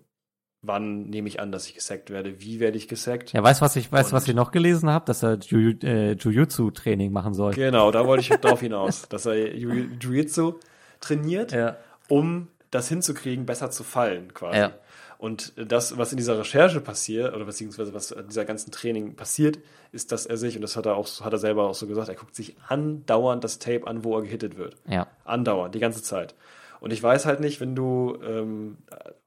[0.63, 3.33] wann nehme ich an, dass ich gesackt werde, wie werde ich gesackt.
[3.33, 5.05] Ja, weißt du, was ich, weißt, was ich noch gelesen habe?
[5.05, 7.53] Dass er Jiu- äh, Jiu-Jitsu-Training machen soll.
[7.53, 10.53] Genau, da wollte ich darauf hinaus, dass er Jiu-Jitsu
[10.99, 11.77] trainiert, Ja.
[12.09, 14.59] um das hinzukriegen, besser zu fallen quasi.
[14.59, 14.71] Ja.
[15.17, 19.59] Und das, was in dieser Recherche passiert, oder beziehungsweise was in dieser ganzen Training passiert,
[19.91, 22.09] ist, dass er sich, und das hat er auch, hat er selber auch so gesagt,
[22.09, 24.77] er guckt sich andauernd das Tape an, wo er gehittet wird.
[24.87, 25.07] Ja.
[25.25, 26.33] Andauernd, die ganze Zeit.
[26.81, 28.77] Und ich weiß halt nicht, wenn du ähm,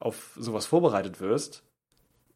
[0.01, 1.63] auf sowas vorbereitet wirst,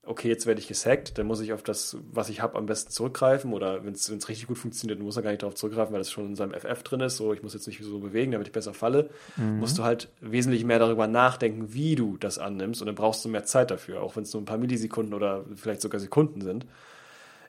[0.04, 2.92] okay, jetzt werde ich gesackt, dann muss ich auf das, was ich habe, am besten
[2.92, 3.52] zurückgreifen.
[3.52, 6.10] Oder wenn es richtig gut funktioniert, dann muss er gar nicht darauf zurückgreifen, weil das
[6.12, 7.16] schon in seinem FF drin ist.
[7.16, 9.10] So, ich muss jetzt nicht so bewegen, damit ich besser falle.
[9.36, 12.80] Musst du halt wesentlich mehr darüber nachdenken, wie du das annimmst.
[12.80, 15.44] Und dann brauchst du mehr Zeit dafür, auch wenn es nur ein paar Millisekunden oder
[15.56, 16.64] vielleicht sogar Sekunden sind.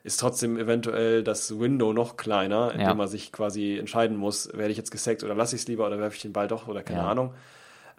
[0.02, 2.94] Ist trotzdem eventuell das Window noch kleiner, indem Ja.
[2.94, 5.98] man sich quasi entscheiden muss, werde ich jetzt gesackt oder lasse ich es lieber oder
[5.98, 7.08] werfe ich den Ball doch oder keine Ja.
[7.10, 7.32] Ahnung.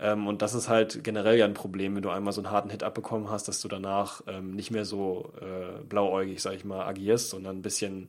[0.01, 2.69] Ähm, und das ist halt generell ja ein Problem, wenn du einmal so einen harten
[2.71, 6.83] Hit abbekommen hast, dass du danach ähm, nicht mehr so äh, blauäugig, sag ich mal,
[6.87, 8.07] agierst, sondern ein bisschen,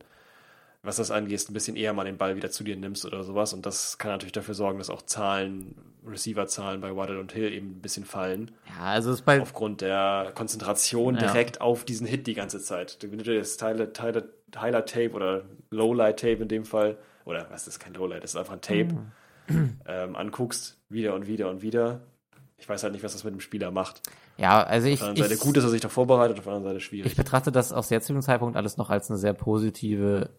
[0.83, 3.53] was das angeht, ein bisschen eher mal den Ball wieder zu dir nimmst oder sowas.
[3.53, 5.75] Und das kann natürlich dafür sorgen, dass auch Zahlen,
[6.07, 9.83] Receiver-Zahlen bei Waddle und Hill eben ein bisschen fallen, Ja, also es ist bei, aufgrund
[9.83, 11.21] der Konzentration Ja.
[11.21, 12.99] direkt auf diesen Hit die ganze Zeit.
[13.03, 17.79] Wenn du dir das Highlight- Highlight- Highlight-Tape oder Lowlight-Tape in dem Fall, oder was ist
[17.79, 18.89] kein Lowlight, das ist einfach ein Tape,
[19.49, 19.77] Mhm.
[19.87, 22.01] ähm, anguckst, wieder und wieder und wieder.
[22.59, 24.03] Ich weiß halt nicht, was das mit dem Spieler macht.
[24.37, 26.45] ja, also ich, Auf der anderen Seite ich, gut, dass er sich da vorbereitet, auf
[26.45, 27.11] der anderen Seite schwierig.
[27.11, 30.31] ich betrachte das aus jetzigen Zeitpunkt alles noch als eine sehr positive,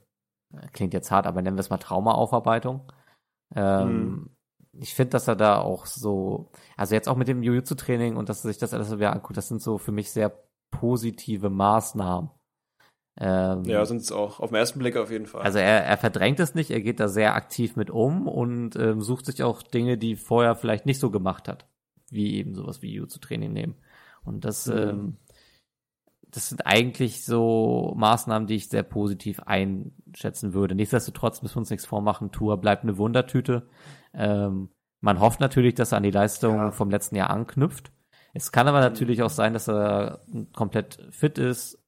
[0.54, 2.92] äh, klingt jetzt hart, aber nennen wir es mal Traumaaufarbeitung.
[3.56, 4.30] Ähm, Mhm.
[4.82, 8.44] Ich finde, dass er da auch so, also jetzt auch mit dem Jiu-Jitsu-Training und dass
[8.44, 10.32] er sich das alles so wieder anguckt, das sind so für mich sehr
[10.72, 12.32] positive Maßnahmen.
[13.16, 14.40] Ähm, ja, sind es auch.
[14.40, 15.44] Auf den ersten Blick auf jeden Fall.
[15.44, 19.02] Also er, er verdrängt es nicht, er geht da sehr aktiv mit um und ähm,
[19.02, 21.68] sucht sich auch Dinge, die vorher vielleicht nicht so gemacht hat,
[22.10, 23.76] wie eben sowas wie Jiu-Jitsu-Training nehmen.
[24.24, 24.78] Und das, Mhm.
[24.78, 25.18] ähm,
[26.32, 30.74] das sind eigentlich so Maßnahmen, die ich sehr positiv einschätzen würde.
[30.74, 33.68] Nichtsdestotrotz müssen wir uns nichts vormachen, Tour bleibt eine Wundertüte.
[34.16, 34.70] Ähm,
[35.02, 36.72] man hofft natürlich, dass er an die Leistung Ja.
[36.72, 37.92] vom letzten Jahr anknüpft.
[38.34, 40.24] Es kann aber natürlich auch sein, dass er
[40.54, 41.83] komplett fit ist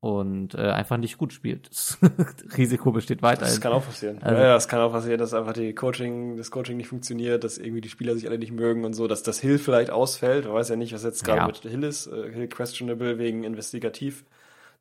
[0.00, 1.68] und äh, einfach nicht gut spielt.
[1.70, 1.98] Das
[2.56, 3.52] Risiko besteht weiterhin.
[3.52, 4.18] das kann auch passieren.
[4.22, 7.58] Also- ja, es kann auch passieren, dass einfach die Coaching, das Coaching nicht funktioniert, dass
[7.58, 10.46] irgendwie die Spieler sich alle nicht mögen und so, dass das Hill vielleicht ausfällt.
[10.46, 11.46] Man weiß ja nicht, was jetzt gerade Ja.
[11.46, 12.06] mit Hill ist.
[12.06, 14.24] Äh, Hill questionable wegen investigativ.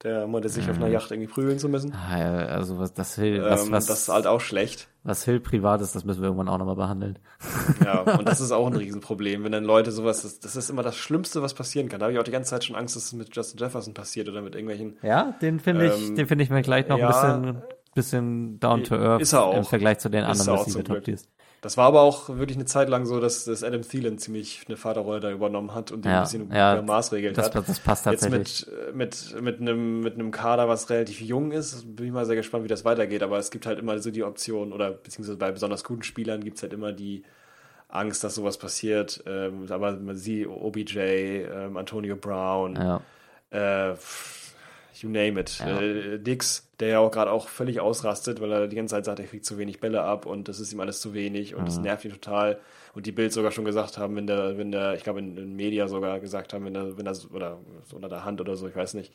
[0.04, 0.84] Der meinte sich auf Mhm.
[0.84, 1.94] einer Yacht irgendwie prügeln zu müssen.
[1.94, 4.88] Ah, ja, also was das Hill, was, Ähm, was, das ist halt auch schlecht.
[5.04, 7.20] was Hill privat ist, das müssen wir irgendwann auch nochmal behandeln.
[7.84, 10.84] Ja, und das ist auch ein Riesenproblem, wenn dann Leute sowas, das, das ist immer
[10.84, 12.00] das Schlimmste, was passieren kann.
[12.00, 14.30] Da habe ich auch die ganze Zeit schon Angst, dass es mit Justin Jefferson passiert
[14.30, 14.98] oder mit irgendwelchen.
[15.02, 17.10] Ja, den finde ich, Ähm, den finde ich mir gleich noch ja.
[17.10, 17.64] ein bisschen,
[17.94, 19.58] bisschen down to earth Ist er auch.
[19.58, 21.04] im Vergleich zu den Ist anderen er zum Top Glück.
[21.04, 21.28] Tiers.
[21.62, 24.78] Das war aber auch wirklich eine Zeit lang so, dass, dass Adam Thielen ziemlich eine
[24.78, 27.68] Vaterrolle da übernommen hat und Ja, ein bisschen ja, maßregelt Das, hat.
[27.68, 28.66] das passt Jetzt tatsächlich.
[28.94, 32.38] mit, mit, mit, einem, mit einem Kader, was relativ jung ist, bin ich mal sehr
[32.38, 33.24] gespannt, wie das weitergeht.
[33.24, 36.58] Aber es gibt halt immer so die Option, oder beziehungsweise bei besonders guten Spielern gibt
[36.58, 37.24] es halt immer die
[37.90, 39.22] Angst, dass sowas passiert.
[39.28, 43.02] Ähm, aber sieht OBJ, ähm, Antonio Brown, ja.
[43.92, 43.96] äh,
[45.02, 45.60] you name it.
[45.60, 45.80] Ja.
[45.82, 49.20] Äh, Dix, der ja auch gerade auch völlig ausrastet, weil er die ganze Zeit sagt,
[49.20, 51.78] er kriegt zu wenig Bälle ab und das ist ihm alles zu wenig und das
[51.78, 51.84] Mhm.
[51.84, 52.60] nervt ihn total.
[52.94, 55.56] Und die Bild sogar schon gesagt haben, wenn der, wenn der, ich glaube in, in
[55.56, 58.68] Media sogar gesagt haben, wenn der, wenn er oder so unter der Hand oder so,
[58.68, 59.14] ich weiß nicht,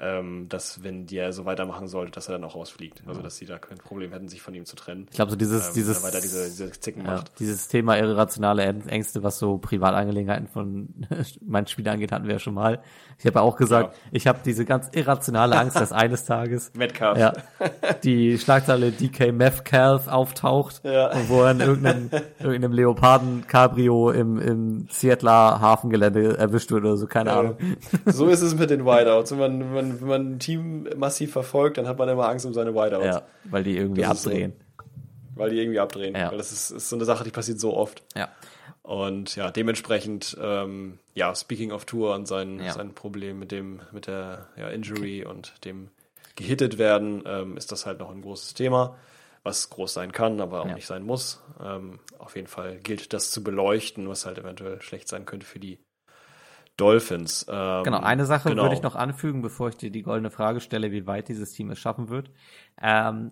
[0.00, 3.04] ähm, dass wenn der so weitermachen sollte, dass er dann auch rausfliegt.
[3.06, 5.06] Also dass sie da kein Problem hätten, sich von ihm zu trennen.
[5.08, 7.38] Ich glaube, so dieses, Ähm, dieses, er weiter diese, diese Zicken ja, macht.
[7.38, 10.88] dieses Thema irrationale Ängste, was so Privatangelegenheiten von
[11.46, 12.82] meinen Spielern angeht, hatten wir ja schon mal.
[13.18, 13.98] Ich habe ja auch gesagt, Ja.
[14.12, 17.18] ich habe diese ganz irrationale Angst, dass eines Tages Metcalf.
[17.18, 17.32] ja,
[18.02, 21.12] die Schlagzeile DK Metcalf auftaucht Ja.
[21.12, 27.06] und wo er in irgendeinem, irgendeinem Leoparden-Cabrio im, im Seattler Hafengelände erwischt wird oder so,
[27.06, 27.56] keine Ahnung.
[28.06, 29.30] So ist es mit den Wideouts.
[29.32, 32.44] Wenn man, wenn man, wenn man ein Team massiv verfolgt, dann hat man immer Angst
[32.46, 34.52] um seine Wideouts, Ja, weil die irgendwie Das abdrehen.
[35.34, 36.14] Weil die irgendwie abdrehen.
[36.14, 36.30] Ja.
[36.30, 38.02] Weil das ist, ist so eine Sache, die passiert so oft.
[38.16, 38.28] Ja.
[38.82, 42.72] Und ja, dementsprechend, ähm, ja, speaking of Tour und sein, Ja.
[42.72, 45.88] sein Problem mit dem, mit der ja, Injury und dem
[46.36, 48.96] gehittet werden, ähm, ist das halt noch ein großes Thema,
[49.42, 50.74] was groß sein kann, aber auch Ja.
[50.74, 51.42] nicht sein muss.
[51.62, 55.58] Ähm, auf jeden Fall gilt das zu beleuchten, was halt eventuell schlecht sein könnte für
[55.60, 55.78] die
[56.76, 57.46] Dolphins.
[57.48, 58.62] Ähm, Genau, eine Sache genau.
[58.62, 61.70] würde ich noch anfügen, bevor ich dir die goldene Frage stelle, wie weit dieses Team
[61.70, 62.30] es schaffen wird.
[62.82, 63.30] Ähm,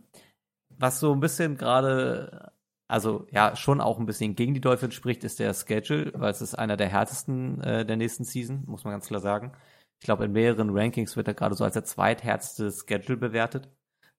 [0.78, 2.52] was so ein bisschen gerade,
[2.88, 6.42] also ja, schon auch ein bisschen gegen die Dolphins spricht, ist der Schedule, weil es
[6.42, 9.52] ist einer der härtesten äh, der nächsten Season, muss man ganz klar sagen.
[10.00, 13.68] Ich glaube, in mehreren Rankings wird er gerade so als der zweithärteste Schedule bewertet.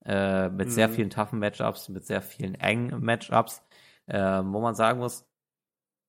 [0.06, 0.94] Äh, mit sehr Mhm.
[0.94, 3.64] vielen toughen Matchups, mit sehr vielen engen Matchups,
[4.08, 5.26] äh, wo man sagen muss,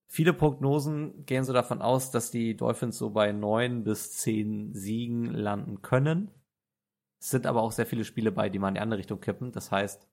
[0.09, 5.25] Viele Prognosen gehen so davon aus, dass die Dolphins so bei neun bis zehn Siegen
[5.27, 6.31] landen können.
[7.21, 9.53] Es sind aber auch sehr viele Spiele bei, die man in die andere Richtung kippen.
[9.53, 10.07] Das heißt,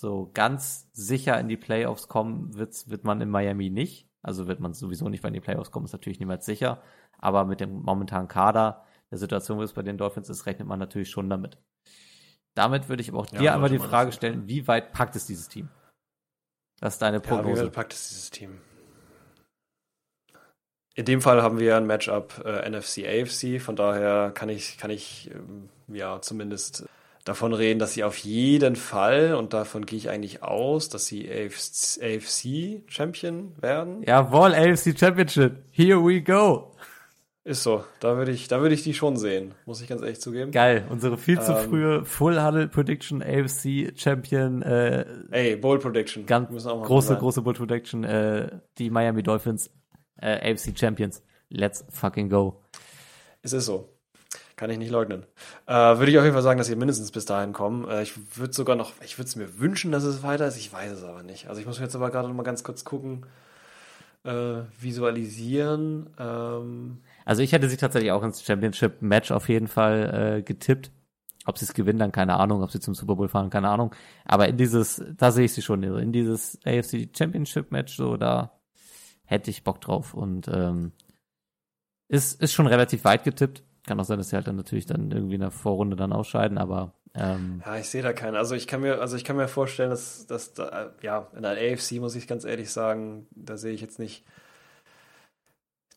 [0.00, 4.08] so ganz sicher in die Playoffs kommen wird's, wird man in Miami nicht.
[4.22, 6.82] Also wird man sowieso nicht, weil in die Playoffs kommen, ist natürlich niemals sicher.
[7.18, 10.78] Aber mit dem momentanen Kader, der Situation, wie es bei den Dolphins ist, rechnet man
[10.78, 11.58] natürlich schon damit.
[12.54, 15.26] Damit würde ich aber auch Ja, dir einmal die Frage stellen, wie weit packt es
[15.26, 15.68] dieses Team?
[16.80, 17.64] Das ist deine Ja, wie Prognose.
[17.64, 18.60] weit packt es dieses Team?
[20.96, 24.90] In dem Fall haben wir ein Matchup äh, NFC AFC, von daher kann ich, kann
[24.90, 26.88] ich ähm, ja zumindest
[27.24, 31.28] davon reden, dass sie auf jeden Fall, und davon gehe ich eigentlich aus, dass sie
[31.30, 34.02] AFC, Champion werden.
[34.02, 35.56] Jawohl, AFC Championship.
[35.70, 36.70] Here we go.
[37.46, 37.84] Ist so.
[38.00, 40.50] Da würde ich, da würde ich die schon sehen, muss ich ganz ehrlich zugeben.
[40.50, 40.86] Geil.
[40.88, 46.24] Unsere viel zu Ähm, frühe Full Huddle Prediction AFC Champion, äh, Ey, Bold Prediction.
[46.24, 48.48] ganz Müssen auch mal große, große Bull Prediction, äh,
[48.78, 49.70] die Miami Dolphins,
[50.22, 51.22] äh, AFC Champions.
[51.50, 52.62] Let's fucking go.
[53.42, 53.93] Es ist so.
[54.56, 55.24] Kann ich nicht leugnen.
[55.66, 57.88] Äh, würde ich auf jeden Fall sagen, dass sie mindestens bis dahin kommen.
[57.88, 60.56] Äh, ich würde sogar noch, ich würde es mir wünschen, dass es weiter ist.
[60.56, 61.48] Ich weiß es aber nicht.
[61.48, 63.26] Also ich muss jetzt aber gerade noch mal ganz kurz gucken,
[64.24, 66.08] äh, visualisieren.
[66.18, 70.92] Ähm, Also ich hätte sie tatsächlich auch ins Championship Match auf jeden Fall äh, getippt.
[71.46, 72.62] Ob sie es gewinnen, dann keine Ahnung.
[72.62, 73.92] Ob sie zum Super Bowl fahren, keine Ahnung.
[74.24, 75.82] Aber in dieses, da sehe ich sie schon.
[75.82, 78.52] In dieses AFC Championship Match, so da
[79.24, 80.14] hätte ich Bock drauf.
[80.14, 80.92] Und ähm,
[82.08, 83.62] ist, ist schon relativ weit getippt.
[83.86, 86.58] Kann auch sein, dass sie halt dann natürlich dann irgendwie in der Vorrunde dann ausscheiden,
[86.58, 88.34] aber ähm, ja, ich sehe da keinen.
[88.34, 91.52] Also ich kann mir, also ich kann mir vorstellen, dass, dass da, ja, in der
[91.52, 94.24] AFC muss ich ganz ehrlich sagen, da sehe ich jetzt nicht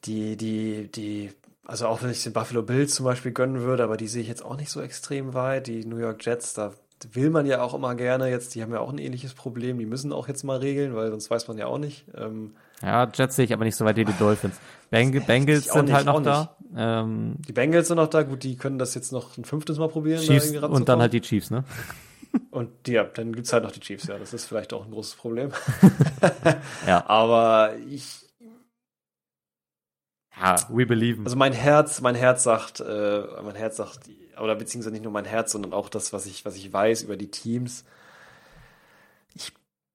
[0.05, 1.31] die, die, die,
[1.65, 4.27] also auch wenn ich den Buffalo Bills zum Beispiel gönnen würde, aber die sehe ich
[4.27, 5.67] jetzt auch nicht so extrem weit.
[5.67, 6.73] Die New York Jets, da
[7.11, 9.85] will man ja auch immer gerne jetzt, die haben ja auch ein ähnliches Problem, die
[9.85, 12.05] müssen auch jetzt mal regeln, weil sonst weiß man ja auch nicht.
[12.15, 14.59] Ähm, ja, Jets sehe ich aber nicht so weit wie die Dolphins.
[14.89, 16.55] Beng Bengals sind nicht, halt noch da.
[16.75, 19.89] Ähm, die Bengals sind noch da, gut, die können das jetzt noch ein fünftes Mal
[19.89, 20.19] probieren.
[20.19, 21.63] da Chiefs irgendwie und dann halt die Chiefs, ne?
[22.51, 24.17] Und ja, dann gibt's halt noch die Chiefs, ja.
[24.17, 25.51] Das ist vielleicht auch ein großes Problem.
[26.85, 27.03] Ja.
[27.07, 28.25] Aber ich,
[30.39, 31.23] Ja, we believe.
[31.23, 34.01] also mein Herz, mein Herz sagt, äh, mein Herz sagt,
[34.39, 37.17] oder beziehungsweise nicht nur mein Herz, sondern auch das, was ich, was ich weiß über
[37.17, 37.85] die Teams.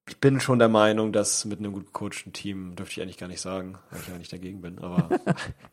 [0.09, 3.29] Ich, bin schon der Meinung, dass mit einem gut gecoachten Team, dürfte ich eigentlich gar
[3.29, 5.09] nicht sagen, weil ich ja nicht dagegen bin, aber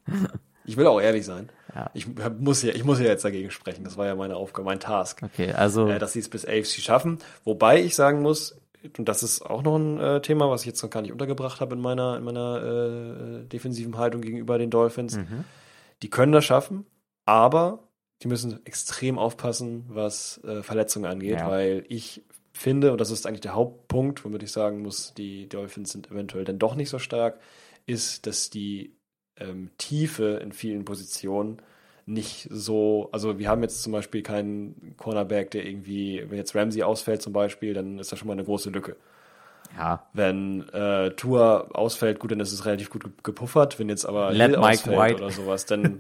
[0.65, 1.49] ich will auch ehrlich sein.
[1.73, 1.89] Ja.
[1.93, 2.07] Ich
[2.39, 3.83] muss ja, ich muss ja jetzt dagegen sprechen.
[3.83, 5.21] Das war ja meine Aufgabe, mein Task.
[5.23, 7.19] Okay, also äh, dass sie es bis AFC schaffen.
[7.43, 8.59] Wobei ich sagen muss,
[8.97, 11.59] und das ist auch noch ein äh, Thema, was ich jetzt noch gar nicht untergebracht
[11.59, 15.17] habe in meiner, in meiner äh, defensiven Haltung gegenüber den Dolphins.
[15.17, 15.43] mhm.
[16.01, 16.85] Die können das schaffen,
[17.25, 17.79] aber
[18.23, 21.49] die müssen extrem aufpassen, was äh, Verletzungen angeht, Ja.
[21.49, 22.23] weil ich
[22.59, 26.45] finde, und das ist eigentlich der Hauptpunkt, womit ich sagen muss, die Dolphins sind eventuell
[26.45, 27.39] dann doch nicht so stark,
[27.85, 28.95] ist, dass die
[29.37, 31.61] ähm, Tiefe in vielen Positionen
[32.05, 36.83] nicht so, also wir haben jetzt zum Beispiel keinen Cornerback, der irgendwie, wenn jetzt Ramsey
[36.83, 38.95] ausfällt zum Beispiel, dann ist da schon mal eine große Lücke.
[39.75, 43.77] ja, Wenn äh, Tour ausfällt, gut, dann ist es relativ gut ge- gepuffert.
[43.77, 45.15] Wenn jetzt aber Let Hill Mike ausfällt White.
[45.15, 45.99] oder sowas, dann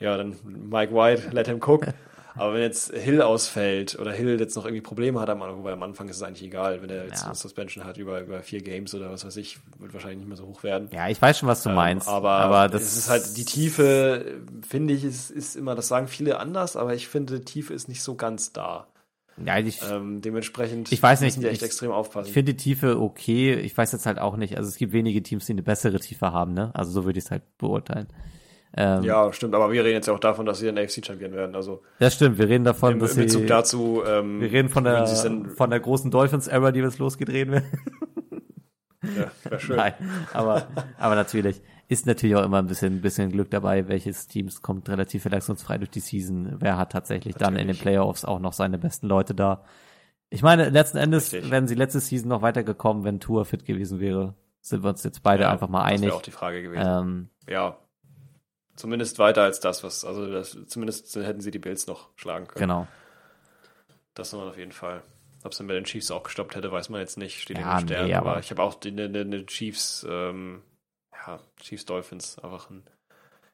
[0.00, 1.86] ja, dann Mike White, let him cook.
[2.36, 5.72] Aber wenn jetzt Hill ausfällt oder Hill jetzt noch irgendwie Probleme hat am Anfang, wobei
[5.72, 7.26] am Anfang ist es eigentlich egal, wenn er jetzt Ja.
[7.26, 10.36] eine Suspension hat über, über vier Games oder was weiß ich, wird wahrscheinlich nicht mehr
[10.36, 10.88] so hoch werden.
[10.92, 12.06] Ja, ich weiß schon, was du meinst.
[12.08, 15.88] Ähm, aber, aber das es ist halt die Tiefe, finde ich, ist, ist immer, das
[15.88, 18.86] sagen viele anders, aber ich finde, Tiefe ist nicht so ganz da.
[19.42, 22.26] Ja, ich, Ähm, dementsprechend Ich weiß nicht, müssen die echt ich- extrem aufpassen.
[22.28, 23.54] ich finde die Tiefe okay.
[23.54, 24.56] Ich weiß jetzt halt auch nicht.
[24.58, 26.70] Also es gibt wenige Teams, die eine bessere Tiefe haben, ne?
[26.74, 28.06] Also so würde ich es halt beurteilen.
[28.76, 31.56] Ähm, ja, stimmt, aber wir reden jetzt ja auch davon, dass sie ein AFC-Champion werden.
[31.56, 32.38] Also Das stimmt.
[32.38, 35.06] Wir reden davon, im, dass im Bezug sie, dazu, ähm, wir reden von der,
[35.56, 37.64] von der großen Dolphins-Era, die jetzt losgedreht wird.
[39.02, 39.76] ja, wär schön.
[39.76, 39.94] Nein,
[40.32, 40.68] aber,
[40.98, 45.22] aber natürlich ist natürlich auch immer ein bisschen, bisschen Glück dabei, welches Teams kommt relativ
[45.22, 46.56] verletzungsfrei durch die Season.
[46.60, 47.82] Wer hat tatsächlich dann in den Natürlich.
[47.82, 49.64] Playoffs auch noch seine besten Leute da.
[50.28, 51.50] Ich meine, letzten Endes Richtig.
[51.50, 54.36] wären sie letzte Season noch weitergekommen, wenn Tour fit gewesen wäre.
[54.60, 56.02] Sind wir uns jetzt beide Ja, einfach mal Das einig.
[56.06, 56.84] wäre auch die Frage gewesen.
[56.86, 57.76] Ähm, Ja.
[58.80, 62.60] Zumindest weiter als das, was, also das, zumindest hätten sie die Bills noch schlagen können.
[62.60, 62.88] genau.
[64.14, 65.02] Das war auf jeden Fall.
[65.44, 67.40] Ob es dann bei den Chiefs auch gestoppt hätte, weiß man jetzt nicht.
[67.42, 68.08] Steht Ja, in den Sternen.
[68.08, 70.62] nee, aber, aber- ich habe auch die, die, die Chiefs, ähm,
[71.12, 72.82] ja, Chiefs Dolphins, einfach ein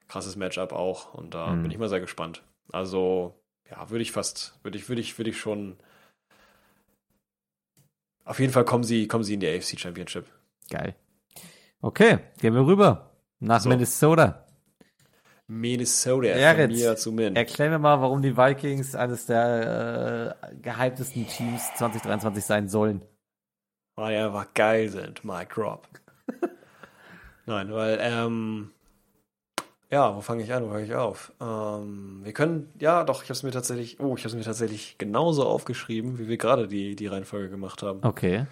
[0.09, 1.13] krasses Matchup auch.
[1.15, 1.63] Und da Mhm.
[1.63, 2.43] bin ich mal sehr gespannt.
[2.73, 3.35] Also,
[3.69, 5.77] ja, würde ich fast, würde ich, würde ich, würde ich schon.
[8.25, 10.27] Auf jeden Fall kommen sie, kommen sie in die AFC Championship.
[10.71, 10.95] Geil.
[11.81, 13.69] Okay, gehen wir rüber nach So.
[13.69, 14.46] Minnesota.
[15.49, 17.37] Minnesota jetzt mir zu Min.
[17.37, 23.03] Erklär mir mal, warum die Vikings eines der äh, gehyptesten Teams 2023 sein sollen.
[23.95, 25.89] weil die einfach geil sind, Mike Robb.
[27.47, 28.73] Nein, weil, ähm,
[29.89, 31.33] ja, wo fange ich an, wo fange ich auf?
[31.41, 34.43] Ähm, wir können, ja, doch, ich habe es mir tatsächlich, oh, ich habe es mir
[34.43, 38.01] tatsächlich genauso aufgeschrieben, wie wir gerade die, die Reihenfolge gemacht haben.
[38.03, 38.47] Okay.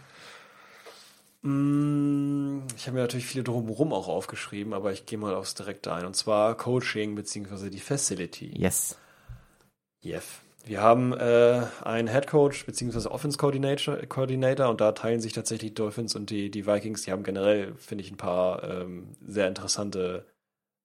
[1.44, 5.92] Mm, Ich habe mir natürlich viele drumherum auch aufgeschrieben, aber ich gehe mal aufs Direkte
[5.92, 8.52] ein, und zwar Coaching beziehungsweise die Facility.
[8.56, 8.96] Yes.
[10.00, 10.40] Jeff.
[10.64, 13.08] Wir haben äh, einen Head Coach bzw.
[13.08, 17.02] Offense Coordinator, Coordinator und da teilen sich tatsächlich die Dolphins und die, die Vikings.
[17.02, 20.24] Die haben generell, finde ich, ein paar ähm, sehr interessante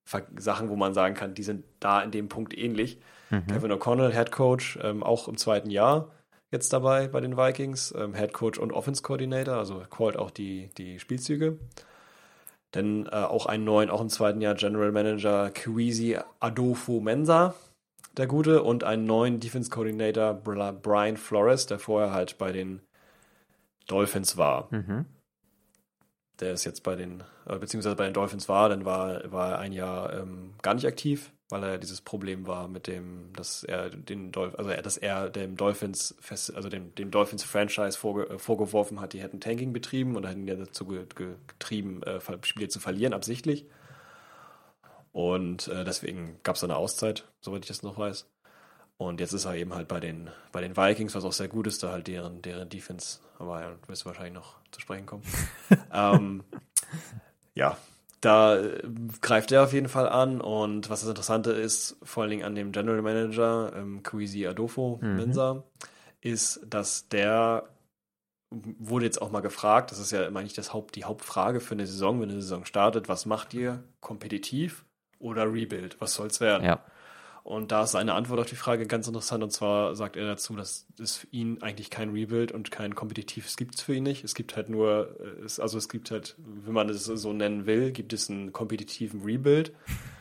[0.04, 3.00] Ver Sachen, wo man sagen kann, die sind da in dem Punkt ähnlich.
[3.30, 3.48] Mhm.
[3.48, 6.12] Kevin O'Connell, Head Coach, ähm, auch im zweiten Jahr
[6.52, 7.94] jetzt dabei bei den Vikings.
[7.98, 11.60] Ähm, Head Coach und Offense Coordinator, also callt auch die, die Spielzüge.
[12.72, 17.56] Dann äh, auch einen neuen, auch im zweiten Jahr General Manager Kwesi Adolfo Mensa,
[18.18, 22.82] der Gute, und einen neuen Defense Coordinator Brian Flores, der vorher halt bei den
[23.88, 24.68] Dolphins war.
[24.72, 25.06] Mhm.
[26.40, 29.60] Der ist jetzt bei den, äh, beziehungsweise bei den Dolphins war, dann war, war er
[29.60, 33.90] ein Jahr ähm, gar nicht aktiv, weil er dieses Problem war mit dem, dass er
[33.90, 38.40] den Dolph also dass er dem Dolphins fest, also dem, dem Dolphins Franchise vorge äh,
[38.40, 42.70] vorgeworfen hat, die hätten Tanking betrieben und hätten ja dazu ge ge getrieben, äh, Spiele
[42.70, 43.66] zu verlieren, absichtlich.
[45.12, 48.28] Und äh, deswegen gab es eine Auszeit, soweit ich das noch weiß.
[48.98, 51.66] Und jetzt ist er eben halt bei den, bei den Vikings, was auch sehr gut
[51.68, 55.24] ist, da halt deren, deren Defense, aber ja, wirst du wahrscheinlich noch zu sprechen kommen.
[55.94, 56.44] ähm,
[57.56, 57.78] ja,
[58.22, 58.82] da äh,
[59.22, 62.56] greift er auf jeden Fall an und was das Interessante ist, vor allen Dingen an
[62.56, 65.16] dem General Manager, ähm, Kwesi Adolfo Mhm.
[65.16, 65.64] Mensa,
[66.22, 67.70] ist, dass der
[68.52, 71.76] wurde jetzt auch mal gefragt, das ist ja immer nicht das Haupt, die Hauptfrage für
[71.76, 74.86] eine Saison, wenn eine Saison startet, was macht ihr kompetitiv
[75.20, 75.98] oder Rebuild?
[76.00, 76.66] Was soll's werden?
[76.66, 76.84] Ja.
[77.44, 79.44] Und da ist seine Antwort auf die Frage ganz interessant.
[79.44, 83.58] Und zwar sagt er dazu, dass es für ihn eigentlich kein Rebuild und kein kompetitives
[83.58, 84.24] gibt es für ihn nicht.
[84.24, 87.66] Es gibt halt nur, äh, es, also es gibt halt, wenn man es so nennen
[87.66, 89.74] will, gibt es einen kompetitiven Rebuild.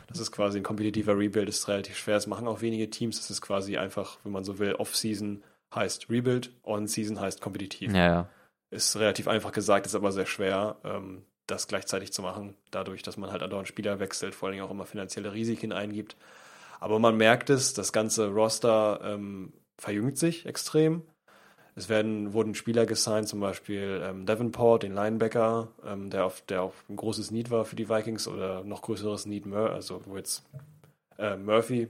[0.07, 2.15] Das ist quasi ein kompetitiver Rebuild, ist relativ schwer.
[2.15, 3.17] Das machen auch wenige Teams.
[3.17, 5.43] Das ist quasi einfach, wenn man so will, Off-Season
[5.73, 7.93] heißt Rebuild, On-Season heißt kompetitiv.
[7.93, 8.29] Ja, ja.
[8.71, 13.17] Ist relativ einfach gesagt, ist aber sehr schwer, ähm, das gleichzeitig zu machen, dadurch, dass
[13.17, 16.15] man halt andauernd Spieler wechselt, vor allen Dingen auch immer finanzielle Risiken eingibt.
[16.79, 21.03] Aber man merkt es, das ganze Roster ähm, verjüngt sich extrem.
[21.75, 26.63] Es werden, wurden Spieler gesigned, zum Beispiel ähm, Davenport, den Linebacker, ähm, der, auf, der
[26.63, 30.17] auf ein großes Need war für die Vikings oder noch größeres Need, Mur also wo
[30.17, 30.43] jetzt
[31.17, 31.87] äh, Murphy,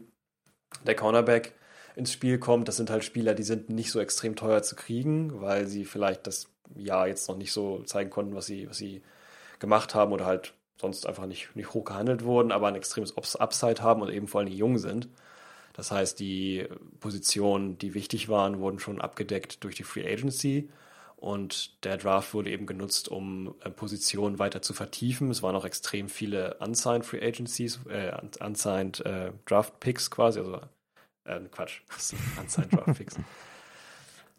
[0.86, 1.54] der Cornerback,
[1.96, 2.68] ins Spiel kommt.
[2.68, 6.28] Das sind halt Spieler, die sind nicht so extrem teuer zu kriegen, weil sie vielleicht
[6.28, 9.02] das Jahr jetzt noch nicht so zeigen konnten, was sie, was sie
[9.60, 13.36] gemacht haben oder halt sonst einfach nicht, nicht hoch gehandelt wurden, aber ein extremes Ups-
[13.36, 15.08] Upside haben und eben vor allem jung sind.
[15.74, 16.68] Das heißt, die
[17.00, 20.70] Positionen, die wichtig waren, wurden schon abgedeckt durch die Free Agency.
[21.16, 25.30] Und der Draft wurde eben genutzt, um äh, Positionen weiter zu vertiefen.
[25.30, 30.40] Es waren auch extrem viele unsigned Free Agencies, äh, un- unsigned äh, Draft Picks quasi,
[30.40, 30.62] also
[31.26, 31.82] äh, Quatsch,
[32.42, 33.18] unsigned Draft Picks.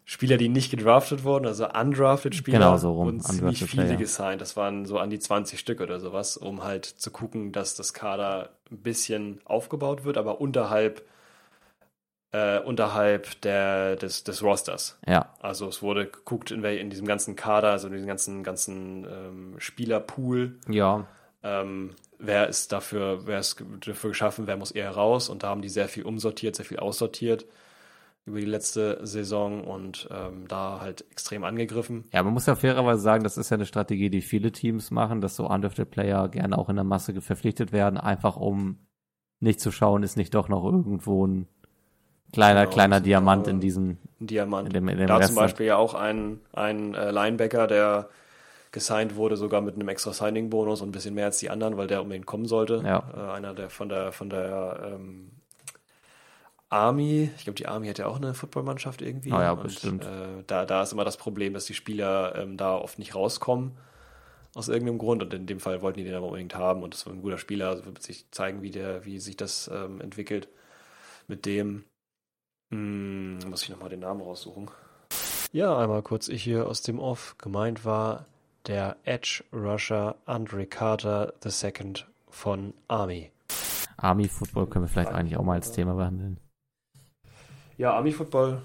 [0.05, 3.97] Spieler, die nicht gedraftet wurden, also undrafted Spieler, Genau so rum, und ziemlich viele Player.
[3.97, 4.41] gesigned.
[4.41, 7.93] Das waren so an die 20 Stück oder sowas, um halt zu gucken, dass das
[7.93, 11.03] Kader ein bisschen aufgebaut wird, aber unterhalb
[12.33, 14.97] äh, unterhalb der, des, des Rosters.
[15.05, 15.33] Ja.
[15.41, 19.55] Also es wurde geguckt in, in diesem ganzen Kader, also in diesem ganzen, ganzen ähm,
[19.57, 21.05] Spielerpool, Ja.
[21.43, 25.61] ähm, wer ist dafür, wer ist dafür geschaffen, wer muss eher raus und da haben
[25.61, 27.45] die sehr viel umsortiert, sehr viel aussortiert
[28.25, 32.05] über die letzte Saison und ähm, da halt extrem angegriffen.
[32.13, 35.21] Ja, man muss ja fairerweise sagen, das ist ja eine Strategie, die viele Teams machen,
[35.21, 38.77] dass so undrafted Player gerne auch in der Masse verpflichtet werden, einfach um
[39.39, 41.47] nicht zu schauen, ist nicht doch noch irgendwo ein
[42.31, 44.67] kleiner, Genau, kleiner Diamant äh, in diesem, Ein Diamant.
[44.67, 45.29] in dem, in dem da Rest.
[45.29, 48.09] zum Beispiel ja auch ein, ein äh, Linebacker, der
[48.71, 51.87] gesigned wurde, sogar mit einem extra Signing-Bonus und ein bisschen mehr als die anderen, weil
[51.87, 52.81] der unbedingt kommen sollte.
[52.85, 53.03] Ja.
[53.15, 55.31] Äh, einer der von der von der ähm,
[56.71, 59.31] Army, ich glaube, die Army hat ja auch eine Footballmannschaft irgendwie.
[59.31, 60.05] Oh ja, und, bestimmt.
[60.05, 63.73] Äh, da, da ist immer das Problem, dass die Spieler ähm, da oft nicht rauskommen
[64.55, 67.05] aus irgendeinem Grund und in dem Fall wollten die den aber unbedingt haben und das
[67.05, 70.49] war ein guter Spieler, also wird sich zeigen, wie der, wie sich das ähm, entwickelt
[71.27, 71.85] mit dem.
[72.71, 74.69] Hm, muss ich nochmal den Namen raussuchen.
[75.51, 77.35] Ja, einmal kurz ich hier aus dem Off.
[77.37, 78.25] Gemeint war
[78.67, 83.31] der Edge Rusher Andre Carter II von Army.
[83.97, 86.39] Army Football können wir vielleicht eigentlich auch mal als Thema behandeln.
[87.81, 88.61] Ja, Army Football.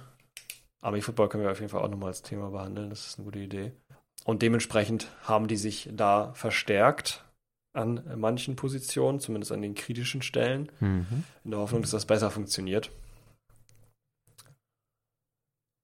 [0.82, 2.90] Army Football können wir auf jeden Fall auch nochmal als Thema behandeln.
[2.90, 3.72] Das ist eine gute Idee.
[4.26, 7.24] Und dementsprechend haben die sich da verstärkt
[7.74, 11.24] an manchen Positionen, zumindest an den kritischen Stellen, Mhm.
[11.44, 12.90] in der Hoffnung, dass das besser funktioniert.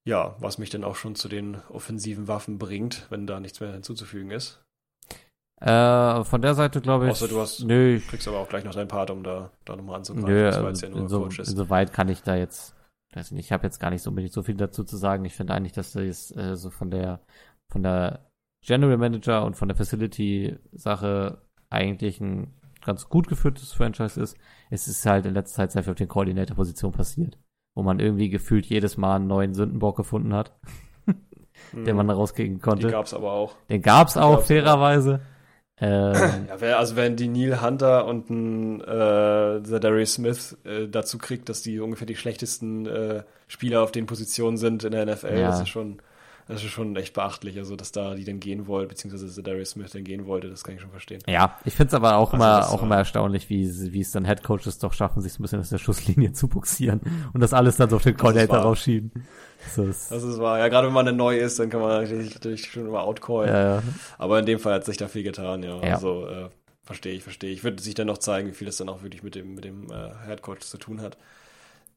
[0.07, 3.73] Ja, was mich dann auch schon zu den offensiven Waffen bringt, wenn da nichts mehr
[3.73, 4.61] hinzuzufügen ist.
[5.61, 7.13] Äh, von der Seite glaube ich.
[7.13, 9.97] Außer du hast- Nö, Kriegst aber auch gleich noch deinen Part, um da, da nochmal
[9.97, 10.29] anzugreifen.
[10.35, 11.49] nö Das war also jetzt ja nur inso, Coaches.
[11.49, 12.75] insoweit kann ich da jetzt,
[13.17, 15.25] weiß nicht, ich habe jetzt gar nicht so unbedingt so viel dazu zu sagen.
[15.25, 17.21] Ich finde eigentlich, dass das äh, so von der,
[17.71, 18.27] von der
[18.65, 22.53] General Manager und von der Facility-Sache eigentlich ein
[22.85, 24.37] ganz gut geführtes Franchise ist.
[24.71, 27.39] Es ist halt in letzter Zeit sehr viel auf den Coordinator-Position passiert,
[27.77, 30.59] wo man irgendwie gefühlt jedes Mal einen neuen Sündenbock gefunden hat,
[31.73, 32.61] den man rauskriegen Mhm.
[32.61, 32.89] Konnte.
[32.89, 33.57] gab's aber auch.
[33.69, 35.21] Den gab's auch, gab's fairerweise.
[35.83, 41.49] Ähm, Ja, also wenn die Neil Hunter und ein äh, Zadarius Smith äh, dazu kriegt,
[41.49, 45.49] dass die ungefähr die schlechtesten äh, Spieler auf den Positionen sind in der NFL, Ja.
[45.51, 45.99] das ist schon,
[46.53, 47.59] das ist schon echt beachtlich.
[47.59, 50.75] Also, dass da die dann gehen wollen, beziehungsweise Zadarius Smith dann gehen wollte, das kann
[50.75, 51.23] ich schon verstehen.
[51.27, 53.65] Ja, ich find's aber auch Also immer auch war- immer erstaunlich, wie
[54.01, 57.01] es dann Headcoaches doch schaffen, sich so ein bisschen aus der Schusslinie zu buxieren
[57.33, 59.11] und das alles dann so auf den Coordinator rausschieben.
[59.77, 59.79] Das
[60.11, 60.59] ist wahr.
[60.59, 63.49] Ja, gerade wenn man dann neu ist, dann kann man natürlich, natürlich schon immer outcallen.
[63.49, 63.83] ja, ja.
[64.19, 65.77] Aber in dem Fall hat sich da viel getan, ja.
[65.85, 65.95] Ja.
[65.95, 66.49] Also, äh,
[66.85, 67.63] verstehe ich, verstehe ich.
[67.63, 69.87] Wird sich dann noch zeigen, wie viel das dann auch wirklich mit dem, mit dem
[69.91, 71.17] äh, Headcoach zu tun hat.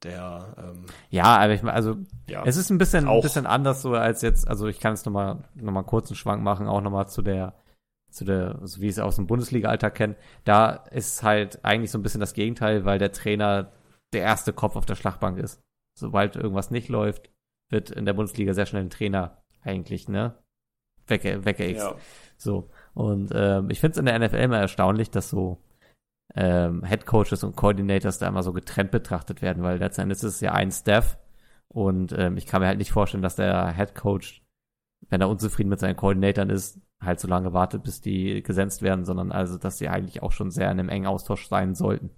[0.05, 1.95] Der, ähm, ja, aber ich meine, also
[2.29, 2.43] ja.
[2.45, 5.43] es ist ein bisschen, ein bisschen anders so als jetzt, also ich kann jetzt nochmal
[5.55, 7.55] noch mal einen kurzen Schwank machen, auch nochmal zu der,
[8.11, 10.15] zu der, so wie ich es aus dem Bundesliga-Alltag kenne.
[10.43, 13.71] Da ist halt eigentlich so ein bisschen das Gegenteil, weil der Trainer
[14.13, 15.59] der erste Kopf auf der Schlachtbank ist.
[15.97, 17.31] Sobald irgendwas nicht läuft,
[17.71, 20.35] wird in der Bundesliga sehr schnell ein Trainer eigentlich, ne?
[21.07, 21.83] Wegge weggeext.
[21.83, 21.95] ja.
[22.37, 22.69] So.
[22.93, 25.57] Und ähm, ich finde es in der NFL immer erstaunlich, dass so
[26.33, 30.41] ähm, Head Coaches und Coordinators da immer so getrennt betrachtet werden, weil letztendlich ist es
[30.41, 31.17] ja ein Staff
[31.67, 34.43] und ähm, ich kann mir halt nicht vorstellen, dass der Head Coach,
[35.09, 39.05] wenn er unzufrieden mit seinen Koordinatoren ist, halt so lange wartet, bis die gesenzt werden,
[39.05, 42.09] sondern also, dass sie eigentlich auch schon sehr in einem engen Austausch sein sollten.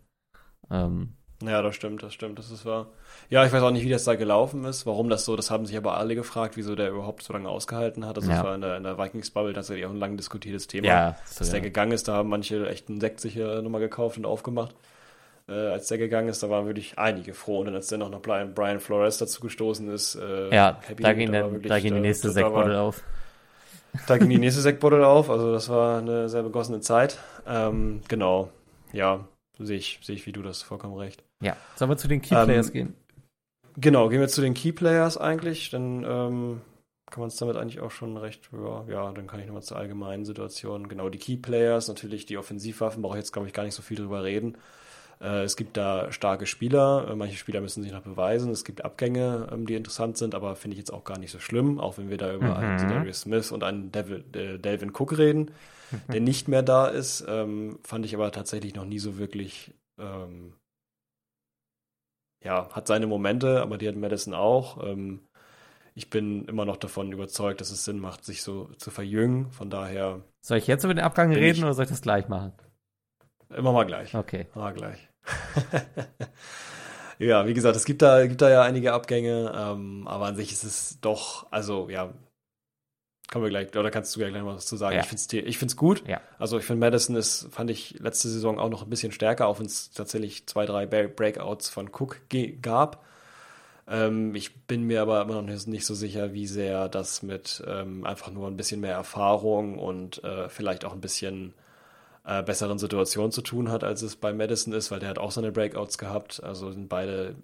[0.70, 2.88] Ähm, Ja, das stimmt, das stimmt, das ist wahr.
[3.30, 5.68] Ja, ich weiß auch nicht, wie das da gelaufen ist, warum das so, das haben
[5.68, 8.18] sich aber alle gefragt, wieso der überhaupt so lange ausgehalten hat.
[8.18, 8.38] Also Ja.
[8.38, 10.88] das war in der, in der Vikings-Bubble tatsächlich auch ein lang diskutiertes Thema.
[10.88, 11.60] ja, Dass so, der ja.
[11.60, 14.74] gegangen ist, da haben manche echt einen Sekt sich hier nochmal gekauft und aufgemacht.
[15.48, 17.60] Äh, als der gegangen ist, da waren wirklich einige froh.
[17.60, 21.32] Und dann, als dann noch Brian, Brian Flores dazu gestoßen ist, äh, ja, da ging,
[21.32, 23.04] der, wirklich, da ging die äh, nächste Sektbottle auf.
[24.08, 27.20] Da ging die nächste Sektbottle auf, also das war eine sehr begossene Zeit.
[27.48, 28.50] Ähm, genau,
[28.92, 29.26] ja,
[29.60, 31.24] sehe ich, sehe ich, wie du das vollkommen recht.
[31.42, 32.96] Ja, sollen wir zu den Key Ähm, Players gehen?
[33.80, 36.62] Genau, gehen wir zu den Key Players eigentlich, dann ähm,
[37.12, 39.78] kann man es damit eigentlich auch schon recht, ja, ja dann kann ich nochmal zur
[39.78, 40.88] allgemeinen Situation.
[40.90, 43.84] Genau, die Key Players, natürlich die Offensivwaffen, brauche ich jetzt, glaube ich, gar nicht so
[43.84, 44.58] viel drüber reden.
[45.22, 48.86] Äh, es gibt da starke Spieler, äh, manche Spieler müssen sich noch beweisen, es gibt
[48.86, 51.98] Abgänge, ähm, die interessant sind, aber finde ich jetzt auch gar nicht so schlimm, auch
[52.00, 52.60] wenn wir da über Mhm.
[52.60, 55.52] einen Darius Smith und einen Devil, äh, Delvin Cook reden,
[56.12, 60.54] der nicht mehr da ist, ähm, fand ich aber tatsächlich noch nie so wirklich ähm,
[62.44, 64.84] ja, hat seine Momente, aber die hat Madison auch.
[64.84, 65.22] Ähm,
[65.96, 69.52] ich bin immer noch davon überzeugt, dass es Sinn macht, sich so zu verjüngen.
[69.52, 72.28] Von daher Soll ich jetzt über den Abgang reden ich- oder soll ich das gleich
[72.28, 72.54] machen?
[73.50, 74.14] immer mal gleich.
[74.14, 74.48] Okay.
[74.54, 75.10] Immer gleich.
[77.20, 80.52] ja, wie gesagt, es gibt da, gibt da ja einige Abgänge, ähm, aber an sich
[80.52, 82.14] ist es doch, also ja,
[83.32, 84.96] kommen wir gleich, oder kannst du gleich noch was zu sagen?
[84.96, 85.02] Ja.
[85.02, 86.08] Ich finde es ich find's gut.
[86.08, 86.22] Ja.
[86.40, 89.60] Also ich finde Madison ist, fand ich letzte Saison auch noch ein bisschen stärker, auch
[89.60, 92.22] wenn es tatsächlich zwei, drei Breakouts von Cook
[92.62, 93.04] gab.
[93.88, 97.64] Ähm, ich bin mir aber immer noch nicht, nicht so sicher, wie sehr das mit
[97.68, 101.54] ähm, einfach nur ein bisschen mehr Erfahrung und äh, vielleicht auch ein bisschen
[102.26, 105.32] äh, besseren Situationen zu tun hat, als es bei Madison ist, weil der hat auch
[105.32, 106.44] seine Breakouts gehabt.
[106.44, 107.36] Also sind beide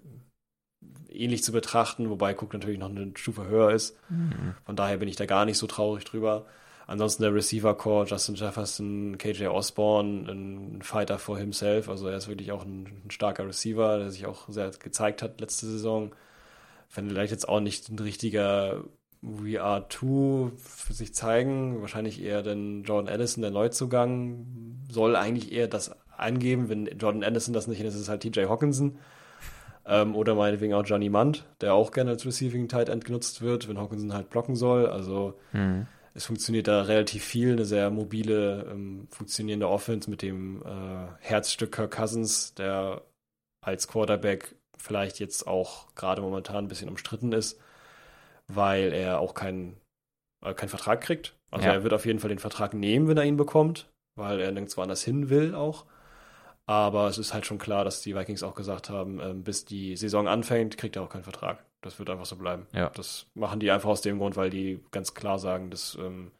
[1.14, 3.96] ähnlich zu betrachten, wobei Cook natürlich noch eine Stufe höher ist.
[4.08, 4.54] Mhm.
[4.64, 6.46] Von daher bin ich da gar nicht so traurig drüber.
[6.86, 11.88] Ansonsten der Receiver Core, Justin Jefferson, KJ Osborne, ein Fighter for himself.
[11.88, 15.40] Also er ist wirklich auch ein, ein starker Receiver, der sich auch sehr gezeigt hat
[15.40, 16.12] letzte Saison.
[16.88, 18.84] Vielleicht jetzt auch nicht ein richtiger
[19.22, 21.80] We Are Two für sich zeigen.
[21.80, 24.46] Wahrscheinlich eher den Jordan Addison, der Neuzugang,
[24.90, 26.68] soll eigentlich eher das angeben.
[26.68, 28.98] Wenn Jordan Addison das nicht ist, ist es halt TJ Hawkinson.
[29.86, 33.68] Ähm, oder meinetwegen auch Johnny Munt, der auch gerne als Receiving Tight End genutzt wird,
[33.68, 34.86] wenn Hawkinson halt blocken soll.
[34.86, 35.86] Also mhm.
[36.14, 41.72] es funktioniert da relativ viel, eine sehr mobile, ähm, funktionierende Offense mit dem äh, Herzstück
[41.72, 43.02] Kirk Cousins, der
[43.60, 47.58] als Quarterback vielleicht jetzt auch gerade momentan ein bisschen umstritten ist
[48.48, 49.76] weil er auch keinen
[50.44, 51.36] äh, keinen Vertrag kriegt.
[51.50, 51.74] Also ja.
[51.74, 54.82] er wird auf jeden Fall den Vertrag nehmen, wenn er ihn bekommt, weil er nirgendwo
[54.82, 55.86] anders hin will auch.
[56.66, 59.96] Aber es ist halt schon klar, dass die Vikings auch gesagt haben, ähm, bis die
[59.96, 61.62] Saison anfängt, kriegt er auch keinen Vertrag.
[61.82, 62.66] Das wird einfach so bleiben.
[62.72, 62.88] Ja.
[62.90, 66.30] Das machen die einfach aus dem Grund, weil die ganz klar sagen, das ähm,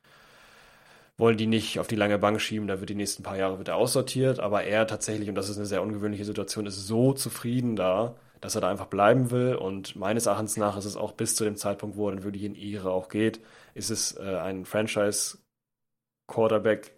[1.18, 2.66] wollen die nicht auf die lange Bank schieben.
[2.66, 4.40] Da wird die nächsten paar Jahre wird er aussortiert.
[4.40, 8.54] Aber er tatsächlich, und das ist eine sehr ungewöhnliche Situation, ist so zufrieden da, dass
[8.54, 9.54] er da einfach bleiben will.
[9.54, 12.44] Und meines Erachtens nach ist es auch bis zu dem Zeitpunkt, wo er dann wirklich
[12.44, 13.40] in ihre auch geht,
[13.74, 16.94] ist es äh, ein Franchise-Quarterback.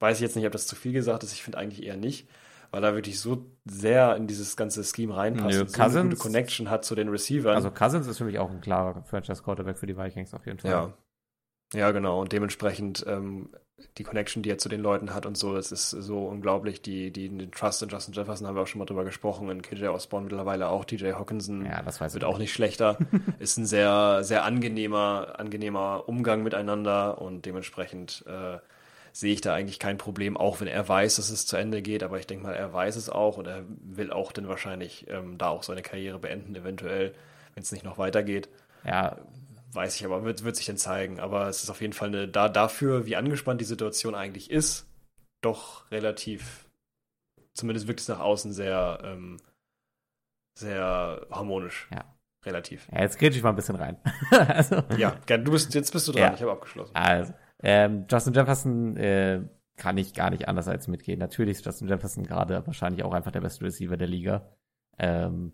[0.00, 1.32] Weiß ich jetzt nicht, ob das zu viel gesagt ist.
[1.32, 2.28] Ich finde eigentlich eher nicht,
[2.70, 6.16] weil er wirklich so sehr in dieses ganze Scheme reinpasst Nö, und so eine gute
[6.16, 7.54] Connection hat zu den Receivern.
[7.54, 10.70] Also Cousins ist für mich auch ein klarer Franchise-Quarterback für die Vikings auf jeden Fall.
[10.70, 10.94] Ja.
[11.74, 12.20] Ja, genau.
[12.20, 13.50] Und dementsprechend ähm,
[13.98, 16.82] die Connection, die er zu den Leuten hat und so, das ist so unglaublich.
[16.82, 19.62] Die, die, den Trust in Justin Jefferson haben wir auch schon mal drüber gesprochen, in
[19.62, 22.98] KJ Osborne mittlerweile auch, TJ Hawkinson ja, das weiß wird auch nicht schlechter.
[23.38, 28.58] ist ein sehr, sehr angenehmer, angenehmer Umgang miteinander und dementsprechend äh,
[29.12, 32.02] sehe ich da eigentlich kein Problem, auch wenn er weiß, dass es zu Ende geht,
[32.02, 35.38] aber ich denke mal, er weiß es auch und er will auch dann wahrscheinlich ähm,
[35.38, 37.14] da auch seine Karriere beenden, eventuell,
[37.54, 38.48] wenn es nicht noch weitergeht.
[38.84, 39.18] Ja,
[39.72, 41.20] weiß ich aber, wird, wird sich dann zeigen.
[41.20, 44.86] Aber es ist auf jeden Fall eine, da, dafür, wie angespannt die Situation eigentlich ist,
[45.42, 46.68] doch relativ,
[47.54, 49.38] zumindest wirkt es nach außen sehr, ähm,
[50.58, 51.88] sehr harmonisch.
[51.92, 52.04] Ja.
[52.46, 52.88] Relativ.
[52.92, 53.98] Ja, jetzt kriege ich mal ein bisschen rein.
[54.30, 56.34] also, ja, du bist, jetzt bist du dran, ja.
[56.34, 56.94] ich habe abgeschlossen.
[56.94, 59.42] Also, ähm, Justin Jefferson äh,
[59.76, 61.18] kann ich gar nicht anders als mitgehen.
[61.18, 64.48] Natürlich ist Justin Jefferson gerade wahrscheinlich auch einfach der beste Receiver der Liga.
[64.98, 65.52] Ähm,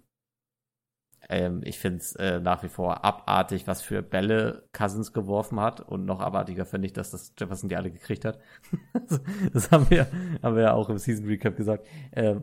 [1.28, 5.80] ähm, ich finde es äh, nach wie vor abartig, was für Bälle Cousins geworfen hat.
[5.80, 8.38] Und noch abartiger finde ich, dass das Jefferson die alle gekriegt hat.
[9.52, 10.06] das haben wir,
[10.42, 11.86] haben wir ja auch im Season Recap gesagt.
[12.12, 12.42] Ähm,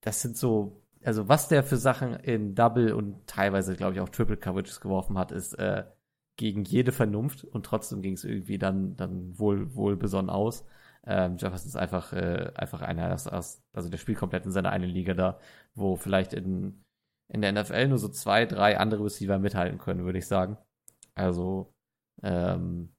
[0.00, 4.08] das sind so, also was der für Sachen in Double und teilweise, glaube ich, auch
[4.08, 5.84] Triple Coverages geworfen hat, ist äh,
[6.36, 10.64] gegen jede Vernunft und trotzdem ging es irgendwie dann, dann wohl, wohl besonnen aus.
[11.06, 13.26] Ähm, Jefferson ist einfach, äh, einfach einer, aus,
[13.72, 15.38] also der spielt komplett in seiner einen Liga da,
[15.74, 16.84] wo vielleicht in
[17.30, 20.58] in der NFL nur so zwei, drei andere Receiver mithalten können, würde ich sagen.
[21.14, 21.72] Also
[22.22, 22.94] ähm,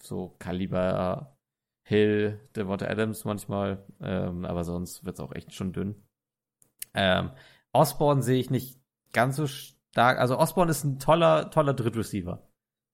[0.00, 1.36] so Kaliber
[1.82, 6.02] Hill, Devonta Adams manchmal, ähm, aber sonst wird es auch echt schon dünn.
[6.94, 7.30] Ähm,
[7.72, 8.80] Osborne sehe ich nicht
[9.12, 10.18] ganz so stark.
[10.18, 12.45] Also Osborne ist ein toller, toller Drittreceiver.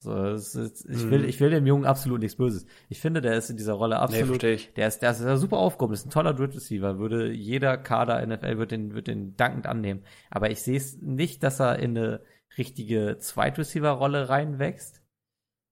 [0.03, 1.29] So, ist, ich, will, mhm.
[1.29, 2.67] ich will dem Jungen absolut nichts Böses.
[2.89, 4.43] Ich finde, der ist in dieser Rolle absolut.
[4.43, 6.99] Nee, der ist, der ist ja super aufgehoben, ist ein toller Dritt Receiver.
[6.99, 10.03] Würde jeder Kader NFL wird den, wird den dankend annehmen.
[10.29, 12.21] Aber ich sehe es nicht, dass er in eine
[12.59, 15.03] richtige Zweit Receiver Rolle reinwächst.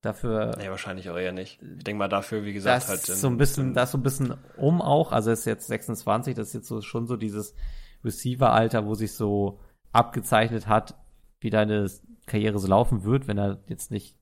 [0.00, 0.56] Dafür.
[0.58, 1.60] Nee, wahrscheinlich auch eher nicht.
[1.60, 3.08] Ich denke mal dafür, wie gesagt, das halt.
[3.08, 5.10] In, so ein bisschen, das so ein bisschen um auch.
[5.10, 7.52] Also ist jetzt 26, das ist jetzt so, schon so dieses
[8.04, 9.58] Receiver-Alter, wo sich so
[9.92, 10.94] abgezeichnet hat,
[11.40, 11.90] wie deine
[12.26, 14.19] Karriere so laufen wird, wenn er jetzt nicht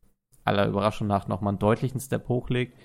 [0.48, 2.78] aller Überraschung nach nochmal einen deutlichen Step hochlegt.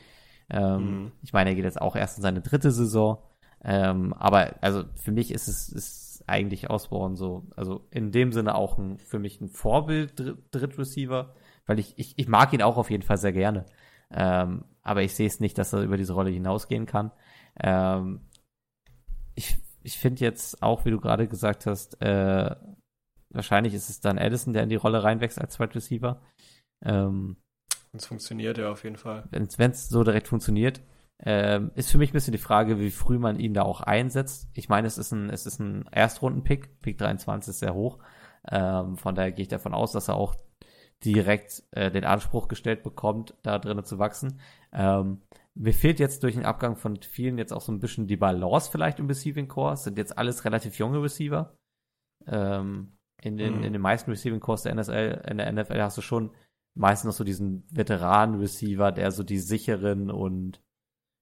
[0.50, 1.12] Ähm, mhm.
[1.22, 3.18] Ich meine, er geht jetzt auch erst in seine dritte Saison.
[3.64, 8.56] Ähm, aber also für mich ist es ist eigentlich Osborne so, also in dem Sinne
[8.56, 10.14] auch ein, für mich ein Vorbild
[10.52, 11.34] Drittreceiver,
[11.66, 13.66] weil ich, ich, ich mag ihn auch auf jeden Fall sehr gerne.
[14.12, 17.12] Ähm, aber ich sehe es nicht, dass er über diese Rolle hinausgehen kann.
[17.60, 18.22] Ähm,
[19.36, 22.56] ich ich finde jetzt auch, wie du gerade gesagt hast, äh,
[23.30, 26.22] wahrscheinlich ist es dann Edison, der in die Rolle reinwächst als Wide Receiver.
[26.84, 27.38] Ähm,
[27.94, 29.24] wenn es funktioniert, ja, auf jeden Fall.
[29.30, 30.82] Wenn es so direkt funktioniert.
[31.26, 34.50] Ähm, ist für mich ein bisschen die Frage, wie früh man ihn da auch einsetzt.
[34.54, 36.82] Ich meine, es ist ein, es ist ein Erstrunden-Pick.
[36.82, 38.00] Pick 23 ist sehr hoch.
[38.50, 40.36] Ähm, von daher gehe ich davon aus, dass er auch
[41.06, 44.40] direkt äh, den Anspruch gestellt bekommt, da drinnen zu wachsen.
[44.74, 45.22] Ähm,
[45.54, 48.72] mir fehlt jetzt durch den Abgang von vielen jetzt auch so ein bisschen die Balance
[48.72, 49.78] vielleicht im Receiving Core.
[49.78, 51.56] sind jetzt alles relativ junge Receiver.
[52.26, 53.64] Ähm, in den, Mhm.
[53.64, 56.32] in den meisten Receiving Cores der NSL, in der NFL hast du schon
[56.76, 60.62] meistens noch so diesen Veteranen-Receiver, der so die sicheren und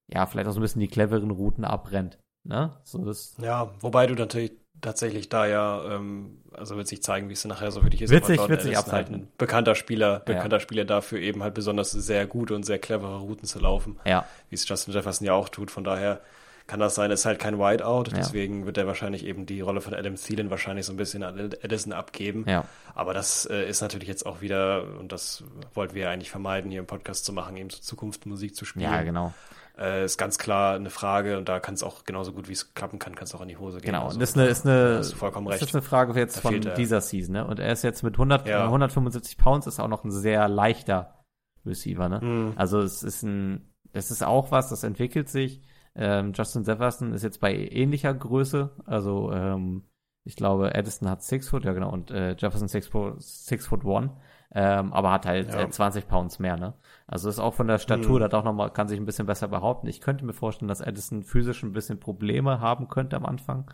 [0.08, 2.18] ja, vielleicht auch so ein bisschen die cleveren Routen abrennt.
[2.44, 2.76] Ne?
[2.84, 7.34] So das Ja, wobei du natürlich tatsächlich da ja, ähm, also wird sich zeigen, wie
[7.34, 8.10] es nachher so wirklich ist.
[8.10, 11.92] Wird aber wird sich Addison halt ein bekannter Spieler, bekannter Spieler dafür eben halt besonders
[11.92, 15.48] sehr gute und sehr clevere Routen zu laufen, ja, wie es Justin Jefferson ja auch
[15.48, 15.70] tut.
[15.70, 16.20] Von daher
[16.66, 18.16] kann das sein, ist halt kein Whiteout, Ja.
[18.16, 21.38] deswegen wird er wahrscheinlich eben die Rolle von Adam Thielen wahrscheinlich so ein bisschen an
[21.62, 22.44] Addison abgeben.
[22.48, 22.64] ja,
[22.94, 25.44] Aber das äh, ist natürlich jetzt auch wieder, und das
[25.74, 28.84] wollten wir ja eigentlich vermeiden, hier im Podcast zu machen, eben so Zukunftsmusik zu spielen.
[28.90, 29.32] ja, genau.
[29.78, 32.74] Äh, ist ganz klar eine Frage und da kann es auch genauso gut, wie es
[32.74, 33.86] klappen kann, kann es auch in die Hose gehen.
[33.86, 35.70] Genau, Also, und das ist eine, ist eine, du vollkommen das recht.
[35.70, 36.74] ist eine Frage jetzt von er.
[36.74, 37.46] dieser Season, ne?
[37.46, 38.64] Und er ist jetzt mit 100, Ja.
[38.64, 41.24] äh, 175 Pounds, ist auch noch ein sehr leichter
[41.64, 42.20] Receiver, ne?
[42.20, 42.52] Hm.
[42.56, 45.62] Also es ist ein, es ist auch was, das entwickelt sich.
[45.94, 49.84] Ähm, Justin Jefferson ist jetzt bei ähnlicher Größe, also ähm,
[50.24, 53.84] ich glaube, Addison hat 6 Foot, ja genau, und äh, Jefferson 6 Foot, 6 Foot
[53.84, 54.10] 1,
[54.54, 55.60] ähm, aber hat halt Ja.
[55.64, 56.74] äh, 20 Pounds mehr, ne?
[57.06, 58.20] Also ist auch von der Statur, Mhm.
[58.20, 59.86] da doch noch mal, kann sich ein bisschen besser behaupten.
[59.88, 63.70] Ich könnte mir vorstellen, dass Addison physisch ein bisschen Probleme haben könnte am Anfang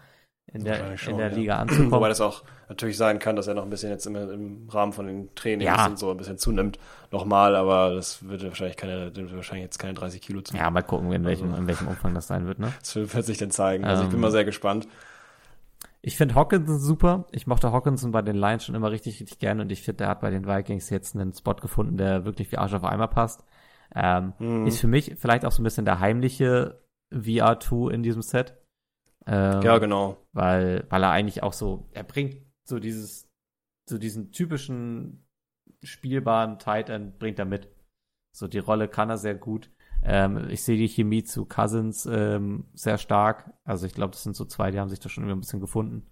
[0.53, 1.35] in der, schon, in der ja.
[1.37, 2.09] Liga Wobei anzukommen.
[2.09, 5.07] das auch natürlich sein kann, dass er noch ein bisschen jetzt im, im Rahmen von
[5.07, 5.87] den Trainings Ja.
[5.87, 6.79] und so ein bisschen zunimmt.
[7.11, 10.57] Nochmal, aber das wird wahrscheinlich keine, wird wahrscheinlich jetzt keine 30 Kilo zu.
[10.57, 12.73] Ja, mal gucken, in welchem, Also- in welchem Umfang das sein wird, ne?
[12.81, 13.85] Das wird sich dann zeigen.
[13.85, 14.87] Also ich bin Ähm, mal sehr gespannt.
[16.01, 17.27] Ich finde Hawkinson super.
[17.33, 20.09] Ich mochte Hawkinson bei den Lions schon immer richtig, richtig gerne und ich finde, der
[20.09, 23.45] hat bei den Vikings jetzt einen Spot gefunden, der wirklich wie Arsch auf Eimer passt.
[23.95, 24.67] Ähm, Hm.
[24.67, 26.81] Ist für mich vielleicht auch so ein bisschen der heimliche
[27.13, 28.55] VR2 in diesem Set.
[29.29, 30.17] Ähm, Ja, genau.
[30.33, 33.29] weil, weil er eigentlich auch so, er bringt so dieses,
[33.89, 35.27] so diesen typischen
[35.83, 37.69] spielbaren Tight End bringt er mit.
[38.35, 39.71] So die Rolle kann er sehr gut.
[40.03, 43.53] Ähm, ich sehe die Chemie zu Cousins ähm, sehr stark.
[43.65, 45.61] Also ich glaube, das sind so zwei, die haben sich da schon immer ein bisschen
[45.61, 46.07] gefunden.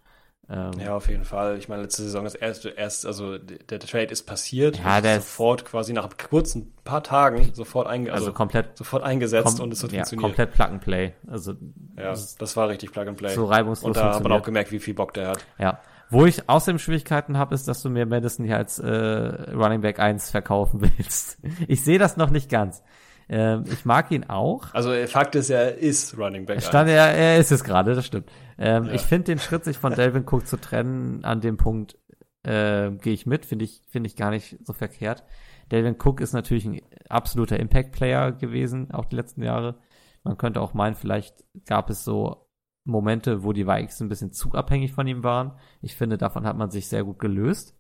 [0.49, 1.59] Ähm, Ja, auf jeden Fall.
[1.59, 4.79] Ich meine, letzte Saison das erste, erst, also der, Trade ist passiert.
[4.79, 9.03] Ja, der ist- sofort quasi nach kurzen paar Tagen sofort einge also, also, komplett, sofort
[9.03, 10.23] eingesetzt kom und es hat ja, funktioniert.
[10.37, 11.13] komplett Plug and Play.
[11.27, 11.53] Also
[11.97, 13.35] Ja, das ist das war richtig Plug and Play.
[13.35, 15.45] so reibungslos und da hat man auch gemerkt, wie viel Bock der hat.
[15.59, 15.81] Ja.
[16.11, 19.99] Wo ich außerdem Schwierigkeiten habe, ist, dass du mir Madison hier als äh, Running Back
[19.99, 21.39] 1 verkaufen willst.
[21.67, 22.85] Ich sehe das noch nicht ganz.
[23.29, 24.73] Ähm, ich mag ihn auch.
[24.73, 26.63] Also Fakt ist, er ist Running Back.
[26.63, 28.31] Stand er, er ist es gerade, das stimmt.
[28.59, 28.93] Ähm, Ja.
[28.93, 31.99] Ich finde den Schritt, sich von Delvin Cook zu trennen, an dem Punkt
[32.43, 35.25] äh, gehe ich mit, finde ich, finde ich gar nicht so verkehrt.
[35.71, 39.79] Delvin Cook ist natürlich ein absoluter Impact-Player gewesen, auch die letzten Jahre.
[40.23, 42.49] Man könnte auch meinen, vielleicht gab es so
[42.85, 45.59] Momente, wo die Vikings ein bisschen zu abhängig von ihm waren.
[45.83, 47.77] Ich finde, davon hat man sich sehr gut gelöst.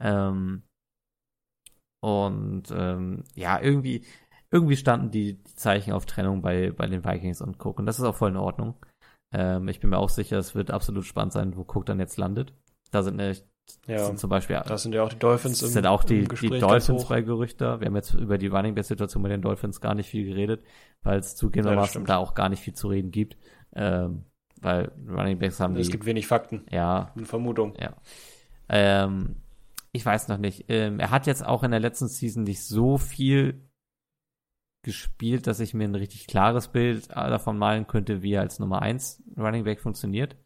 [0.00, 0.64] Ähm,
[2.02, 4.04] und ähm, ja, irgendwie,
[4.50, 7.78] irgendwie standen die, die Zeichen auf Trennung bei, bei den Vikings und Cook.
[7.78, 8.74] Und das ist auch voll in Ordnung.
[9.32, 12.16] Ähm, ich bin mir auch sicher, es wird absolut spannend sein, wo Cook dann jetzt
[12.18, 12.52] landet.
[12.90, 13.34] Da sind, äh,
[13.86, 16.58] Ja, sind zum Beispiel das sind ja auch die Dolphins im, sind auch die, die
[16.58, 17.80] Dolphins bei Gerüchter.
[17.80, 20.62] Wir haben jetzt über die Running Back Situation bei den Dolphins gar nicht viel geredet,
[21.02, 22.08] weil es Ja, das zugegebenermaßen stimmt.
[22.08, 23.36] da auch gar nicht viel zu reden gibt.
[23.74, 24.24] Ähm,
[24.60, 27.74] weil Running Backs haben Es die, gibt wenig Fakten ja, und Vermutungen.
[27.80, 27.96] ja.
[28.68, 29.36] Ähm,
[29.92, 30.66] ich weiß noch nicht.
[30.68, 33.68] Ähm, er hat jetzt auch in der letzten Season nicht so viel
[34.82, 38.82] gespielt, dass ich mir ein richtig klares Bild davon malen könnte, wie er als Nummer
[38.82, 40.36] 1 Running Back funktioniert.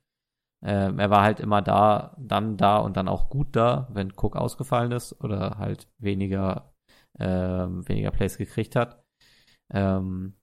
[0.63, 4.37] Ähm, er war halt immer da, dann da und dann auch gut da, wenn Cook
[4.37, 6.75] ausgefallen ist oder halt weniger,
[7.19, 9.05] ähm, weniger Plays gekriegt hat.
[9.71, 10.35] Ähm,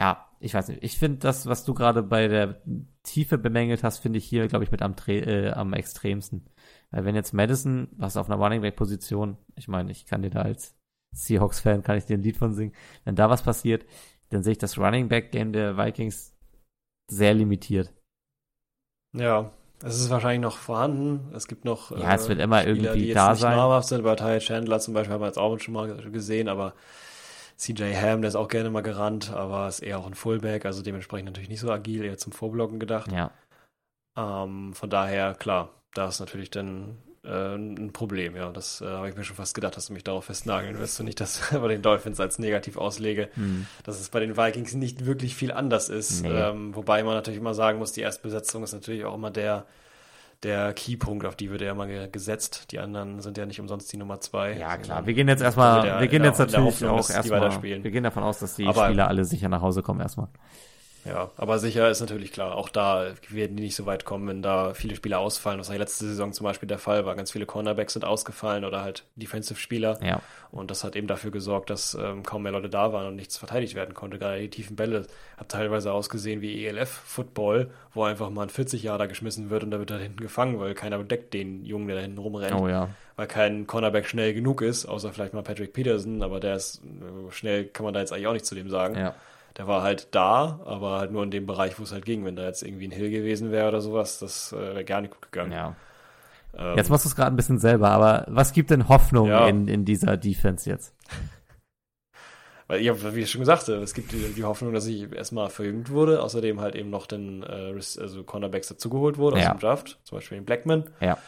[0.00, 0.82] ja, ich weiß nicht.
[0.82, 2.62] Ich finde das, was du gerade bei der
[3.02, 6.48] Tiefe bemängelt hast, finde ich hier, glaube ich, mit am, äh, am extremsten.
[6.90, 10.30] Weil wenn jetzt Madison, was auf einer Running Back Position, ich meine, ich kann dir
[10.30, 10.79] da als
[11.12, 12.74] Seahawks-Fan, kann ich dir ein Lied von singen,
[13.04, 13.84] wenn da was passiert,
[14.30, 16.34] dann sehe ich das Running Back Game der Vikings
[17.10, 17.92] sehr limitiert.
[19.12, 19.50] Ja,
[19.82, 21.32] es ist wahrscheinlich noch vorhanden.
[21.34, 23.56] Es gibt noch Ja, es wird immer Spieler, irgendwie die jetzt da nicht sein.
[23.56, 24.02] namhaft sind.
[24.02, 26.74] Bei Ty Chandler zum Beispiel haben wir jetzt auch schon mal gesehen, aber
[27.56, 30.82] CJ Ham, der ist auch gerne mal gerannt, aber ist eher auch ein Fullback, also
[30.82, 33.10] dementsprechend natürlich nicht so agil, eher zum Vorblocken gedacht.
[33.12, 33.30] Ja,
[34.16, 38.50] Ähm, von daher, klar, da ist natürlich dann äh, ein Problem, ja.
[38.50, 41.06] Das äh, habe ich mir schon fast gedacht, dass du mich darauf festnageln wirst und
[41.06, 43.66] nicht das bei den Dolphins als negativ auslege, hm.
[43.84, 46.22] dass es bei den Vikings nicht wirklich viel anders ist.
[46.22, 46.30] Nee.
[46.30, 49.66] Ähm, wobei man natürlich immer sagen muss, die Erstbesetzung ist natürlich auch immer der,
[50.42, 52.72] der Keypunkt, auf die wird ja immer ge- gesetzt.
[52.72, 54.52] Die anderen sind ja nicht umsonst die Nummer zwei.
[54.54, 54.84] ja klar.
[54.84, 58.22] sondern- Wir gehen jetzt erstmal, wir gehen jetzt natürlich Hoffnung, auch erstmal, wir gehen davon
[58.22, 60.28] aus, dass die Aber- Spieler alle sicher nach Hause kommen erstmal.
[61.04, 64.42] Ja, aber sicher ist natürlich klar, auch da werden die nicht so weit kommen, wenn
[64.42, 67.16] da viele Spieler ausfallen, was ja letzte Saison zum Beispiel der Fall war.
[67.16, 69.98] Ganz viele Cornerbacks sind ausgefallen oder halt Defensive-Spieler.
[70.02, 70.20] Ja.
[70.50, 73.38] Und das hat eben dafür gesorgt, dass ähm, kaum mehr Leute da waren und nichts
[73.38, 74.18] verteidigt werden konnte.
[74.18, 75.06] Gerade die tiefen Bälle
[75.36, 79.70] hat teilweise ausgesehen wie ELF-Football, wo einfach mal ein 40 Jahre da geschmissen wird und
[79.70, 82.60] da wird da hinten gefangen, weil keiner deckt den Jungen, der da hinten rumrennt.
[82.60, 82.90] Oh ja.
[83.16, 87.32] Weil kein Cornerback schnell genug ist, außer vielleicht mal Patrick Peterson, aber der ist äh,
[87.32, 88.96] schnell, kann man da jetzt eigentlich auch nicht zu dem sagen.
[88.96, 89.14] Ja.
[89.56, 92.24] Der war halt da, aber halt nur in dem Bereich, wo es halt ging.
[92.24, 95.12] Wenn da jetzt irgendwie ein Hill gewesen wäre oder sowas, das äh, wäre gar nicht
[95.12, 95.52] gut gegangen.
[95.52, 95.74] Ja.
[96.56, 99.48] Ähm, Jetzt machst du es gerade ein bisschen selber, aber was gibt denn Hoffnung Ja.
[99.48, 100.94] in, in dieser Defense jetzt?
[102.66, 105.12] Weil ich habe, wie ich schon gesagt habe, es gibt die, die Hoffnung, dass ich
[105.12, 109.50] erstmal verjüngt wurde, außerdem halt eben noch den äh, also Cornerbacks dazugeholt wurde aus Ja.
[109.54, 110.84] dem Draft, zum Beispiel den Blackman.
[111.00, 111.18] Ja.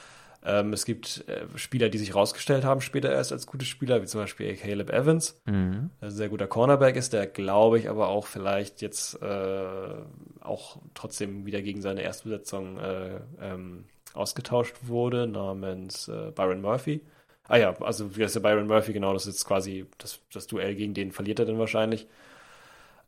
[0.44, 4.06] Ähm, es gibt äh, Spieler, die sich rausgestellt haben später erst als gute Spieler, wie
[4.06, 5.90] zum Beispiel Caleb Evans, Mhm.
[6.01, 9.94] der ein sehr guter Cornerback ist, der glaube ich aber auch vielleicht jetzt äh,
[10.40, 17.02] auch trotzdem wieder gegen seine Erstbesetzung äh, ähm, ausgetauscht wurde, namens äh, Byron Murphy.
[17.48, 20.47] Ah ja, also wie heißt der Byron Murphy, genau, das ist jetzt quasi das, das
[20.48, 22.09] Duell gegen den verliert er dann wahrscheinlich.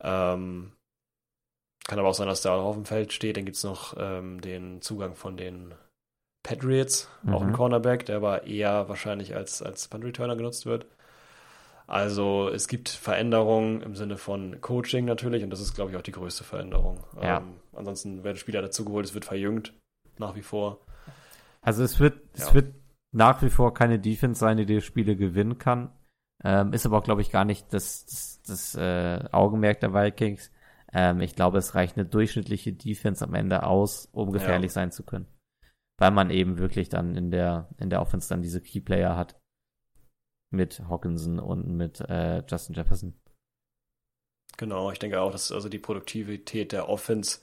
[0.00, 0.72] Ähm,
[1.86, 3.36] kann aber auch sein, dass der auch auf dem Feld steht.
[3.36, 5.74] Dann gibt es noch ähm, den Zugang von den
[6.44, 7.52] Patriots, auch ein Mhm.
[7.52, 10.86] Cornerback, der aber eher wahrscheinlich als, als Punt-Returner genutzt wird.
[11.86, 16.02] Also es gibt Veränderungen im Sinne von Coaching natürlich und das ist, glaube ich, auch
[16.02, 17.04] die größte Veränderung.
[17.20, 17.38] Ja.
[17.38, 19.74] Ähm, ansonsten werden Spieler dazugeholt, es wird verjüngt,
[20.18, 20.78] nach wie vor.
[21.62, 22.54] Also es wird, es Ja.
[22.54, 22.74] wird
[23.12, 25.90] nach wie vor keine Defense sein, die die Spiele gewinnen kann.
[26.42, 30.50] Ähm, ist aber auch, glaube ich, gar nicht das, das, das äh, Augenmerk der Vikings.
[30.92, 35.04] Ähm, ich glaube, es reicht eine durchschnittliche Defense am Ende aus, um gefährlich sein zu
[35.04, 35.26] können.
[35.98, 39.38] Weil man eben wirklich dann in der, in der Offense dann diese Keyplayer hat.
[40.50, 43.20] Mit Hawkinson und mit äh, Justin Jefferson.
[44.56, 47.40] Genau, ich denke auch, dass also die Produktivität der Offense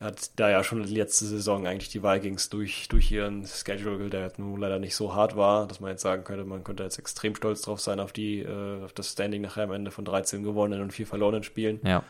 [0.00, 4.38] hat da ja schon letzte Saison eigentlich die Vikings durch, durch ihren Schedule, der jetzt
[4.38, 7.34] nun leider nicht so hart war, dass man jetzt sagen könnte, man könnte jetzt extrem
[7.34, 10.82] stolz drauf sein auf die, äh, auf das Standing nachher am Ende von 13 gewonnenen
[10.82, 11.80] und vier verlorenen Spielen.
[11.84, 12.02] Ja.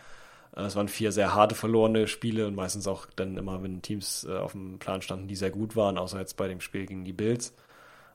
[0.56, 4.24] Äh, Es waren vier sehr harte verlorene Spiele und meistens auch dann immer, wenn Teams
[4.28, 7.04] äh, auf dem Plan standen, die sehr gut waren, außer jetzt bei dem Spiel gegen
[7.04, 7.54] die Bills.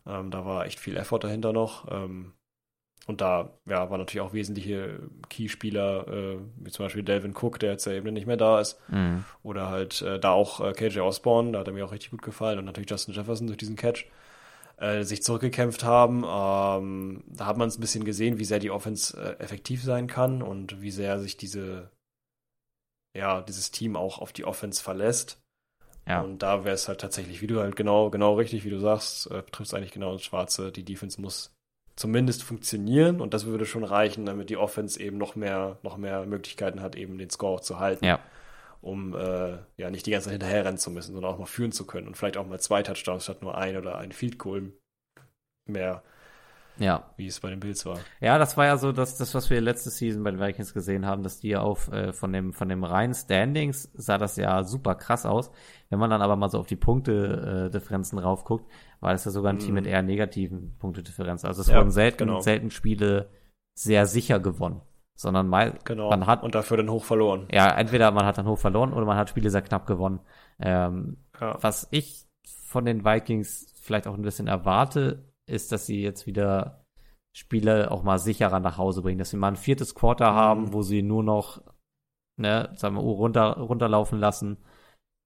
[0.07, 1.89] Ähm, da war echt viel Effort dahinter noch.
[1.91, 2.33] Ähm,
[3.07, 4.99] und da ja, waren natürlich auch wesentliche
[5.29, 8.77] Key-Spieler, äh, wie zum Beispiel Delvin Cook, der jetzt ja eben nicht mehr da ist.
[8.89, 9.25] Mhm.
[9.41, 12.21] Oder halt äh, da auch äh, KJ Osborne, da hat er mir auch richtig gut
[12.21, 12.59] gefallen.
[12.59, 14.05] Und natürlich Justin Jefferson durch diesen Catch
[15.01, 16.23] sich zurückgekämpft haben.
[16.23, 20.07] Ähm, da hat man es ein bisschen gesehen, wie sehr die Offense äh, effektiv sein
[20.07, 21.91] kann und wie sehr sich diese,
[23.15, 25.41] ja, dieses Team auch auf die Offense verlässt.
[26.07, 26.21] Ja.
[26.21, 29.29] Und da wäre es halt tatsächlich, wie du halt genau, genau richtig, wie du sagst,
[29.31, 30.71] äh, triffst eigentlich genau ins Schwarze.
[30.71, 31.53] Die Defense muss
[31.95, 36.25] zumindest funktionieren und das würde schon reichen, damit die Offense eben noch mehr, noch mehr
[36.25, 38.19] Möglichkeiten hat, eben den Score auch zu halten Ja.
[38.81, 41.73] um äh, ja nicht die ganze Zeit hinterher rennen zu müssen, sondern auch mal führen
[41.73, 44.71] zu können und vielleicht auch mal zwei Touchdowns statt nur ein oder ein Field Goal
[45.65, 46.01] mehr,
[46.77, 47.09] Ja.
[47.17, 47.99] wie es bei den Bills war.
[48.21, 51.05] Ja, das war ja so das, das was wir letzte Season bei den Vikings gesehen
[51.05, 54.95] haben, dass die auf äh, von dem von dem reinen Standings sah das ja super
[54.95, 55.51] krass aus.
[55.89, 58.65] Wenn man dann aber mal so auf die Punkte äh, Differenzen raufguckt,
[59.01, 61.43] war das ja sogar ein Team mit eher negativen Punktedifferenz.
[61.43, 61.73] Also es Mhm.
[61.73, 62.39] Ja, wurden selten genau.
[62.39, 63.29] selten Spiele
[63.77, 64.81] sehr sicher gewonnen,
[65.15, 66.09] sondern mal Genau.
[66.09, 67.47] man hat und dafür dann hoch verloren.
[67.51, 70.19] ja entweder man hat dann hoch verloren oder man hat Spiele sehr knapp gewonnen.
[70.59, 71.57] Ähm, Ja.
[71.61, 72.25] was ich
[72.65, 76.85] von den Vikings vielleicht auch ein bisschen erwarte, ist, dass sie jetzt wieder
[77.35, 80.35] Spiele auch mal sicherer nach Hause bringen, dass sie mal ein viertes Quarter Mhm.
[80.35, 81.61] haben, wo sie nur noch,
[82.37, 84.57] ne, sagen wir, runter, runterlaufen lassen.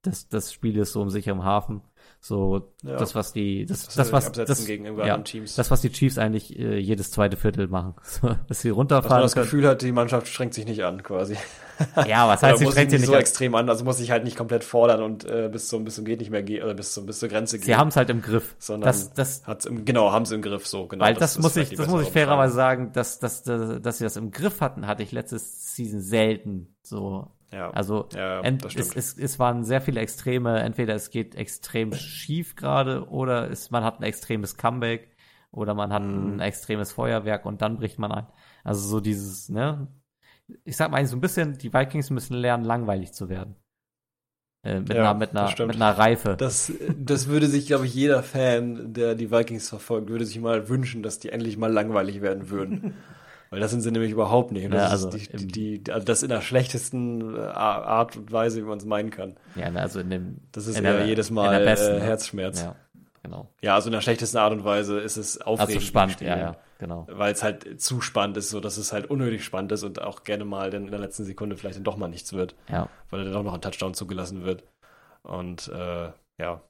[0.03, 1.81] Das, das Spiel ist so im sicheren Hafen.
[2.19, 2.95] So, Ja.
[2.95, 6.77] das, was die, das, Das, das, was, das, ja, das, was die Chiefs eigentlich äh,
[6.77, 7.95] jedes zweite Viertel machen.
[8.03, 9.43] So, dass sie dass man runterfahren das können.
[9.45, 11.35] Gefühl hat, die Mannschaft strengt sich nicht an, quasi.
[12.07, 13.19] Ja, was heißt, sie strengt sich nicht so an?
[13.19, 16.05] extrem an, also muss sich halt nicht komplett fordern und äh, bis zum bis zum
[16.05, 17.65] geht nicht mehr gehen oder bis zum bis zur Grenze gehen.
[17.65, 18.55] Sie haben es halt im Griff.
[18.59, 21.03] sondern Das, das, hat's im, genau, haben sie im Griff so, genau.
[21.03, 24.15] Weil das, muss ich, das muss ich fairerweise sagen, dass, dass, dass, dass sie das
[24.15, 26.75] im Griff hatten, hatte ich letztes Season selten.
[26.83, 27.71] So, Ja.
[27.71, 30.59] also Ja, es, es, es waren sehr viele Extreme.
[30.61, 35.15] Entweder es geht extrem schief gerade oder es, man hat ein extremes Comeback
[35.51, 36.35] oder man hat Mhm.
[36.35, 38.27] ein extremes Feuerwerk und dann bricht man ein.
[38.63, 39.87] Also so dieses, ne?
[40.65, 43.55] Ich sag mal eigentlich so ein bisschen, die Vikings müssen lernen, langweilig zu werden.
[44.63, 46.35] Äh, mit, Ja, einer, mit, einer, mit einer Reife.
[46.37, 50.69] Das, das würde sich, glaube ich, jeder Fan, der die Vikings verfolgt, würde sich mal
[50.69, 52.93] wünschen, dass die endlich mal langweilig werden würden.
[53.53, 54.65] Weil das sind sie nämlich überhaupt nicht.
[54.65, 58.31] Und das Ja, ist also die, die, also das in der schlechtesten äh, Art und
[58.31, 59.35] Weise, wie man es meinen kann.
[59.55, 61.99] ja, ne, also in dem, Das ist ja jedes Mal der besten, äh.
[62.01, 62.63] Herzschmerz.
[62.63, 62.75] Ja.
[63.21, 63.47] genau.
[63.61, 65.75] Ja, also in der schlechtesten Art und Weise ist es aufregend.
[65.75, 67.05] Also spannend, ja, ja, genau.
[67.11, 70.23] Weil es halt zu spannend ist, so dass es halt unnötig spannend ist und auch
[70.23, 73.23] gerne mal dann in der letzten Sekunde vielleicht dann doch mal nichts wird, Ja, weil
[73.23, 74.63] dann doch noch ein Touchdown zugelassen wird.
[75.21, 76.09] Und äh,
[76.39, 76.61] ja,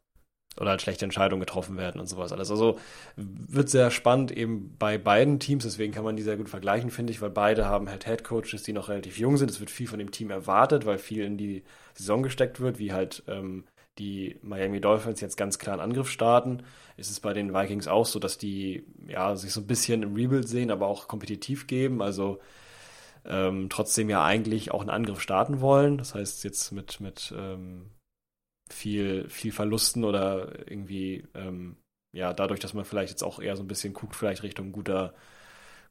[0.60, 2.52] oder halt schlechte Entscheidungen getroffen werden und sowas alles.
[2.52, 2.78] Also
[3.16, 7.12] wird sehr spannend eben bei beiden Teams, deswegen kann man die sehr gut vergleichen, finde
[7.12, 9.50] ich, weil beide haben halt Head Coaches, die noch relativ jung sind.
[9.50, 11.64] Es wird viel von dem Team erwartet, weil viel in die
[11.96, 13.64] Saison gesteckt wird, wie halt ähm,
[13.98, 16.64] die Miami Dolphins jetzt ganz klar einen Angriff starten.
[16.98, 20.16] Ist es bei den Vikings auch so, dass die ja sich so ein bisschen im
[20.16, 22.02] Rebuild sehen, aber auch kompetitiv geben.
[22.02, 22.40] Also
[23.26, 25.98] ähm, trotzdem ja eigentlich auch einen Angriff starten wollen.
[25.98, 27.86] Das heißt jetzt mit, mit ähm,
[28.74, 31.78] viel, viel Verlusten oder irgendwie, ähm,
[32.14, 35.14] ja, dadurch, dass man vielleicht jetzt auch eher so ein bisschen guckt, vielleicht Richtung guter,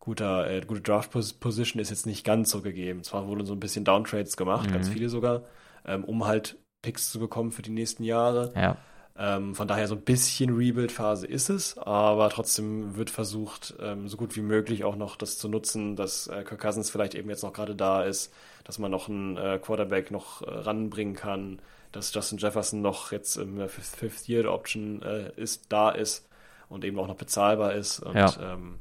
[0.00, 3.02] guter, äh, gute Draft-Position ist jetzt nicht ganz so gegeben.
[3.04, 4.72] Zwar wurden so ein bisschen Downtrades gemacht, Mhm.
[4.74, 5.42] ganz viele sogar,
[5.84, 8.52] ähm, um halt Picks zu bekommen für die nächsten Jahre.
[8.56, 8.76] ja,
[9.14, 14.16] Ähm, von daher so ein bisschen Rebuild-Phase ist es, aber trotzdem wird versucht, ähm, so
[14.16, 17.42] gut wie möglich auch noch das zu nutzen, dass äh, Kirk Cousins vielleicht eben jetzt
[17.42, 18.32] noch gerade da ist,
[18.64, 21.60] dass man noch einen äh, Quarterback noch äh, ranbringen kann,
[21.92, 26.26] dass Justin Jefferson noch jetzt im äh, Fifth- Fifth-Year-Option äh, ist, da ist
[26.68, 28.32] und eben auch noch bezahlbar ist und Ja.
[28.54, 28.80] ähm,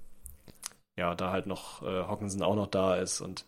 [0.97, 3.45] ja, da halt noch äh, Hawkinson auch noch da ist und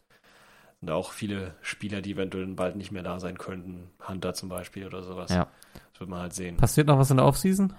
[0.80, 3.90] sind auch viele Spieler, die eventuell bald nicht mehr da sein könnten.
[4.08, 5.30] Hunter zum Beispiel oder sowas.
[5.32, 5.48] Ja.
[5.92, 6.58] Das wird man halt sehen.
[6.58, 7.74] Passiert noch was in der Offseason?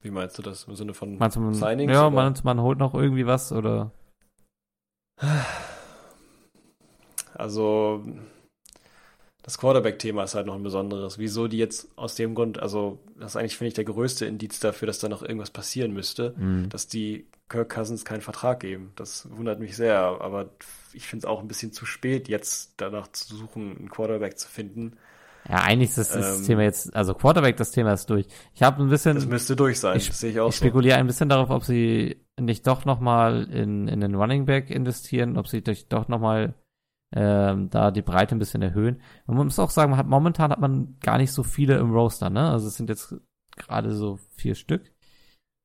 [0.00, 1.92] Wie meinst du das im Sinne von Meinst man, Signings?
[1.92, 3.90] ja, man, man holt noch irgendwie was oder?
[7.34, 8.04] Also
[9.48, 11.18] das Quarterback-Thema ist halt noch ein besonderes.
[11.18, 14.60] Wieso die jetzt aus dem Grund, also das ist eigentlich, finde ich, der größte Indiz
[14.60, 16.68] dafür, dass da noch irgendwas passieren müsste, Mhm.
[16.68, 18.92] dass die Kirk Cousins keinen Vertrag geben.
[18.94, 20.50] Das wundert mich sehr, aber
[20.92, 24.48] ich finde es auch ein bisschen zu spät, jetzt danach zu suchen, einen Quarterback zu
[24.48, 24.98] finden.
[25.48, 28.26] Ja, eigentlich ist das, das Ähm, Thema jetzt, also Quarterback, das Thema ist durch.
[28.54, 30.58] Ich habe ein bisschen, Das müsste durch sein, ich, das sehe ich auch ich so.
[30.66, 35.38] spekuliere ein bisschen darauf, ob sie nicht doch nochmal in, in den Running Back investieren,
[35.38, 36.52] ob sie doch nochmal
[37.14, 39.00] ähm, da die Breite ein bisschen erhöhen.
[39.26, 41.92] Und man muss auch sagen, man hat, momentan hat man gar nicht so viele im
[41.92, 42.50] Roster, ne?
[42.50, 43.14] Also es sind jetzt
[43.56, 44.92] gerade so vier Stück.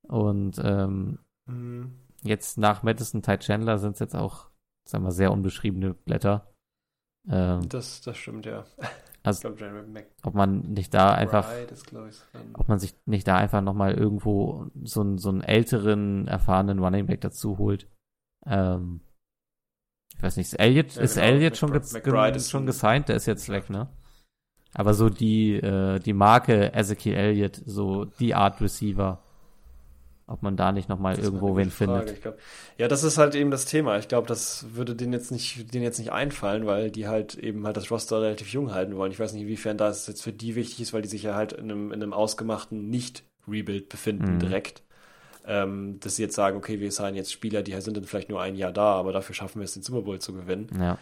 [0.07, 1.99] Und ähm, Mhm.
[2.24, 4.49] jetzt nach Madison Ty Chandler sind es jetzt auch,
[4.88, 6.49] sagen wir, sehr unbeschriebene Blätter.
[7.30, 8.64] Ähm, Das, das stimmt, ja.
[9.26, 11.49] Also- Jeremy ob man nicht da einfach
[12.34, 16.80] dann- ob man sich nicht da einfach nochmal irgendwo so einen, so einen älteren, erfahrenen
[16.80, 17.88] Running Back dazu holt.
[18.45, 18.99] Ähm,
[20.24, 21.28] ich weiß nicht, ist Elliott, Ja, ist genau.
[21.28, 23.10] Elliott schon, McBride- ist schon gesigned?
[23.10, 23.90] Der ist jetzt weg, ne?
[24.74, 29.22] Aber so die, äh, die Marke Ezekiel Elliott, so die Art Receiver,
[30.26, 32.04] ob man da nicht nochmal irgendwo wen Frage.
[32.08, 32.22] findet.
[32.22, 32.38] Glaub,
[32.78, 33.98] ja, das ist halt eben das Thema.
[34.00, 37.66] Ich glaube, das würde denen jetzt nicht, denen jetzt nicht einfallen, weil die halt eben
[37.66, 39.12] halt das Roster relativ jung halten wollen.
[39.12, 41.52] Ich weiß nicht, inwiefern das jetzt für die wichtig ist, weil die sich ja halt
[41.52, 44.40] in einem, in einem ausgemachten Nicht-Rebuild befinden Mhm.
[44.40, 44.84] direkt.
[45.45, 48.41] Ähm, dass sie jetzt sagen, okay, wir signen jetzt Spieler, die sind dann vielleicht nur
[48.41, 50.68] ein Jahr da, aber dafür schaffen wir es, den Super Bowl zu gewinnen.
[50.80, 50.98] Ja,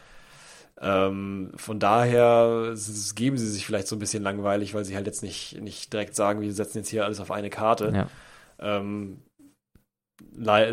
[0.81, 2.73] Ähm, von daher
[3.15, 6.15] geben sie sich vielleicht so ein bisschen langweilig, weil sie halt jetzt nicht, nicht direkt
[6.15, 7.91] sagen, wir setzen jetzt hier alles auf eine Karte.
[7.93, 8.07] ja,
[8.59, 9.21] Ähm,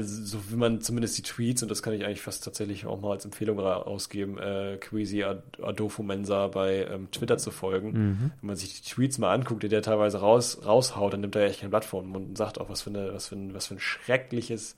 [0.01, 3.13] so wie man zumindest die Tweets, und das kann ich eigentlich fast tatsächlich auch mal
[3.13, 7.93] als Empfehlung ra- ausgeben, äh, Queasy Ad- Adolfo Mensa bei ähm, Twitter zu folgen.
[7.93, 8.31] mhm.
[8.41, 11.45] Wenn man sich die Tweets mal anguckt, die der teilweise raus, raushaut, dann nimmt er
[11.47, 13.53] echt kein Blatt vor den Mund und sagt auch, was für, eine, was, für ein,
[13.55, 14.77] was für ein schreckliches,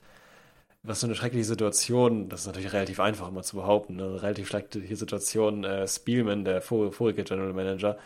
[0.83, 4.05] was für eine schreckliche Situation, das ist natürlich relativ einfach immer zu behaupten, ne?
[4.05, 7.99] eine relativ schreckliche Situation äh, Spielman, der vor, vorige General Manager,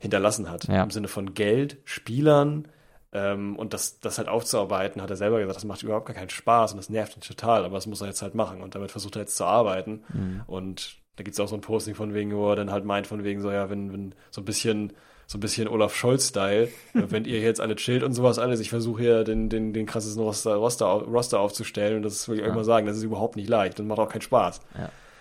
[0.00, 0.68] hinterlassen hat.
[0.68, 0.82] Ja.
[0.82, 2.66] Im Sinne von Geld, Spielern
[3.12, 6.30] ähm, und das, das halt aufzuarbeiten, hat er selber gesagt, das macht überhaupt gar keinen
[6.30, 8.90] Spaß und das nervt ihn total, aber das muss er jetzt halt machen und damit
[8.90, 10.02] versucht er jetzt zu arbeiten.
[10.12, 10.42] Mhm.
[10.46, 13.06] Und da gibt es auch so ein Posting von wegen, wo er dann halt meint,
[13.06, 14.92] von wegen so, ja, wenn, wenn so ein bisschen,
[15.26, 19.02] so ein bisschen Olaf Scholz-Style, wenn ihr jetzt alle chillt und sowas alles, ich versuche
[19.02, 22.48] hier den, den, den krassesten Roster, Roster, Roster aufzustellen und das will ich Ja.
[22.48, 24.60] euch mal sagen, das ist überhaupt nicht leicht und macht auch keinen Spaß.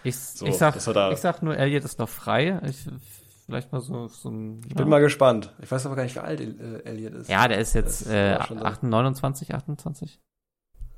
[0.03, 2.59] Ich, So, ich, sag, ich sag nur, Elliott ist noch frei.
[2.69, 2.85] Ich,
[3.47, 4.61] vielleicht mal so, so ein.
[4.67, 5.53] Ich bin mal gespannt.
[5.61, 7.29] Ich weiß aber gar nicht, wie alt äh, Elliot ist.
[7.29, 8.65] Ja, der ist jetzt Das äh, war schon so.
[8.65, 10.19] 8, 29, 28.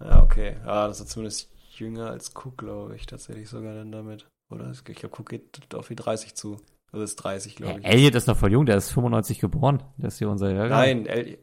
[0.01, 0.57] Ja, okay.
[0.65, 4.27] Ja, das ist zumindest jünger als Cook, glaube ich, tatsächlich sogar dann damit.
[4.51, 4.71] Oder?
[4.71, 6.57] Ich glaube, Cook geht auf die 30 zu.
[6.91, 7.85] Also ist 30, Ja, glaube ich.
[7.85, 9.83] Elliot ist noch voll jung, der ist 95 geboren.
[9.97, 10.79] Der ist hier unser Jahrgang.
[10.79, 11.39] Nein, Elliot.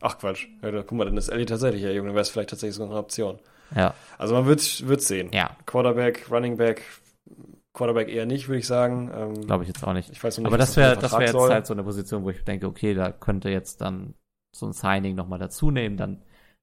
[0.00, 0.48] Ach Quatsch.
[0.62, 2.90] Ja, guck mal, dann ist Elliot tatsächlich ja jung, dann wäre es vielleicht tatsächlich sogar
[2.90, 3.38] eine Option.
[3.76, 5.30] Ja, Also man wird wird sehen.
[5.32, 6.82] ja, Quarterback, Running Back,
[7.74, 9.10] Quarterback eher nicht, würde ich sagen.
[9.14, 10.10] Ähm, glaube ich jetzt auch nicht.
[10.10, 11.50] ich weiß noch nicht, Aber das wäre das wäre jetzt soll.
[11.50, 14.14] halt so eine Position, wo ich denke, okay, da könnte jetzt dann
[14.54, 16.16] so ein Signing nochmal dazu nehmen, dann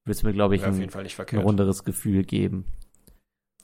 [0.05, 2.65] würde es mir, glaube ich, ein, ein runderes Gefühl geben.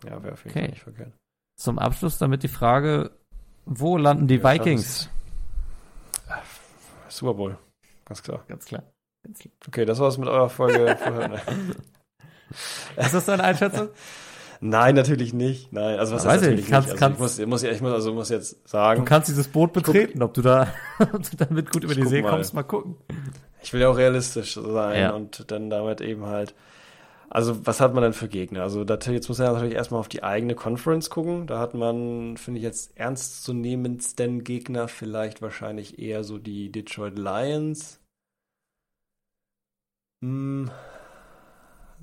[0.03, 0.61] Ja, wäre auf jeden Okay.
[0.61, 1.13] Fall nicht verkehrt.
[1.57, 3.11] Zum Abschluss damit die Frage,
[3.65, 5.09] wo landen die Ja, Vikings?
[7.07, 7.57] Super Bowl.
[8.05, 8.43] ganz klar.
[8.47, 8.83] Ganz klar.
[9.23, 9.53] Ganz klar.
[9.67, 10.97] Okay, das war's mit eurer Folge.
[12.97, 13.89] Ist das deine Einschätzung?
[14.69, 15.71] Nein, natürlich nicht.
[15.73, 16.69] Nein, also was heißt weiß ich natürlich.
[16.69, 16.99] Kannst- nicht?
[16.99, 19.73] kannst- also ich muss, muss, ich muss, also muss jetzt sagen, Du kannst dieses Boot
[19.73, 20.67] betreten, ob du da,
[20.99, 22.29] ob du damit gut über Ich die guck See mal.
[22.31, 22.95] kommst, mal gucken.
[23.61, 25.11] ich will ja auch realistisch sein Ja.
[25.11, 26.55] und dann damit eben halt.
[27.29, 28.61] Also, was hat man denn für Gegner?
[28.63, 31.47] Also, das, jetzt muss man natürlich erstmal auf die eigene Conference gucken.
[31.47, 37.99] Da hat man, finde ich, jetzt ernstzunehmendsten Gegner vielleicht wahrscheinlich eher so die Detroit Lions.
[40.23, 40.71] Hm,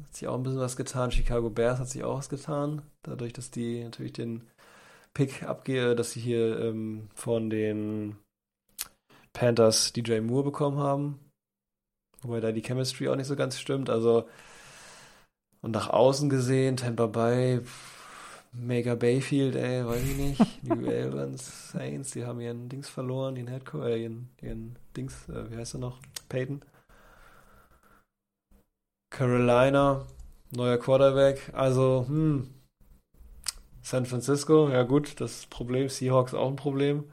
[0.04, 1.10] hat sich auch ein bisschen was getan.
[1.10, 2.82] Chicago Bears hat sich auch was getan.
[3.02, 4.42] Dadurch, dass die natürlich den
[5.14, 8.16] Pick abgehe, dass sie hier ähm, von den
[9.32, 11.18] Panthers DJ Moore bekommen haben.
[12.22, 13.90] Wobei da die Chemistry auch nicht so ganz stimmt.
[13.90, 14.28] Also,
[15.60, 17.60] und nach außen gesehen, Tampa Bay,
[18.52, 20.62] Mega Bayfield, ey, weiß ich nicht.
[20.62, 25.50] New Orleans Saints, die haben ihren Dings verloren, ihren Headcoach, äh, ihren, ihren Dings, äh,
[25.50, 25.98] wie heißt er noch?
[26.28, 26.62] Peyton.
[29.12, 30.06] Carolina,
[30.50, 31.52] neuer Quarterback.
[31.54, 32.48] Also, hm.
[33.82, 35.88] San Francisco, ja gut, das Problem.
[35.88, 37.04] Seahawks auch ein Problem.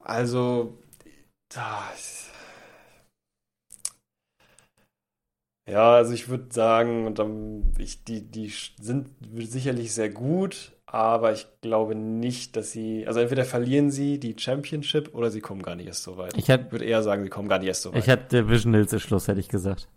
[0.00, 0.76] Also,
[1.48, 1.84] da.
[5.70, 8.48] Ja, also ich würde sagen, und dann, ich, die, die
[8.80, 14.34] sind sicherlich sehr gut, aber ich glaube nicht, dass sie, also entweder verlieren sie die
[14.38, 16.36] Championship oder sie kommen gar nicht erst so weit.
[16.36, 17.98] Ich hätte, würde eher sagen, sie kommen gar nicht erst so weit.
[18.00, 19.88] ich hätte Divisionals im Schluss, hätte ich gesagt.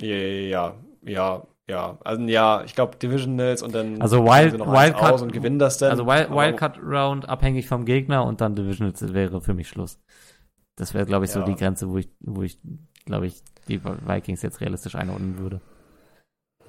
[0.00, 1.98] Ja, ja, ja, ja.
[2.04, 5.58] Also ja, ich glaube Divisionals und dann Also Wild- sie noch Wildcard- aus und gewinnen
[5.58, 5.90] das dann.
[5.90, 10.00] Also Wild, Wildcard Round abhängig vom Gegner und dann Divisionals wäre für mich Schluss.
[10.76, 11.44] Das wäre, glaube ich, so Ja.
[11.46, 12.58] die Grenze, wo ich, wo ich,
[13.04, 15.60] glaube ich, die Vikings jetzt realistisch einordnen würde.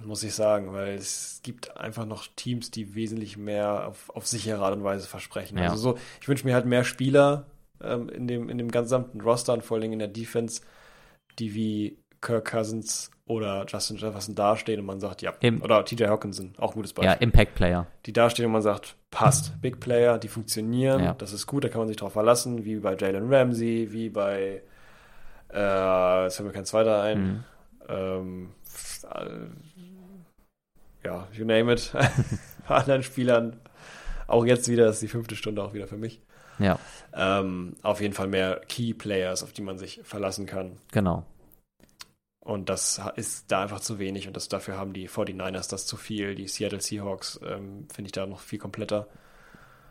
[0.06, 4.64] Muss ich sagen, weil es gibt einfach noch Teams, die wesentlich mehr auf, auf sichere
[4.64, 5.58] Art und Weise versprechen.
[5.58, 5.66] Ja.
[5.66, 7.46] Also so, ich wünsche mir halt mehr Spieler
[7.84, 10.62] ähm, in dem in dem gesamten Roster und vor allen Dingen in der Defense,
[11.40, 16.06] die wie Kirk Cousins oder Justin Jefferson dastehen und man sagt, ja, Im- oder TJ
[16.08, 17.24] Hawkinson, auch ein gutes Ja, Beispiel.
[17.24, 17.88] Impact Player.
[18.08, 21.14] die dastehen und man sagt, passt, Big Player, die funktionieren, Ja.
[21.14, 24.64] das ist gut, da kann man sich drauf verlassen, wie bei Jalen Ramsey, wie bei,
[25.54, 27.44] äh, jetzt fällt mir kein zweiter ein, Mhm.
[27.88, 28.50] ähm,
[29.14, 29.26] äh,
[31.10, 31.92] ja, you name it,
[32.68, 33.60] anderen Spielern,
[34.28, 36.22] auch jetzt wieder, ist die fünfte Stunde auch wieder für mich,
[36.60, 36.78] Ja,
[37.14, 40.78] ähm, auf jeden Fall mehr Key Players, auf die man sich verlassen kann.
[40.92, 41.24] genau.
[42.42, 45.98] Und das ist da einfach zu wenig und das, dafür haben die 49ers das zu
[45.98, 46.34] viel.
[46.36, 49.08] Die Seattle Seahawks ähm, finde ich da noch viel kompletter.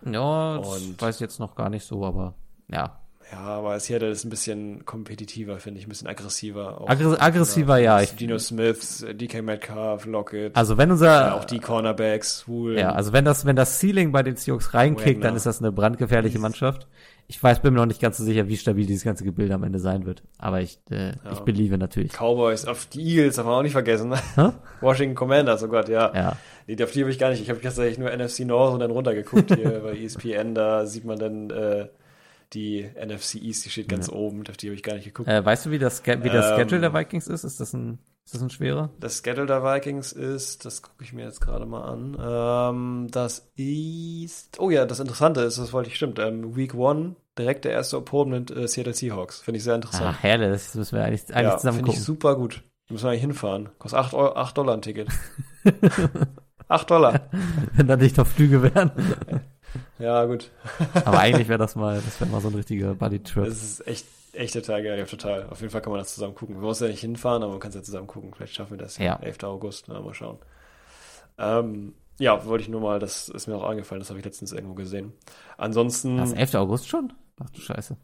[0.04, 2.34] Ja, das Und- weiß ich jetzt noch gar nicht so, aber
[2.68, 2.98] ja.
[3.30, 6.80] Ja, aber Seattle ist ein bisschen kompetitiver, finde ich, ein bisschen aggressiver.
[6.80, 11.44] Auch Aggres- aggressiver, ja, ich- Dino Smith, DK Metcalf, Lockett, Also wenn äh, unser, auch
[11.44, 12.78] die Cornerbacks, Wool.
[12.78, 15.72] ja, also wenn das, wenn das Ceiling bei den Seahawks reinkickt, dann ist das eine
[15.72, 16.86] brandgefährliche Mannschaft.
[17.30, 19.62] Ich weiß, bin mir noch nicht ganz so sicher, wie stabil dieses ganze Gebilde am
[19.62, 20.22] Ende sein wird.
[20.38, 21.14] Aber ich, äh, Ja.
[21.32, 22.12] ich beliebe natürlich.
[22.14, 24.14] Cowboys, auf die Eagles darf man auch nicht vergessen.
[24.80, 26.10] Washington Commanders, oh Gott, ja.
[26.14, 26.36] Ja,
[26.66, 27.42] Nee, auf die habe ich gar nicht.
[27.42, 30.54] Ich habe tatsächlich nur NFC North und dann runtergeguckt hier bei ESPN.
[30.54, 31.88] Da sieht man dann äh,
[32.54, 34.42] die NFC East, die steht ganz oben.
[34.48, 35.28] Auf die habe ich gar nicht geguckt.
[35.28, 37.44] äh, weißt du, wie das, wie das Ähm, Schedule der Vikings ist?
[37.44, 38.90] Ist das ein, ist das ein schwerer?
[39.00, 42.16] Das Schedule der Vikings ist, das gucke ich mir jetzt gerade mal an.
[42.20, 46.18] Ähm, das ist, oh ja, das Interessante ist, das wollte ich stimmt.
[46.18, 49.40] Ähm, Week One direkt der erste Opponent äh, Seattle Seahawks.
[49.40, 50.16] Finde ich sehr interessant.
[50.18, 52.04] Ach, herrlich, das müssen wir eigentlich, eigentlich ja, zusammen finde ich gucken.
[52.04, 52.62] super gut.
[52.88, 53.68] Da müssen wir eigentlich hinfahren.
[53.78, 55.08] Kostet 8, Euro, 8 Dollar ein Ticket.
[56.68, 57.28] 8 Dollar.
[57.74, 58.90] Wenn da nicht noch Flüge wären.
[59.98, 60.50] Ja, gut.
[61.04, 63.44] Aber eigentlich wäre das mal, das wäre mal so ein richtiger Buddy-Trip.
[63.44, 65.46] Das ist echt, echt total geil, ja, total.
[65.50, 66.60] Auf jeden Fall kann man das zusammen gucken.
[66.60, 68.32] Wir müssen ja nicht hinfahren, aber man kann es ja zusammen gucken.
[68.34, 69.16] Vielleicht schaffen wir das Ja.
[69.22, 69.44] 11.
[69.44, 70.38] August, na, mal schauen.
[71.38, 74.52] Ähm, ja, wollte ich nur mal, das ist mir auch eingefallen, das habe ich letztens
[74.52, 75.12] irgendwo gesehen.
[75.56, 76.54] Ansonsten, Das ist 11.
[76.56, 77.12] August schon?
[77.42, 77.96] Ach du Scheiße.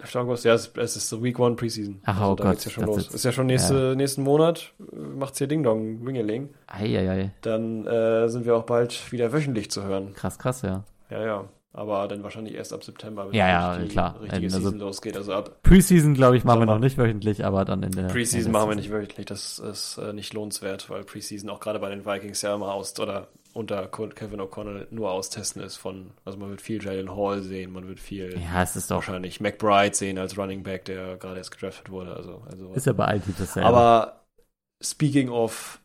[0.00, 0.14] 11.
[0.16, 2.00] August, ja, es, es ist so Week One Preseason.
[2.04, 2.98] Ach, oh da Gott, geht's ja schon los.
[2.98, 6.50] ist- Ist ja schon nächste, nächsten Monat, äh, macht's hier Ding Dong, Wingeling.
[6.68, 7.32] Eieiei.
[7.40, 10.12] Dann äh, sind wir auch bald wieder wöchentlich zu hören.
[10.14, 10.84] Krass, krass, ja.
[11.10, 11.48] Ja, ja.
[11.70, 14.18] Aber dann wahrscheinlich erst ab September, wenn Ja, ja, die klar.
[14.20, 15.16] richtige Also- Season losgeht.
[15.16, 18.06] Also ab Preseason, glaube ich, machen wir noch nicht wöchentlich, aber dann in der.
[18.08, 21.60] Preseason in der machen wir nicht wöchentlich, das ist äh, nicht lohnenswert, weil Preseason auch
[21.60, 26.12] gerade bei den Vikings ja immer aus oder unter Kevin O'Connell nur austesten ist von,
[26.24, 28.96] also man wird viel Jalen Hall sehen, man wird viel Ja, es ist doch.
[28.96, 32.92] wahrscheinlich McBride sehen als Running Back, der gerade erst gedraftet wurde, also, also Ist ja
[32.92, 33.68] bei allen dasselbe.
[33.68, 34.24] aber
[34.82, 35.80] speaking of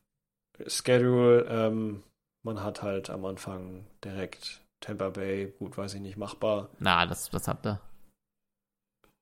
[0.68, 2.04] Schedule, ähm,
[2.44, 6.70] man hat halt am Anfang direkt Tampa Bay, gut, weiß ich nicht, machbar.
[6.80, 7.80] Na, das, das habt ihr.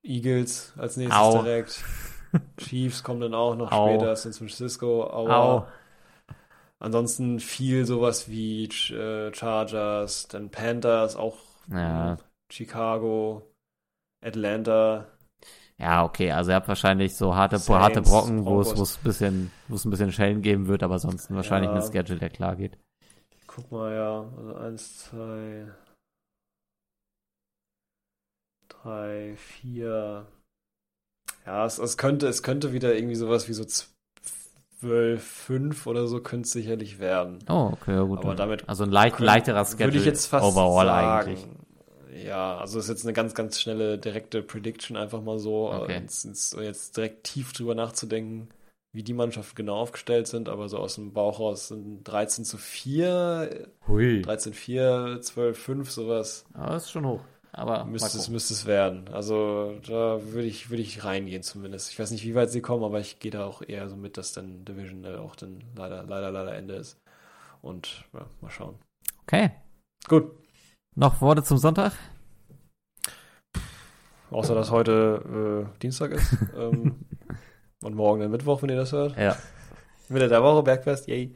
[0.04, 1.44] Eagles als nächstes Au.
[1.44, 1.84] direkt.
[2.58, 3.88] Chiefs kommen dann auch noch Au.
[3.88, 5.36] später, San Francisco, Aua.
[5.36, 5.68] Au.
[6.80, 11.38] Ansonsten viel sowas wie äh, Chargers, dann Panthers, auch
[11.72, 12.18] Ja.
[12.52, 13.48] Chicago.
[14.26, 15.08] Atlanta.
[15.78, 18.80] Ja, okay, also ihr habt wahrscheinlich so harte, Saints, harte Brocken, wo es, Broncos.
[18.80, 21.76] wo es ein bisschen, wo es ein bisschen Schellen geben wird, aber ansonsten wahrscheinlich Ja.
[21.76, 22.78] ein Schedule, der klar geht.
[23.54, 24.30] Guck mal, ja.
[24.38, 25.68] Also eins, zwei,
[28.70, 30.26] drei, vier.
[31.46, 36.22] Ja, es, es könnte, es könnte wieder irgendwie sowas wie so zwölf, fünf oder so
[36.22, 37.40] könnte es sicherlich werden.
[37.50, 38.20] Oh, okay, ja gut.
[38.20, 41.32] Aber damit also ein leicht, leiterer Schedule Würde ich jetzt fast overall sagen.
[41.32, 41.48] eigentlich.
[42.24, 45.72] Ja, also ist jetzt eine ganz, ganz schnelle, direkte Prediction, einfach mal so.
[45.72, 46.00] Okay.
[46.00, 48.50] Jetzt, jetzt, jetzt direkt tief drüber nachzudenken,
[48.94, 52.58] wie die Mannschaften genau aufgestellt sind, aber so aus dem Bauch raus sind 13 zu
[52.58, 54.22] 4, Hui.
[54.22, 56.46] 13 4, 12 5, sowas.
[56.54, 57.22] Das ist schon hoch.
[57.54, 59.10] Aber Müsste es, müsste es werden.
[59.10, 61.92] Also da würde ich, würde ich reingehen zumindest.
[61.92, 64.18] Ich weiß nicht, wie weit sie kommen, aber ich gehe da auch eher so mit,
[64.18, 66.98] dass dann Division äh, auch dann leider, leider, leider Ende ist.
[67.62, 68.76] Und ja, mal schauen.
[69.24, 69.52] Okay.
[70.08, 70.32] Gut.
[70.96, 71.94] Noch Worte zum Sonntag?
[74.30, 76.38] Außer dass heute äh, Dienstag ist.
[76.58, 77.06] ähm,
[77.84, 79.18] und morgen dann Mittwoch, wenn ihr das hört.
[79.18, 79.36] Ja.
[80.10, 81.34] Mitte der Woche, Bergfest, yay.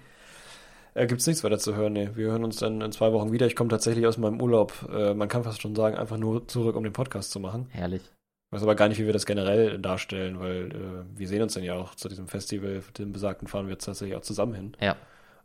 [0.94, 2.10] Äh, Gibt es nichts weiter zu hören, nee.
[2.14, 3.46] Wir hören uns dann in zwei Wochen wieder.
[3.48, 6.76] Ich komme tatsächlich aus meinem Urlaub, äh, man kann fast schon sagen, einfach nur zurück,
[6.76, 7.68] um den Podcast zu machen.
[7.72, 8.02] Herrlich.
[8.02, 11.56] Ich weiß aber gar nicht, wie wir das generell darstellen, weil äh, wir sehen uns
[11.56, 14.78] dann ja auch zu diesem Festival, dem besagten fahren wir jetzt tatsächlich auch zusammen hin.
[14.80, 14.96] Ja.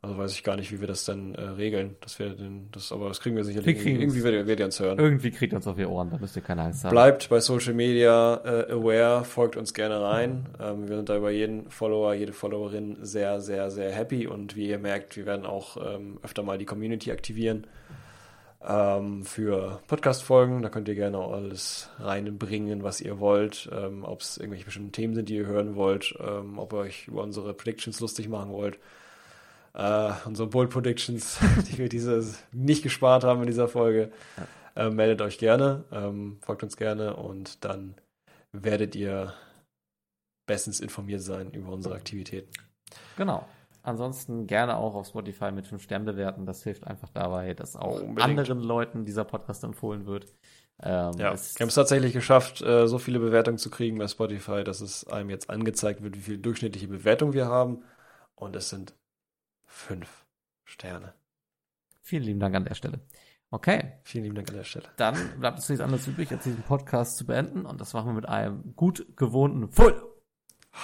[0.02, 1.96] Also weiß ich gar nicht, wie wir das dann äh, regeln.
[2.00, 3.66] Das wir den, das, aber das kriegen wir sicherlich.
[3.66, 4.14] Wir kriegen's.
[4.14, 4.98] irgendwie werdet, ihr uns hören.
[4.98, 6.92] Irgendwie kriegt uns auf ihr Ohren, da müsst ihr keine Angst haben.
[6.92, 10.46] Bleibt bei Social Media äh, aware, folgt uns gerne rein.
[10.58, 14.68] Ähm, wir sind da über jeden Follower, jede Followerin sehr, sehr, sehr happy und wie
[14.68, 17.66] ihr merkt, wir werden auch ähm, öfter mal die Community aktivieren
[18.66, 20.62] ähm, für Podcast-Folgen.
[20.62, 23.68] Da könnt ihr gerne alles reinbringen, was ihr wollt.
[23.70, 27.08] Ähm, ob es irgendwelche bestimmten Themen sind, die ihr hören wollt, ähm, ob ihr euch
[27.08, 28.78] über unsere Predictions lustig machen wollt.
[29.74, 31.38] Äh, unsere Bold Predictions,
[31.70, 34.10] die wir dieses nicht gespart haben in dieser Folge.
[34.76, 37.94] Äh, meldet euch gerne, ähm, folgt uns gerne und dann
[38.52, 39.32] werdet ihr
[40.46, 42.50] bestens informiert sein über unsere Aktivitäten.
[43.16, 43.46] Genau.
[43.82, 46.44] Ansonsten gerne auch auf Spotify mit 5 Sternen bewerten.
[46.44, 48.20] Das hilft einfach dabei, dass auch Unbedingt.
[48.20, 50.26] anderen Leuten dieser Podcast empfohlen wird.
[50.82, 54.06] Ähm, Ja, es- wir haben es tatsächlich geschafft, äh, so viele Bewertungen zu kriegen bei
[54.08, 57.82] Spotify, dass es einem jetzt angezeigt wird, wie viel durchschnittliche Bewertung wir haben.
[58.34, 58.94] Und es sind
[59.70, 60.26] fünf
[60.64, 61.14] Sterne.
[62.02, 63.00] vielen lieben Dank an der Stelle.
[63.52, 64.88] Okay, Vielen lieben Dank an der Stelle.
[64.96, 67.66] dann bleibt uns nichts anderes übrig, als diesen Podcast zu beenden.
[67.66, 70.00] Und das machen wir mit einem gut gewohnten Full.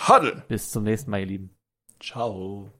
[0.08, 0.44] Huddle!
[0.48, 1.56] Bis zum nächsten Mal, ihr Lieben.
[2.00, 2.75] Ciao.